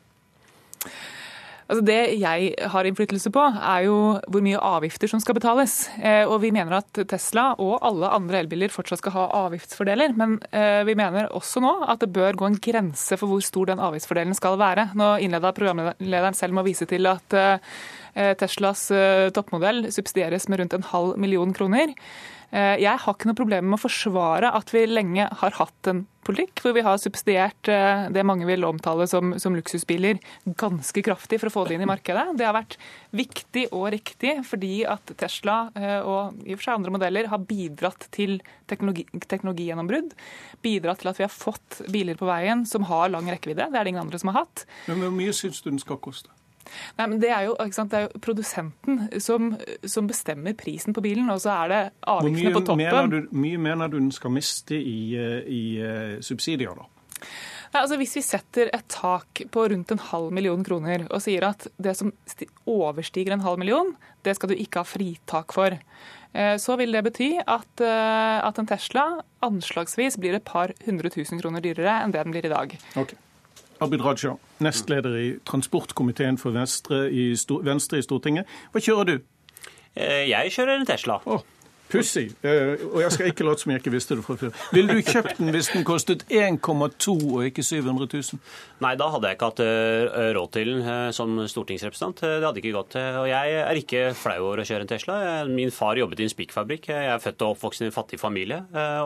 Altså 1.72 1.86
Det 1.88 2.18
jeg 2.20 2.48
har 2.68 2.84
innflytelse 2.84 3.30
på, 3.32 3.42
er 3.56 3.86
jo 3.86 3.96
hvor 4.28 4.42
mye 4.44 4.60
avgifter 4.60 5.08
som 5.08 5.22
skal 5.22 5.38
betales. 5.38 5.86
Eh, 5.96 6.28
og 6.28 6.42
Vi 6.42 6.50
mener 6.52 6.82
at 6.82 7.00
Tesla 7.08 7.54
og 7.56 7.78
alle 7.80 8.10
andre 8.12 8.42
elbiler 8.42 8.68
fortsatt 8.68 9.00
skal 9.00 9.14
ha 9.14 9.22
avgiftsfordeler. 9.46 10.12
Men 10.12 10.36
eh, 10.52 10.82
vi 10.84 10.96
mener 10.98 11.32
også 11.32 11.62
nå 11.64 11.72
at 11.88 12.04
det 12.04 12.10
bør 12.12 12.36
gå 12.36 12.50
en 12.50 12.60
grense 12.60 13.16
for 13.16 13.32
hvor 13.32 13.40
stor 13.40 13.72
den 13.72 13.80
avgiftsfordelen 13.80 14.36
skal 14.36 14.60
være. 14.60 14.90
Nå 15.00 15.14
innleda 15.24 15.54
programlederen 15.56 16.36
selv 16.36 16.58
med 16.58 16.66
å 16.66 16.68
vise 16.68 16.88
til 16.90 17.08
at 17.08 17.38
eh, 17.40 17.72
Teslas 18.36 18.90
toppmodell 19.32 19.86
subsidieres 19.88 20.44
med 20.52 20.60
rundt 20.60 20.74
en 20.76 20.84
halv 20.90 21.16
million 21.16 21.56
kroner. 21.56 21.96
Eh, 22.52 22.78
jeg 22.82 23.00
har 23.00 23.14
ikke 23.16 23.30
noe 23.30 23.38
problem 23.38 23.70
med 23.70 23.78
å 23.78 23.84
forsvare 23.86 24.50
at 24.52 24.72
vi 24.74 24.84
lenge 24.84 25.24
har 25.40 25.54
hatt 25.56 25.88
en 25.88 26.02
politikk 26.22 26.60
hvor 26.62 26.74
vi 26.76 26.84
har 26.84 26.98
subsidiert 27.00 27.68
eh, 27.72 28.04
det 28.12 28.24
mange 28.28 28.44
vil 28.46 28.66
omtale 28.68 29.06
som, 29.08 29.32
som, 29.40 29.56
luksusbiler 29.56 30.20
ganske 30.60 31.02
kraftig 31.04 31.40
for 31.40 31.48
å 31.48 31.54
få 31.54 31.64
det 31.66 31.78
inn 31.78 31.86
i 31.86 31.88
markedet. 31.88 32.26
Det 32.36 32.44
har 32.44 32.56
vært 32.58 32.76
viktig 33.16 33.64
og 33.72 33.88
riktig 33.96 34.36
fordi 34.44 34.82
at 34.84 35.14
Tesla 35.18 35.56
eh, 35.72 36.04
og 36.04 36.44
i 36.44 36.52
og 36.52 36.60
for 36.60 36.66
seg 36.68 36.76
andre 36.76 36.94
modeller 36.98 37.32
har 37.32 37.48
bidratt 37.48 38.10
til 38.12 38.36
teknologi, 38.68 39.06
teknologigjennombrudd. 39.32 40.12
Bidratt 40.60 41.00
til 41.00 41.12
at 41.14 41.22
vi 41.22 41.26
har 41.26 41.32
fått 41.32 41.80
biler 41.92 42.20
på 42.20 42.28
veien 42.28 42.66
som 42.68 42.84
har 42.92 43.08
lang 43.14 43.32
rekkevidde. 43.32 43.72
Det 43.72 43.80
er 43.80 43.88
det 43.88 43.96
ingen 43.96 44.04
andre 44.04 44.20
som 44.20 44.34
har 44.34 44.42
hatt. 44.44 44.66
Men 44.92 45.06
Hvor 45.06 45.16
mye 45.16 45.32
syns 45.40 45.64
du 45.64 45.72
den 45.72 45.80
skal 45.80 46.00
koste? 46.04 46.28
Nei, 46.98 47.06
men 47.06 47.18
det 47.22 47.30
er, 47.32 47.48
jo, 47.48 47.56
det 47.58 47.98
er 47.98 48.06
jo, 48.06 48.20
produsenten 48.22 49.06
som, 49.22 49.52
som, 49.84 50.08
bestemmer 50.10 50.56
prisen 50.58 50.94
på 50.96 51.04
bilen, 51.04 51.30
og 51.32 51.40
så 51.42 51.54
er 51.62 51.72
det 51.72 51.80
avgiftene 52.10 52.54
på 52.54 52.64
toppen. 52.66 52.86
Hvor 52.88 53.10
mye, 53.12 53.24
mye 53.44 53.62
mener 53.70 53.92
du 53.92 53.98
den 53.98 54.12
skal 54.14 54.34
miste 54.34 54.78
i, 54.78 55.14
eh, 55.18 55.40
i 55.46 55.62
uh, 55.82 56.20
subsidier, 56.24 56.76
da? 56.78 56.88
Nei, 57.72 57.80
altså 57.80 57.96
Hvis 57.96 58.16
vi 58.18 58.24
setter 58.26 58.68
et 58.76 58.88
tak 58.92 59.44
på 59.54 59.66
rundt 59.72 59.94
en 59.94 60.02
halv 60.10 60.32
million 60.34 60.64
kroner 60.66 61.06
og 61.08 61.22
sier 61.24 61.46
at 61.48 61.70
det 61.80 61.94
som 61.96 62.10
overstiger 62.68 63.32
en 63.32 63.44
halv 63.46 63.62
million, 63.62 63.94
det 64.26 64.36
skal 64.36 64.52
du 64.52 64.58
ikke 64.58 64.82
ha 64.82 64.88
fritak 64.88 65.56
for, 65.56 65.78
eh, 66.36 66.54
så 66.60 66.76
vil 66.80 66.92
det 66.92 67.04
bety 67.08 67.30
at, 67.40 67.80
at 67.80 68.60
en 68.60 68.68
Tesla 68.68 69.06
anslagsvis 69.42 70.20
blir 70.20 70.36
et 70.36 70.44
par 70.44 70.76
hundre 70.84 71.12
tusen 71.14 71.40
kroner 71.40 71.64
dyrere 71.64 72.02
enn 72.02 72.12
det 72.12 72.20
den 72.20 72.36
blir 72.36 72.50
i 72.50 72.52
dag. 72.52 72.76
Okay. 72.92 73.16
Abid 73.82 74.04
Raja, 74.04 74.36
nestleder 74.62 75.16
i 75.18 75.28
transportkomiteen 75.48 76.38
for 76.38 76.54
Venstre 76.54 77.08
i, 77.10 77.32
Stortinget. 78.04 78.50
Hva 78.70 78.82
kjører 78.82 79.08
du? 79.08 79.16
Eh, 79.96 80.28
jeg 80.30 80.52
kjører 80.54 80.78
en 80.78 80.86
Tesla. 80.86 81.18
Oh. 81.26 81.42
Pussig. 81.92 82.30
Eh, 82.40 82.80
og 82.88 83.02
jeg 83.02 83.12
skal 83.12 83.28
ikke 83.28 83.44
late 83.44 83.62
som 83.62 83.72
jeg 83.72 83.82
ikke 83.82 83.92
visste 83.92 84.16
det 84.16 84.24
fra 84.24 84.36
før. 84.40 84.52
Ville 84.72 84.96
du 84.96 85.02
kjøpt 85.04 85.40
den 85.40 85.52
hvis 85.52 85.68
den 85.74 85.84
kostet 85.84 86.24
1,2 86.32 87.14
og 87.28 87.44
ikke 87.44 87.64
700 87.66 88.08
000? 88.08 88.40
Nei, 88.82 88.94
da 88.98 89.08
hadde 89.12 89.28
jeg 89.28 89.36
ikke 89.36 89.50
hatt 89.50 89.62
eh, 89.64 90.30
råd 90.36 90.52
til 90.56 90.70
den 90.72 90.80
eh, 90.88 91.10
som 91.14 91.36
stortingsrepresentant. 91.52 92.22
Det 92.24 92.46
hadde 92.46 92.62
ikke 92.62 92.74
gått. 92.78 92.96
Og 92.96 93.28
jeg 93.28 93.56
er 93.60 93.80
ikke 93.80 94.04
flau 94.16 94.38
over 94.48 94.62
å 94.62 94.66
kjøre 94.66 94.86
en 94.86 94.92
Tesla. 94.92 95.18
Min 95.50 95.74
far 95.74 96.00
jobbet 96.00 96.22
i 96.22 96.26
en 96.26 96.32
spikkfabrikk. 96.32 96.88
Jeg 96.94 97.10
er 97.12 97.22
født 97.22 97.44
og 97.44 97.56
oppvokst 97.56 97.84
i 97.84 97.88
en 97.90 97.94
fattig 97.94 98.20
familie. 98.22 98.62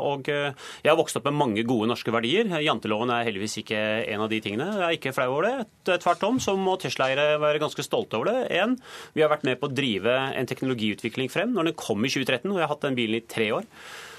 Og 0.06 0.30
jeg 0.30 0.86
har 0.86 0.98
vokst 0.98 1.18
opp 1.18 1.26
med 1.26 1.38
mange 1.40 1.66
gode 1.66 1.90
norske 1.90 2.14
verdier. 2.14 2.48
Janteloven 2.62 3.10
er 3.14 3.26
heldigvis 3.26 3.58
ikke 3.64 3.82
en 4.14 4.24
av 4.24 4.30
de 4.30 4.40
tingene. 4.44 4.70
Jeg 4.76 4.86
er 4.86 4.98
ikke 5.00 5.14
flau 5.16 5.28
over 5.34 5.48
det. 5.48 5.98
Tvert 6.04 6.24
om 6.28 6.38
så 6.42 6.54
må 6.58 6.76
Tesla-eiere 6.80 7.40
være 7.42 7.62
ganske 7.62 7.84
stolte 7.84 8.20
over 8.20 8.30
det. 8.30 8.38
En, 8.62 8.78
vi 9.16 9.24
har 9.24 9.32
vært 9.32 9.46
med 9.48 9.58
på 9.60 9.68
å 9.68 9.74
drive 9.74 10.14
en 10.38 10.48
teknologiutvikling 10.48 11.30
frem. 11.32 11.54
Når 11.56 11.70
den 11.70 11.78
kom 11.80 12.06
i 12.06 12.12
2013, 12.12 12.52
og 12.54 12.62
jeg 12.62 12.70
har 12.70 12.75
hatt 12.76 12.86
den 12.86 12.98
bilen 12.98 13.18
i 13.18 13.24
tre 13.26 13.50
år 13.56 13.66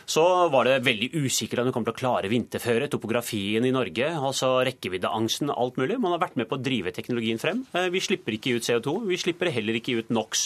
så 0.07 0.23
var 0.47 0.63
det 0.63 0.77
veldig 0.85 1.09
usikkert 1.19 1.59
om 1.59 1.67
du 1.67 1.73
kom 1.75 1.83
til 1.83 1.91
å 1.91 1.97
klare 1.97 2.29
vinterføre, 2.31 2.87
topografien 2.87 3.65
i 3.67 3.73
Norge, 3.75 4.07
altså 4.07 4.53
rekkeviddeangsten, 4.63 5.51
alt 5.51 5.75
mulig. 5.79 5.97
Man 5.99 6.13
har 6.15 6.21
vært 6.21 6.37
med 6.39 6.47
på 6.47 6.55
å 6.55 6.61
drive 6.63 6.93
teknologien 6.95 7.41
frem. 7.41 7.65
Eh, 7.75 7.89
vi 7.91 7.99
slipper 8.03 8.37
ikke 8.37 8.55
ut 8.55 8.67
CO2, 8.67 8.93
vi 9.09 9.19
slipper 9.19 9.51
heller 9.51 9.75
ikke 9.81 9.97
ut 9.99 10.13
NOx. 10.15 10.45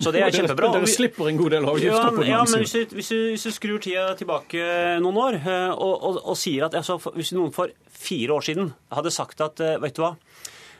Så 0.00 0.14
det 0.16 0.24
er 0.24 0.32
kjempebra. 0.32 0.72
Dere 0.78 0.88
slipper 0.88 1.28
en 1.28 1.42
god 1.42 1.52
del 1.58 1.68
avgifter 1.68 2.08
ja, 2.08 2.14
på 2.16 2.24
ja, 2.24 2.40
men 2.48 2.64
hvis 2.64 2.72
du, 2.72 2.96
hvis, 2.96 3.12
du, 3.12 3.20
hvis 3.34 3.46
du, 3.50 3.52
skrur 3.58 3.84
tida 3.84 4.08
tilbake 4.16 4.64
noen 5.04 5.20
år 5.26 5.40
eh, 5.42 5.68
og, 5.76 5.92
og, 5.92 6.22
og 6.32 6.40
sier 6.40 6.70
at 6.70 6.80
altså, 6.80 6.96
hvis 7.12 7.34
noen 7.36 7.52
for 7.52 7.76
fire 7.92 8.40
år 8.40 8.48
siden 8.48 8.72
hadde 8.96 9.12
sagt 9.12 9.44
at 9.44 9.60
eh, 9.60 9.76
vet 9.82 10.00
du 10.00 10.06
hva, 10.06 10.14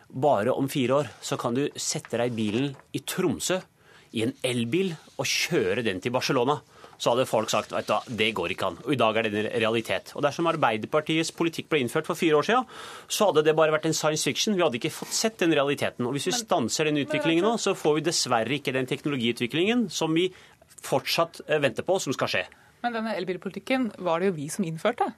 bare 0.09 0.57
om 0.57 0.72
fire 0.72 1.03
år 1.03 1.12
så 1.20 1.37
kan 1.41 1.53
du 1.57 1.66
sette 1.76 2.16
deg 2.16 2.33
i 2.33 2.39
bilen 2.41 2.72
i 2.97 3.05
Tromsø 3.05 3.61
i 4.16 4.24
en 4.24 4.33
elbil 4.45 4.95
og 5.20 5.28
kjøre 5.28 5.85
den 5.85 6.01
til 6.05 6.12
Barcelona, 6.12 6.59
så 7.03 7.13
hadde 7.13 7.27
folk 7.27 7.51
sagt 7.51 7.73
vet 7.75 7.89
du, 7.89 8.13
det 8.21 8.29
går 8.39 8.55
ikke 8.55 8.69
an. 8.71 8.77
Og 8.85 8.95
I 8.95 8.99
dag 9.01 9.17
er 9.19 9.27
det 9.27 9.41
en 9.41 9.49
realitet. 9.65 10.13
Og 10.15 10.23
Dersom 10.23 10.47
Arbeiderpartiets 10.53 11.33
politikk 11.35 11.67
ble 11.73 11.81
innført 11.83 12.07
for 12.07 12.19
fire 12.19 12.39
år 12.39 12.47
siden, 12.47 12.69
så 13.11 13.31
hadde 13.31 13.43
det 13.49 13.57
bare 13.59 13.75
vært 13.75 13.89
en 13.91 13.97
science 13.97 14.23
fiction. 14.29 14.55
Vi 14.55 14.63
hadde 14.63 14.79
ikke 14.79 14.93
fått 14.95 15.17
sett 15.17 15.41
den 15.43 15.55
realiteten. 15.57 16.07
Og 16.07 16.15
Hvis 16.15 16.29
vi 16.31 16.37
stanser 16.37 16.87
den 16.87 17.03
utviklingen 17.03 17.43
nå, 17.49 17.57
så 17.59 17.75
får 17.79 17.99
vi 17.99 18.07
dessverre 18.07 18.59
ikke 18.59 18.77
den 18.77 18.87
teknologiutviklingen 18.91 19.89
som 19.91 20.15
vi 20.15 20.29
fortsatt 20.83 21.43
eh, 21.49 21.59
venter 21.63 21.87
på, 21.87 21.99
som 22.03 22.15
skal 22.15 22.31
skje. 22.31 22.45
Men 22.87 22.95
denne 22.95 23.17
elbilpolitikken 23.19 23.91
var 24.03 24.23
det 24.23 24.31
jo 24.31 24.39
vi 24.39 24.49
som 24.51 24.67
innførte. 24.67 25.11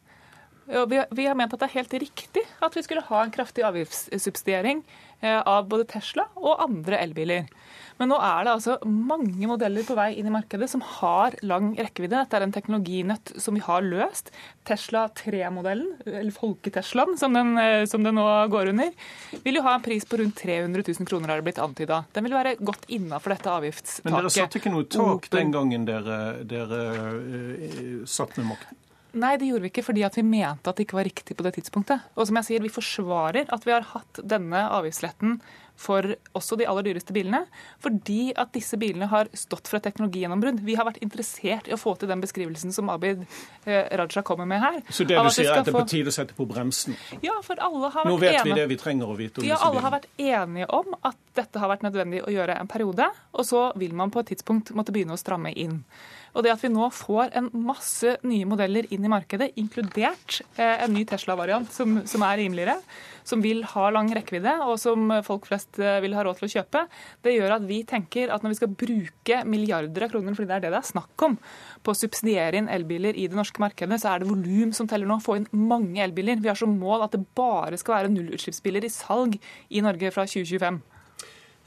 Vi, 0.67 1.01
vi 1.11 1.27
har 1.29 1.37
ment 1.37 1.53
at 1.53 1.61
det 1.61 1.69
er 1.69 1.79
helt 1.79 1.97
riktig 2.07 2.45
at 2.65 2.77
vi 2.77 2.83
skulle 2.85 3.05
ha 3.05 3.23
en 3.25 3.33
kraftig 3.35 3.65
avgiftssubsidiering 3.69 4.81
eh, 5.21 5.41
av 5.41 5.67
både 5.69 5.85
Tesla 5.93 6.25
og 6.41 6.63
andre 6.65 7.01
elbiler. 7.05 7.51
Men 8.01 8.11
nå 8.11 8.17
er 8.19 8.47
det 8.47 8.55
altså 8.57 8.75
mange 8.89 9.47
modeller 9.47 9.87
på 9.87 9.95
vei 9.95 10.09
inn 10.19 10.27
i 10.27 10.33
markedet 10.35 10.67
som 10.71 10.83
har 10.97 11.37
lang 11.47 11.73
rekkevidde. 11.79 12.25
Dette 12.25 12.39
er 12.41 12.47
en 12.47 12.55
teknologinøtt 12.55 13.35
som 13.39 13.55
vi 13.55 13.63
har 13.63 13.85
løst. 13.87 14.33
Tesla 14.67 15.05
3-modellen, 15.15 15.93
eller 16.09 16.35
Folketeslaen 16.35 17.19
som, 17.21 17.37
eh, 17.61 17.85
som 17.91 18.03
den 18.07 18.19
nå 18.19 18.27
går 18.51 18.73
under, 18.73 18.91
vil 19.45 19.61
jo 19.61 19.65
ha 19.67 19.77
en 19.77 19.85
pris 19.85 20.09
på 20.09 20.19
rundt 20.19 20.41
300 20.43 20.83
000 20.89 21.11
kroner, 21.11 21.31
har 21.31 21.43
det 21.43 21.49
blitt 21.51 21.63
antyda. 21.63 22.03
Den 22.17 22.27
vil 22.27 22.35
være 22.35 22.57
godt 22.59 22.89
innafor 22.89 23.37
dette 23.37 23.53
avgiftstaket. 23.53 24.09
Men 24.09 24.19
dere 24.19 24.33
satte 24.35 24.63
ikke 24.63 24.75
noe 24.75 24.89
tak 24.91 25.31
den 25.35 25.55
gangen 25.55 25.87
dere, 25.87 26.19
dere 26.49 26.81
uh, 26.97 28.03
satt 28.11 28.35
med 28.41 28.55
makten? 28.55 28.81
Nei, 29.15 29.35
det 29.39 29.47
gjorde 29.49 29.67
vi 29.67 29.71
ikke 29.71 29.85
fordi 29.87 30.03
at 30.07 30.17
vi 30.19 30.25
mente 30.27 30.71
at 30.71 30.79
det 30.79 30.89
ikke 30.89 30.99
var 30.99 31.07
riktig 31.07 31.37
på 31.39 31.45
det 31.47 31.55
tidspunktet. 31.59 32.09
Og 32.19 32.27
som 32.29 32.41
jeg 32.41 32.49
sier, 32.49 32.65
vi 32.65 32.73
forsvarer 32.73 33.53
at 33.55 33.67
vi 33.67 33.75
har 33.75 33.87
hatt 33.95 34.23
denne 34.27 34.65
avgiftsletten 34.75 35.39
for 35.77 36.07
også 36.39 36.57
de 36.59 36.67
aller 36.71 36.87
dyreste 36.87 37.15
bilene, 37.15 37.41
fordi 37.83 38.33
at 38.39 38.53
disse 38.55 38.79
bilene 38.79 39.09
har 39.11 39.31
stått 39.35 39.67
for 39.71 39.81
et 39.81 39.87
teknologigjennombrudd. 39.89 40.61
Vi 40.63 40.77
har 40.79 40.87
vært 40.87 41.01
interessert 41.03 41.69
i 41.69 41.75
å 41.75 41.79
få 41.81 41.97
til 41.99 42.11
den 42.11 42.23
beskrivelsen 42.23 42.75
som 42.75 42.93
Abid 42.95 43.25
eh, 43.67 43.91
Raja 43.99 44.23
kommer 44.27 44.47
med 44.51 44.63
her. 44.63 44.81
Så 44.87 45.07
det 45.09 45.19
du 45.19 45.31
sier 45.35 45.51
er 45.51 45.59
at 45.59 45.67
det 45.67 45.75
er 45.75 45.79
på 45.81 45.87
tide 45.91 46.15
å 46.15 46.15
sette 46.15 46.39
på 46.39 46.47
bremsen? 46.51 46.95
Ja, 47.27 47.41
for 47.47 47.59
alle 47.59 47.91
har 47.91 48.07
vært 48.07 48.13
Nå 48.13 48.21
vet 48.23 48.39
enige. 48.39 48.47
vi 48.53 48.61
det 48.61 48.69
vi 48.71 48.81
trenger 48.81 49.11
å 49.11 49.19
vite 49.19 49.43
om 49.43 49.49
ja, 49.49 49.59
disse 49.59 49.71
alle 49.71 49.85
har 49.85 49.97
vært 49.97 50.11
enige 50.15 50.71
om 50.79 50.99
at 51.03 51.23
dette 51.35 51.63
har 51.63 51.75
vært 51.75 51.87
nødvendig 51.87 52.23
å 52.23 52.35
gjøre 52.35 52.59
en 52.63 52.71
periode, 52.71 53.11
og 53.35 53.47
så 53.47 53.67
vil 53.81 53.97
man 53.99 54.15
på 54.15 54.23
et 54.23 54.35
tidspunkt 54.35 54.71
måtte 54.79 54.95
begynne 54.95 55.19
å 55.19 55.21
stramme 55.21 55.51
inn. 55.59 55.83
Og 56.35 56.43
det 56.43 56.51
at 56.51 56.63
vi 56.65 56.71
nå 56.73 56.89
får 56.91 57.35
en 57.39 57.49
masse 57.65 58.17
nye 58.27 58.47
modeller 58.49 58.89
inn 58.95 59.05
i 59.07 59.11
markedet, 59.11 59.53
inkludert 59.61 60.41
eh, 60.59 60.83
en 60.83 60.95
ny 60.95 61.05
Tesla-variant 61.07 61.71
som, 61.71 62.01
som 62.11 62.25
er 62.27 62.41
rimeligere, 62.43 62.75
som 63.25 63.43
vil 63.45 63.63
ha 63.71 63.87
lang 63.95 64.11
rekkevidde, 64.15 64.57
og 64.67 64.75
som 64.83 65.13
folk 65.27 65.47
flest 65.49 65.79
eh, 65.79 66.01
vil 66.03 66.17
ha 66.19 66.25
råd 66.27 66.41
til 66.41 66.49
å 66.49 66.53
kjøpe, 66.57 66.83
det 67.25 67.37
gjør 67.37 67.55
at 67.57 67.69
vi 67.69 67.81
tenker 67.89 68.33
at 68.35 68.43
når 68.43 68.55
vi 68.55 68.59
skal 68.59 68.75
bruke 68.85 69.39
milliarder 69.49 70.07
av 70.07 70.11
kroner, 70.13 70.35
fordi 70.35 70.51
det 70.51 70.57
er 70.57 70.65
det 70.67 70.73
det 70.75 70.81
er 70.83 70.91
snakk 70.91 71.27
om, 71.29 71.37
på 71.85 71.95
å 71.95 71.99
subsidiere 71.99 72.59
inn 72.59 72.71
elbiler 72.73 73.15
i 73.15 73.29
det 73.31 73.39
norske 73.39 73.63
markedet, 73.63 74.01
så 74.03 74.15
er 74.15 74.23
det 74.23 74.31
volum 74.33 74.75
som 74.75 74.91
teller 74.91 75.09
nå. 75.09 75.21
Få 75.23 75.39
inn 75.39 75.47
mange 75.55 76.03
elbiler. 76.03 76.41
Vi 76.43 76.51
har 76.51 76.59
som 76.59 76.75
mål 76.81 77.07
at 77.07 77.15
det 77.15 77.23
bare 77.39 77.79
skal 77.81 78.01
være 78.01 78.13
nullutslippsbiler 78.13 78.89
i 78.89 78.93
salg 78.93 79.39
i 79.71 79.85
Norge 79.85 80.11
fra 80.15 80.27
2025. 80.27 80.83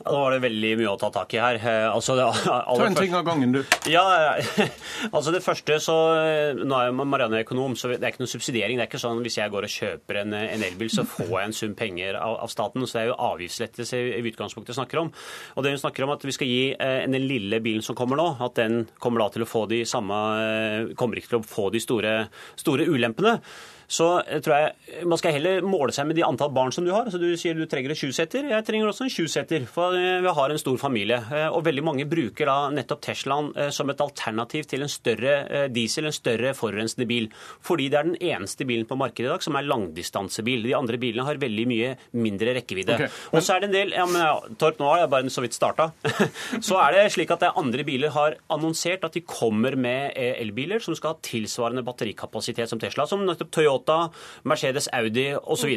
Nå 0.08 0.22
var 0.24 0.36
det 0.36 0.42
veldig 0.46 0.72
mye 0.82 0.92
å 0.92 0.98
ta 1.02 1.10
tak 1.14 1.34
i 1.36 1.42
her. 1.42 1.60
Eh, 1.62 1.86
Altså, 1.88 2.16
det, 2.18 2.26
Ta 2.48 2.86
en 2.86 2.98
ting 2.98 3.14
av 3.18 3.24
gangen, 3.28 3.54
du. 3.56 3.62
Ja, 3.90 4.04
altså 5.16 5.34
det 5.34 5.42
første 5.46 5.78
så 5.84 5.96
Nå 6.58 6.78
er 6.80 6.94
Marianne 6.98 7.42
økonom, 7.44 7.76
så 7.80 7.92
det 7.94 8.02
er 8.02 8.14
ikke 8.14 8.24
noe 8.26 8.32
subsidiering. 8.32 8.78
Det 8.80 8.86
er 8.86 8.92
ikke 8.92 9.02
sånn 9.02 9.22
hvis 9.26 9.40
jeg 9.40 9.54
går 9.54 9.68
og 9.68 9.74
kjøper 9.74 10.22
en, 10.24 10.36
en 10.38 10.66
elbil, 10.68 10.92
så 10.94 11.06
får 11.08 11.32
jeg 11.34 11.50
en 11.52 11.58
sum 11.60 11.76
penger 11.80 12.20
av, 12.20 12.38
av 12.46 12.52
staten. 12.54 12.86
Så 12.88 12.98
det 13.00 13.04
er 13.06 13.10
jo 13.12 13.20
avgiftslettelse 13.30 14.02
i 14.18 14.24
utgangspunktet 14.32 14.78
snakker 14.78 15.04
om. 15.04 15.12
Og 15.56 15.66
det 15.66 15.74
hun 15.76 15.82
snakker 15.82 16.06
om 16.08 16.14
at 16.16 16.28
vi 16.28 16.36
skal 16.36 16.52
gi 16.52 16.62
eh, 16.74 17.00
den 17.08 17.28
lille 17.30 17.62
bilen 17.64 17.86
som 17.86 17.98
kommer 17.98 18.20
nå, 18.20 18.28
at 18.44 18.58
den 18.60 18.84
kommer 19.04 19.26
da 19.26 19.32
til 19.34 19.46
å 19.46 19.50
få 19.50 19.66
de 19.72 19.84
samme 19.88 20.18
eh, 20.44 20.94
Kommer 20.98 21.20
ikke 21.20 21.36
til 21.36 21.42
å 21.42 21.48
få 21.48 21.68
de 21.74 21.82
store, 21.84 22.14
store 22.60 22.86
ulempene 22.90 23.38
så 23.88 24.08
jeg 24.28 24.42
tror 24.44 24.54
jeg 24.58 25.06
man 25.08 25.18
skal 25.22 25.32
heller 25.38 25.62
måle 25.64 25.94
seg 25.96 26.08
med 26.10 26.18
de 26.18 26.24
antall 26.28 26.50
barn 26.52 26.74
som 26.76 26.84
du 26.84 26.92
har. 26.92 27.08
Så 27.12 27.20
du 27.22 27.30
sier 27.40 27.56
du 27.56 27.66
trenger 27.72 27.94
en 27.94 28.00
sjuseter. 28.00 28.48
Jeg 28.52 28.66
trenger 28.68 28.90
også 28.92 29.06
en 29.08 29.14
sjuseter, 29.14 29.64
for 29.72 29.96
eh, 29.96 30.20
vi 30.26 30.34
har 30.36 30.52
en 30.54 30.60
stor 30.60 30.78
familie. 30.82 31.22
Eh, 31.32 31.48
Og 31.56 31.64
veldig 31.64 31.84
mange 31.88 32.06
bruker 32.10 32.46
da 32.50 32.58
nettopp 32.74 33.02
Teslaen 33.08 33.54
eh, 33.56 33.70
som 33.72 33.90
et 33.90 34.02
alternativ 34.04 34.68
til 34.68 34.84
en 34.84 34.92
større 34.92 35.36
eh, 35.48 35.68
diesel, 35.72 36.06
en 36.10 36.16
større 36.16 36.52
forurensende 36.58 37.08
bil. 37.08 37.30
Fordi 37.64 37.88
det 37.94 38.00
er 38.02 38.10
den 38.10 38.20
eneste 38.34 38.68
bilen 38.68 38.86
på 38.90 38.98
markedet 39.00 39.30
i 39.30 39.32
dag 39.32 39.46
som 39.48 39.56
er 39.56 39.68
langdistansebil. 39.70 40.64
De 40.68 40.76
andre 40.78 41.00
bilene 41.02 41.26
har 41.28 41.40
veldig 41.42 41.68
mye 41.72 41.94
mindre 42.20 42.58
rekkevidde. 42.60 42.96
Okay, 43.00 43.08
men- 43.32 43.40
Og 43.40 43.44
så 43.48 43.56
er 43.56 43.60
det 43.64 43.70
en 43.70 43.78
del 43.78 43.96
ja, 43.96 44.06
men, 44.06 44.20
ja, 44.22 44.36
Torp, 44.60 44.80
nå 44.80 44.90
har 44.92 45.00
jeg 45.06 45.10
bare 45.16 45.30
så 45.32 45.42
vidt 45.42 45.54
starta. 45.58 45.92
så 46.68 46.78
er 46.84 46.92
det 46.98 47.08
slik 47.16 47.32
at 47.32 47.40
det 47.46 47.54
andre 47.56 47.84
biler 47.88 48.10
har 48.16 48.36
annonsert 48.52 49.04
at 49.08 49.14
de 49.16 49.22
kommer 49.22 49.76
med 49.80 50.12
eh, 50.16 50.36
elbiler 50.44 50.80
som 50.84 50.96
skal 50.98 51.16
ha 51.16 51.20
tilsvarende 51.24 51.84
batterikapasitet 51.88 52.68
som 52.70 52.80
Tesla, 52.84 53.08
som 53.08 53.24
nettopp 53.26 53.52
Toyota, 53.52 53.77
Mercedes, 54.48 54.88
Audi 54.94 55.28
osv. 55.36 55.74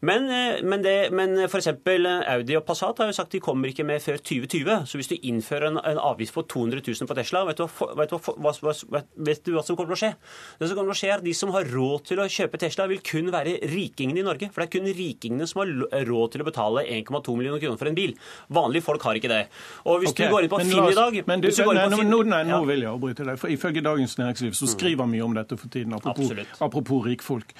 Men, 0.00 0.28
eh, 0.30 0.62
men, 0.62 0.82
det- 0.82 1.12
men 1.12 1.38
f.eks. 1.46 1.68
Audi 1.68 2.56
og 2.56 2.64
Passat 2.64 2.98
har 2.98 3.06
jo 3.06 3.12
sagt 3.16 3.32
de 3.32 3.40
kommer 3.40 3.68
ikke 3.68 3.84
med 3.84 4.02
før 4.02 4.18
2020. 4.18 4.86
Så 4.86 4.98
hvis 4.98 5.08
du 5.08 5.16
innfører 5.22 5.70
en, 5.70 5.78
en 5.78 5.98
avgift 5.98 6.34
på 6.34 6.42
200 6.42 6.82
000 6.86 7.08
på 7.08 7.14
Tesla, 7.14 7.44
vet 7.48 7.58
du, 7.58 7.66
vet, 7.96 8.10
du 8.10 8.16
hva, 8.18 8.52
hva, 8.52 9.02
vet 9.16 9.44
du 9.46 9.52
hva 9.54 9.64
som 9.64 9.76
kommer 9.76 9.94
til 9.94 9.98
å 9.98 10.02
skje? 10.04 10.12
Det 10.58 10.68
som 10.68 10.76
kommer 10.76 10.92
til 10.92 10.98
å 10.98 11.00
skje 11.00 11.10
er 11.10 11.18
at 11.18 11.24
De 11.24 11.34
som 11.34 11.52
har 11.54 11.68
råd 11.70 12.06
til 12.10 12.22
å 12.22 12.28
kjøpe 12.28 12.60
Tesla, 12.60 12.86
vil 12.90 13.02
kun 13.04 13.30
være 13.32 13.58
rikingene 13.70 14.22
i 14.22 14.26
Norge. 14.26 14.50
For 14.50 14.62
det 14.62 14.68
er 14.68 14.74
kun 14.78 14.90
rikingene 15.00 15.48
som 15.48 15.62
har 15.62 16.04
råd 16.08 16.34
til 16.34 16.44
å 16.44 16.48
betale 16.48 16.84
1,2 16.86 17.36
millioner 17.38 17.62
kroner 17.62 17.80
for 17.80 17.90
en 17.90 17.98
bil. 17.98 18.16
Vanlige 18.48 18.86
folk 18.86 19.02
har 19.06 19.20
ikke 19.20 19.30
det. 19.30 19.42
Og 19.84 20.02
hvis 20.02 20.14
okay. 20.14 20.26
du 20.26 20.34
går 20.34 20.46
inn 20.46 20.52
på 20.52 20.60
Finn 20.60 20.90
i 20.90 20.96
dag 20.96 21.16
men 21.26 21.42
du, 21.42 21.48
du 21.48 21.62
nei, 21.72 21.86
på 21.88 22.04
nå, 22.04 22.22
nei, 22.28 22.42
nå 22.48 22.60
vil 22.68 22.84
jeg 22.84 22.90
avbryte 22.90 23.26
deg. 23.26 23.38
for 23.40 23.52
Ifølge 23.52 23.82
Dagens 23.84 24.16
Næringsliv 24.18 24.56
så 24.58 24.68
skriver 24.70 25.08
mye 25.10 25.24
om 25.24 25.36
dette 25.36 25.56
for 25.60 25.72
tiden, 25.72 25.94
apropos, 25.96 26.32
apropos 26.60 26.90
apropos 26.90 27.06
rikfolk. 27.30 27.54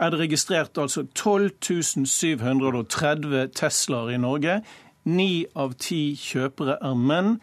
Er 0.00 0.10
det 0.10 0.18
registrert 0.18 0.78
altså 0.78 1.06
12 1.14 2.06
730 2.06 3.50
Teslaer 3.54 4.14
i 4.14 4.18
Norge. 4.18 4.62
Ni 5.04 5.46
av 5.54 5.74
ti 5.78 6.16
kjøpere 6.18 6.78
er 6.82 6.94
menn. 6.94 7.40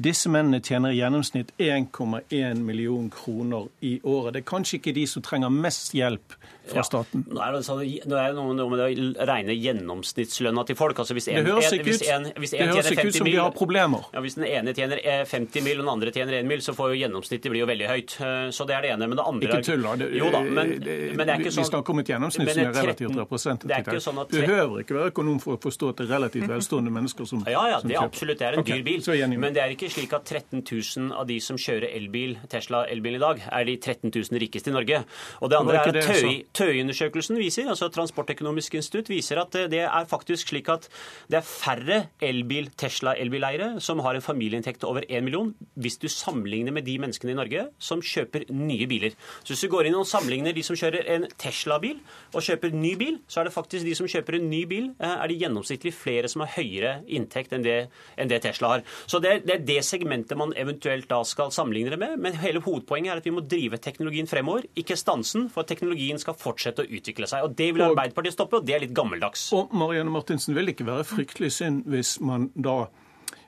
Disse 0.00 0.28
mennene 0.32 0.60
tjener 0.64 0.90
i 0.90 0.96
gjennomsnitt 1.02 1.50
1,1 1.60 2.62
million 2.64 3.10
kroner 3.12 3.68
i 3.84 4.00
året. 4.02 4.32
Det 4.32 4.40
er 4.42 4.48
kanskje 4.48 4.78
ikke 4.80 4.94
de 4.96 5.04
som 5.06 5.22
trenger 5.22 5.50
mest 5.52 5.92
hjelp 5.92 6.32
fra 6.64 6.78
Ja. 6.78 6.82
staten. 6.82 7.24
Nå 7.28 7.40
er 7.42 7.52
det, 7.52 7.60
sånn, 7.66 7.82
nå 8.08 8.16
er 8.16 8.28
det 8.32 8.36
noe, 8.38 8.54
med 8.70 8.80
å 8.80 9.26
regne 9.26 9.52
gjennomsnittslønna 9.52 10.64
til 10.66 10.76
folk. 10.76 10.96
Altså 11.02 11.12
hvis 11.12 11.28
en, 11.28 11.44
Det 11.44 11.52
høres 11.52 11.72
ikke 11.74 11.92
ut, 11.92 12.02
en, 12.08 12.24
hvis 12.40 12.54
en 12.54 12.68
ikke 12.70 12.78
ut 12.78 12.96
50 12.96 13.12
som 13.18 13.24
mil- 13.26 13.40
har 13.40 13.50
problemer. 13.50 14.04
Ja, 14.14 14.20
Hvis 14.20 14.34
den 14.36 14.44
ene 14.46 14.72
tjener 14.72 14.98
eh, 15.04 15.24
50 15.26 15.60
mil 15.62 15.78
og 15.80 15.84
den 15.84 15.92
andre 15.92 16.10
tjener 16.10 16.38
1 16.40 16.46
mil, 16.46 16.58
så 16.62 16.72
får 16.74 16.94
jo 16.94 17.00
gjennomsnittet 17.02 17.50
bli 17.50 17.58
jo 17.60 17.66
veldig 17.66 17.88
høyt. 17.88 18.16
Eh, 18.20 18.50
Så 18.50 18.66
det 18.66 18.76
er 18.76 18.82
det 18.82 18.90
ene. 18.92 19.08
Men 19.08 19.16
det 19.16 19.26
andre 19.26 19.48
Ikke 19.48 19.64
tull, 19.64 19.82
da. 19.82 20.06
Jo 20.08 20.30
da, 20.30 20.40
men, 20.40 20.80
det- 20.80 21.16
men 21.16 21.26
det 21.26 21.28
er 21.34 21.36
vi- 21.38 21.44
ikke 21.44 21.52
sånn 21.52 21.62
Vi 21.66 21.70
snakker 21.70 21.90
om 21.90 21.98
et 21.98 22.06
gjennomsnitt 22.06 22.48
som 22.54 22.64
er 22.64 22.72
relativt 22.72 23.16
representativt. 23.16 23.84
Det 23.92 24.02
sånn 24.02 24.20
at 24.22 24.28
behøver 24.30 24.80
ikke 24.84 24.94
være 24.96 25.10
økonom 25.12 25.40
for 25.40 25.56
å 25.56 25.60
forstå 25.60 25.88
at 25.90 25.96
det 25.96 26.10
er 26.10 26.14
relativt 26.18 26.48
velstående 26.48 26.90
mennesker 26.90 27.26
som 27.26 27.44
Ja, 27.46 27.66
ja, 27.68 27.80
det 27.80 27.92
er 27.96 28.00
absolutt. 28.02 28.38
Det 28.38 28.46
er 28.48 28.58
en 28.58 28.64
dyr 28.64 28.82
bil. 28.82 29.38
Men 29.38 29.52
det 29.52 29.62
er 29.62 29.68
ikke 29.74 29.81
slik 29.90 30.12
at 30.14 30.24
13 30.28 30.62
000 30.62 31.12
av 31.18 31.26
de 31.26 31.40
som 31.40 31.56
kjører 31.58 31.90
elbil, 31.96 32.36
Tesla 32.52 32.84
elbil 32.86 33.16
i 33.18 33.22
dag, 33.22 33.42
er 33.50 33.64
de 33.66 33.76
13 33.76 34.12
000 34.14 34.38
rikeste 34.42 34.70
i 34.70 34.76
Norge. 34.76 35.02
Og 35.42 35.50
det 35.50 35.58
andre 35.58 35.82
Det 35.92 36.04
er 36.04 36.12
at 36.12 36.22
Tøy- 36.22 36.44
Tøy-undersøkelsen 36.54 37.38
viser, 37.40 37.68
altså 37.68 37.88
Transportøkonomisk 37.92 38.74
institutt 38.78 39.10
viser 39.10 39.40
at 39.42 39.50
det 39.52 39.70
det 39.72 39.80
er 39.86 40.08
faktisk 40.08 40.52
slik 40.52 40.68
at 40.72 40.88
det 41.32 41.38
er 41.40 41.46
færre 41.46 41.98
elbil, 42.22 42.68
Tesla-elbileiere 42.78 43.80
som 43.80 44.00
har 44.04 44.18
en 44.18 44.24
familieinntekt 44.24 44.84
over 44.84 45.04
1 45.08 45.24
million, 45.24 45.54
hvis 45.74 45.98
du 46.02 46.08
sammenligner 46.12 46.72
med 46.72 46.84
de 46.86 46.98
menneskene 47.02 47.32
i 47.32 47.38
Norge 47.38 47.66
som 47.82 48.02
kjøper 48.04 48.46
nye 48.52 48.86
biler. 48.90 49.16
Så 49.42 49.54
hvis 49.54 49.64
du 49.64 49.70
går 49.72 49.88
inn 49.88 49.98
og 49.98 50.06
sammenligner 50.08 50.54
de 50.56 50.64
som 50.66 50.76
kjører 50.78 51.08
en 51.16 51.26
Tesla-bil 51.40 52.00
og 52.34 52.44
kjøper 52.44 52.74
ny 52.76 52.94
bil, 53.00 53.18
så 53.28 53.40
er 53.40 53.48
det 53.48 53.54
faktisk 53.56 53.86
de 53.86 53.94
som 53.98 54.10
kjøper 54.10 54.38
en 54.38 54.50
ny 54.50 54.62
bil, 54.68 54.90
eh, 55.00 55.16
er 55.22 55.30
det 55.30 55.38
gjennomsnittlig 55.40 55.94
flere 55.96 56.28
som 56.28 56.44
har 56.44 56.52
høyere 56.56 56.94
inntekt 57.08 57.52
enn 57.56 57.64
det, 57.66 57.78
enn 58.18 58.30
det 58.30 58.42
Tesla 58.44 58.74
har. 58.76 58.84
Så 59.06 59.20
det, 59.22 59.38
det 59.46 59.56
er 59.56 59.66
det 59.68 59.71
segmentet 59.80 60.36
man 60.38 60.52
eventuelt 60.58 61.08
da 61.08 61.22
skal 61.24 61.52
sammenligne 61.54 61.94
det 61.94 61.98
med. 62.02 62.18
Men 62.20 62.36
hele 62.42 62.60
hovedpoenget 62.64 63.12
er 63.12 63.20
at 63.22 63.28
vi 63.28 63.34
må 63.34 63.44
drive 63.46 63.78
teknologien 63.82 64.28
fremover, 64.28 64.66
ikke 64.78 64.96
stansen, 64.98 65.48
for 65.52 65.68
teknologien 65.68 66.20
skal 66.20 66.36
fortsette 66.38 66.84
å 66.84 66.90
utvikle 66.98 67.28
seg. 67.30 67.46
Og 67.46 67.56
det 67.58 67.70
vil 67.72 67.86
Arbeiderpartiet 67.86 68.36
stoppe, 68.36 68.60
og 68.60 68.66
det 68.68 68.76
er 68.76 68.84
litt 68.84 68.96
gammeldags. 68.96 69.46
Og 69.56 69.72
Marianne 69.76 70.12
Martinsen, 70.12 70.56
vil 70.56 70.68
det 70.68 70.76
ikke 70.76 70.90
være 70.90 71.08
fryktelig 71.08 71.52
synd 71.56 71.86
hvis 71.92 72.18
man 72.20 72.50
da 72.54 72.76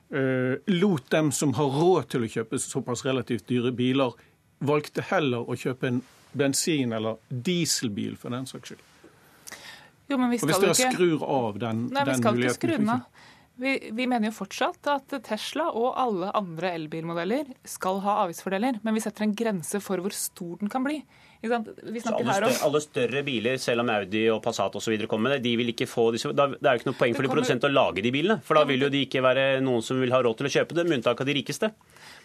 eh, 0.09 0.57
lot 0.73 1.11
dem 1.13 1.31
som 1.35 1.53
har 1.59 1.77
råd 1.77 2.09
til 2.15 2.25
å 2.25 2.31
kjøpe 2.39 2.61
såpass 2.61 3.05
relativt 3.05 3.47
dyre 3.51 3.75
biler, 3.75 4.17
valgte 4.65 5.05
heller 5.11 5.45
å 5.45 5.57
kjøpe 5.59 5.91
en 5.91 6.03
bensin- 6.35 6.95
eller 6.95 7.21
dieselbil 7.29 8.17
for 8.19 8.33
den 8.35 8.47
saks 8.49 8.73
skyld? 8.73 8.91
Jo, 10.05 10.17
men 10.21 10.29
vi 10.29 10.37
Og 10.37 10.45
hvis 10.45 10.55
skal 10.55 10.67
dere 10.67 10.75
ikke... 10.75 10.91
skrur 10.93 11.23
av 11.25 11.55
den, 11.61 11.87
Nei, 11.93 12.03
vi 12.05 12.17
skal 12.19 12.41
ikke 12.41 12.57
skru 12.59 12.73
den 12.75 12.91
av. 12.93 13.07
Vi, 13.55 13.75
vi 13.95 14.07
mener 14.07 14.27
jo 14.27 14.35
fortsatt 14.35 14.87
at 14.91 15.13
Tesla 15.23 15.69
og 15.71 15.93
alle 15.99 16.31
andre 16.35 16.73
elbilmodeller 16.75 17.53
skal 17.67 18.01
ha 18.03 18.17
avgiftsfordeler, 18.25 18.81
men 18.83 18.97
vi 18.97 19.03
setter 19.03 19.23
en 19.23 19.35
grense 19.37 19.79
for 19.83 20.03
hvor 20.03 20.15
stor 20.15 20.57
den 20.59 20.71
kan 20.71 20.83
bli. 20.83 20.99
Alle, 21.45 21.61
her 21.69 22.15
om 22.15 22.25
større, 22.25 22.51
alle 22.65 22.81
større 22.81 23.21
biler, 23.25 23.59
selv 23.61 23.83
om 23.83 23.91
Audi 23.93 24.23
og 24.33 24.41
Passat 24.43 24.75
osv. 24.79 24.95
kommer 25.07 25.29
med 25.29 25.37
det, 25.37 25.45
de 25.45 25.55
vil 25.59 25.71
ikke 25.71 25.87
få 25.87 26.07
disse, 26.15 26.31
da, 26.33 26.47
Det 26.55 26.65
er 26.65 26.77
jo 26.77 26.81
ikke 26.81 26.89
noe 26.89 26.99
poeng 26.99 27.13
for 27.13 27.21
kommer... 27.21 27.29
de 27.29 27.35
produsenter 27.35 27.71
å 27.71 27.75
lage 27.75 28.03
de 28.05 28.11
bilene. 28.15 28.39
For 28.45 28.57
da 28.57 28.65
vil 28.67 28.87
jo 28.87 28.89
de 28.91 29.03
ikke 29.05 29.21
være 29.23 29.45
noen 29.63 29.85
som 29.85 30.01
vil 30.01 30.13
ha 30.15 30.23
råd 30.25 30.39
til 30.41 30.49
å 30.49 30.53
kjøpe 30.57 30.77
det, 30.77 30.87
med 30.89 30.99
unntak 30.99 31.21
av 31.21 31.29
de 31.29 31.37
rikeste. 31.37 31.69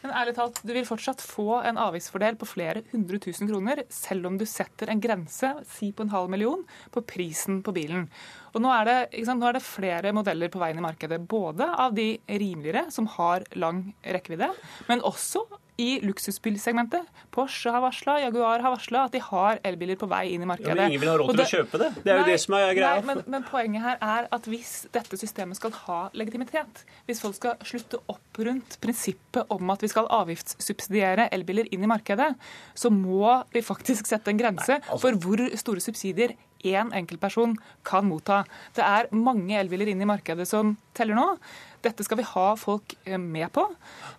Men 0.02 0.14
ærlig 0.16 0.34
talt, 0.38 0.60
du 0.64 0.72
vil 0.72 0.86
fortsatt 0.88 1.22
få 1.24 1.60
en 1.68 1.80
avgiftsfordel 1.80 2.38
på 2.40 2.48
flere 2.48 2.84
hundre 2.92 3.20
tusen 3.22 3.50
kroner, 3.50 3.84
selv 3.92 4.30
om 4.30 4.38
du 4.40 4.46
setter 4.48 4.92
en 4.92 5.02
grense, 5.02 5.52
si 5.74 5.90
på 5.92 6.06
en 6.06 6.12
halv 6.14 6.30
million, 6.32 6.62
på 6.94 7.04
prisen 7.04 7.60
på 7.66 7.74
bilen. 7.76 8.08
Og 8.54 8.64
nå 8.64 8.70
er, 8.74 8.88
det, 8.88 9.24
sant, 9.28 9.42
nå 9.42 9.50
er 9.50 9.58
det 9.58 9.64
flere 9.64 10.14
modeller 10.16 10.50
på 10.50 10.60
veien 10.62 10.80
i 10.80 10.84
markedet. 10.84 11.20
Både 11.30 11.68
av 11.70 11.94
de 11.94 12.12
rimeligere, 12.26 12.88
som 12.94 13.06
har 13.18 13.46
lang 13.60 13.90
rekkevidde, 14.02 14.50
men 14.88 15.04
også 15.06 15.44
i 15.80 16.00
luksusbilsegmentet. 16.04 17.06
Porsche 17.32 17.72
har 17.72 17.80
varsla, 17.80 18.18
Jaguar 18.20 18.60
har 18.60 18.74
varsla 18.74 19.06
at 19.06 19.14
de 19.14 19.22
har 19.24 19.60
elbiler 19.64 19.96
på 20.00 20.08
vei 20.10 20.26
inn 20.34 20.44
i 20.44 20.48
markedet. 20.48 20.74
Ja, 20.74 20.76
men 20.82 20.92
ingen 20.92 21.02
vil 21.04 21.12
ha 21.12 21.16
råd 21.20 21.32
til 21.32 21.44
å 21.44 21.48
kjøpe 21.54 21.80
det. 21.80 21.88
Det 22.04 22.12
er 22.12 22.20
jo 22.20 22.26
det 22.28 22.36
som 22.42 22.56
er 22.58 22.72
greia. 22.76 22.98
Nei, 23.00 23.06
men, 23.08 23.22
men 23.32 23.46
poenget 23.48 23.84
her 23.86 24.02
er 24.04 24.28
at 24.36 24.48
hvis 24.50 24.74
dette 24.92 25.20
systemet 25.20 25.60
skal 25.60 25.72
ha 25.86 26.00
legitimitet, 26.20 26.84
hvis 27.08 27.22
folk 27.24 27.38
skal 27.38 27.56
slutte 27.64 28.02
opp 28.12 28.42
rundt 28.50 28.76
prinsippet 28.82 29.54
om 29.56 29.72
at 29.72 29.84
vi 29.86 29.89
skal 29.90 30.08
avgiftssubsidiere 30.14 31.28
elbiler 31.34 31.68
inn 31.74 31.84
i 31.84 31.90
markedet, 31.90 32.30
så 32.78 32.90
må 32.94 33.40
vi 33.54 33.62
faktisk 33.64 34.06
sette 34.08 34.30
en 34.32 34.38
grense 34.40 34.78
altså- 34.80 35.00
for 35.02 35.12
hvor 35.22 35.42
store 35.58 35.80
subsidier 35.84 36.36
én 36.64 36.90
enkeltperson 36.92 37.54
kan 37.84 38.04
motta. 38.04 38.42
Det 38.76 38.84
er 38.84 39.08
mange 39.16 39.56
elbiler 39.56 39.88
inn 39.88 40.02
i 40.02 40.08
markedet 40.08 40.46
som 40.46 40.76
teller 40.94 41.16
nå. 41.16 41.38
Dette 41.82 42.04
skal 42.04 42.18
vi 42.20 42.26
ha 42.28 42.54
folk 42.60 42.94
eh, 43.06 43.16
med 43.16 43.48
på. 43.52 43.64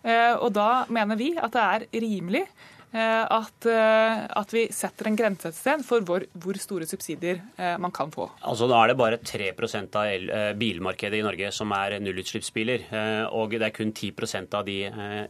Eh, 0.03 0.34
Og 0.41 0.51
da 0.53 0.86
mener 0.89 1.15
vi 1.15 1.36
at 1.38 1.51
det 1.53 1.61
er 1.61 1.86
rimelig 2.01 2.47
at, 2.92 3.66
eh, 3.72 4.24
at, 4.36 4.52
vi 4.52 4.66
setter 4.76 5.08
en 5.08 5.16
grense 5.16 5.48
et 5.48 5.56
sted 5.56 5.84
for 5.88 6.04
hvor, 6.04 6.26
hvor 6.44 6.58
store 6.60 6.88
subsidier 6.89 7.39
eh, 7.56 7.78
man 7.80 7.94
kan 7.96 8.12
få. 8.12 8.26
Altså 8.44 8.68
Da 8.68 8.82
er 8.82 8.92
det 8.92 8.98
bare 9.00 9.20
3 9.24 9.52
av 9.56 10.58
bilmarkedet 10.60 11.22
i 11.22 11.24
Norge 11.24 11.52
som 11.56 11.72
er 11.72 11.98
nullutslippsbiler. 12.04 12.84
Og 13.38 13.56
det 13.56 13.70
er 13.70 13.76
kun 13.76 13.94
10% 13.94 14.58
av 14.58 14.66
de 14.68 14.78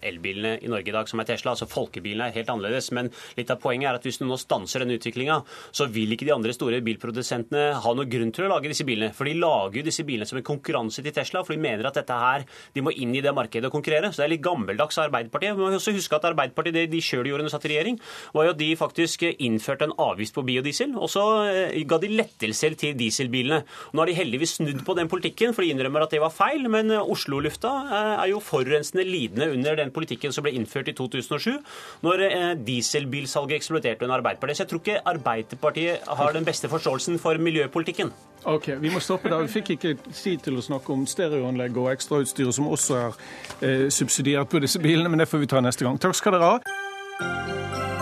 elbilene 0.01 0.55
i 0.61 0.71
Norge 0.71 0.89
i 0.89 0.95
dag 0.95 1.09
som 1.09 1.21
er 1.21 1.29
Tesla. 1.29 1.53
Altså 1.53 1.69
Folkebilene 1.69 2.29
er 2.29 2.37
helt 2.39 2.49
annerledes. 2.49 2.89
Men 2.97 3.11
litt 3.37 3.53
av 3.53 3.61
poenget 3.61 3.91
er 3.91 3.99
at 3.99 4.07
hvis 4.07 4.17
du 4.21 4.25
nå 4.25 4.39
stanser 4.41 4.81
denne 4.81 4.97
utviklinga, 4.97 5.37
så 5.71 5.85
vil 5.91 6.15
ikke 6.15 6.25
de 6.29 6.35
andre 6.35 6.55
store 6.57 6.81
bilprodusentene 6.85 7.67
ha 7.83 7.93
noe 7.93 8.09
grunn 8.09 8.33
til 8.33 8.47
å 8.47 8.51
lage 8.55 8.71
disse 8.71 8.87
bilene. 8.87 9.13
For 9.13 9.29
de 9.29 9.37
lager 9.37 9.81
jo 9.81 9.85
disse 9.85 10.05
bilene 10.07 10.29
som 10.29 10.41
en 10.41 10.47
konkurranse 10.47 11.05
til 11.05 11.13
Tesla, 11.13 11.45
for 11.45 11.53
de 11.53 11.61
mener 11.61 11.89
at 11.89 12.01
dette 12.01 12.17
her, 12.25 12.47
de 12.73 12.85
må 12.85 12.95
inn 12.95 13.13
i 13.13 13.21
det 13.21 13.35
markedet 13.37 13.69
og 13.69 13.77
konkurrere. 13.77 14.09
Så 14.09 14.23
det 14.23 14.27
er 14.29 14.35
litt 14.35 14.45
gammeldags 14.45 14.97
Arbeiderpartiet. 15.01 15.57
Må 15.57 15.69
også 15.75 15.93
huske 15.95 16.17
at 16.17 16.29
Arbeiderpartiet, 16.31 16.79
det 16.79 16.89
de 16.91 17.03
sjøl 17.05 17.29
gjorde 17.29 17.50
satt 17.51 17.67
i 17.67 17.73
regjering, 17.73 17.99
var 18.35 18.47
jo 18.47 18.53
at 18.55 18.59
de 18.61 18.69
faktisk 18.79 19.25
innførte 19.31 19.87
en 19.87 19.95
avgift 20.01 20.35
på 20.37 20.45
biodiesel. 20.47 20.95
Og 20.97 21.11
så 21.11 21.25
eh, 21.49 21.77
ga 21.87 21.99
de 22.01 22.11
lettelser 22.13 22.77
til 22.79 22.97
dieselbilene. 22.99 23.61
Nå 23.91 24.03
har 24.03 24.11
de 24.11 24.17
heldigvis 24.17 24.57
snudd 24.59 24.83
på 24.87 24.95
den 24.97 25.11
politikken, 25.11 25.55
for 25.55 25.65
de 25.65 25.73
innrømmer 25.75 26.05
at 26.05 26.15
det 26.15 26.23
var 26.23 26.33
feil. 26.35 26.67
Men 26.71 26.91
eh, 26.93 27.13
Oslo-lufta 27.15 27.73
eh, 27.83 28.15
er 28.15 28.31
jo 28.33 28.41
forurensende 28.43 29.05
lidende 29.07 29.51
under 29.53 29.77
den 29.79 29.93
politikken 29.95 30.35
som 30.35 30.47
ble 30.47 30.55
innført 30.57 30.91
i 30.91 30.97
2007, 30.97 31.59
når 32.05 32.25
dieselbilsalget 32.65 33.59
eksploderte 33.59 34.07
under 34.07 34.19
Arbeiderpartiet. 34.19 34.59
Så 34.61 34.65
jeg 34.65 34.73
tror 34.73 34.83
ikke 34.83 34.99
Arbeiderpartiet 35.13 36.11
har 36.21 36.35
den 36.35 36.47
beste 36.47 36.69
forståelsen 36.71 37.19
for 37.21 37.37
miljøpolitikken. 37.41 38.11
Ok, 38.43 38.67
Vi 38.81 38.89
må 38.89 38.99
stoppe 38.99 39.29
der. 39.29 39.43
Vi 39.45 39.53
fikk 39.59 39.75
ikke 39.75 39.95
tid 40.09 40.41
til 40.47 40.57
å 40.57 40.63
snakke 40.65 40.93
om 40.93 41.05
stereoanlegg 41.05 41.77
og 41.77 41.91
ekstrautstyret 41.93 42.57
som 42.57 42.71
også 42.73 42.97
er 42.97 43.19
eh, 43.61 43.89
subsidiert 43.93 44.49
på 44.49 44.61
disse 44.63 44.81
bilene, 44.81 45.09
men 45.09 45.21
det 45.21 45.29
får 45.29 45.43
vi 45.43 45.51
ta 45.51 45.61
neste 45.61 45.85
gang. 45.85 46.01
Takk 46.01 46.17
skal 46.17 46.37
dere 46.37 46.55
ha. 46.55 46.89
Música 47.21 48.00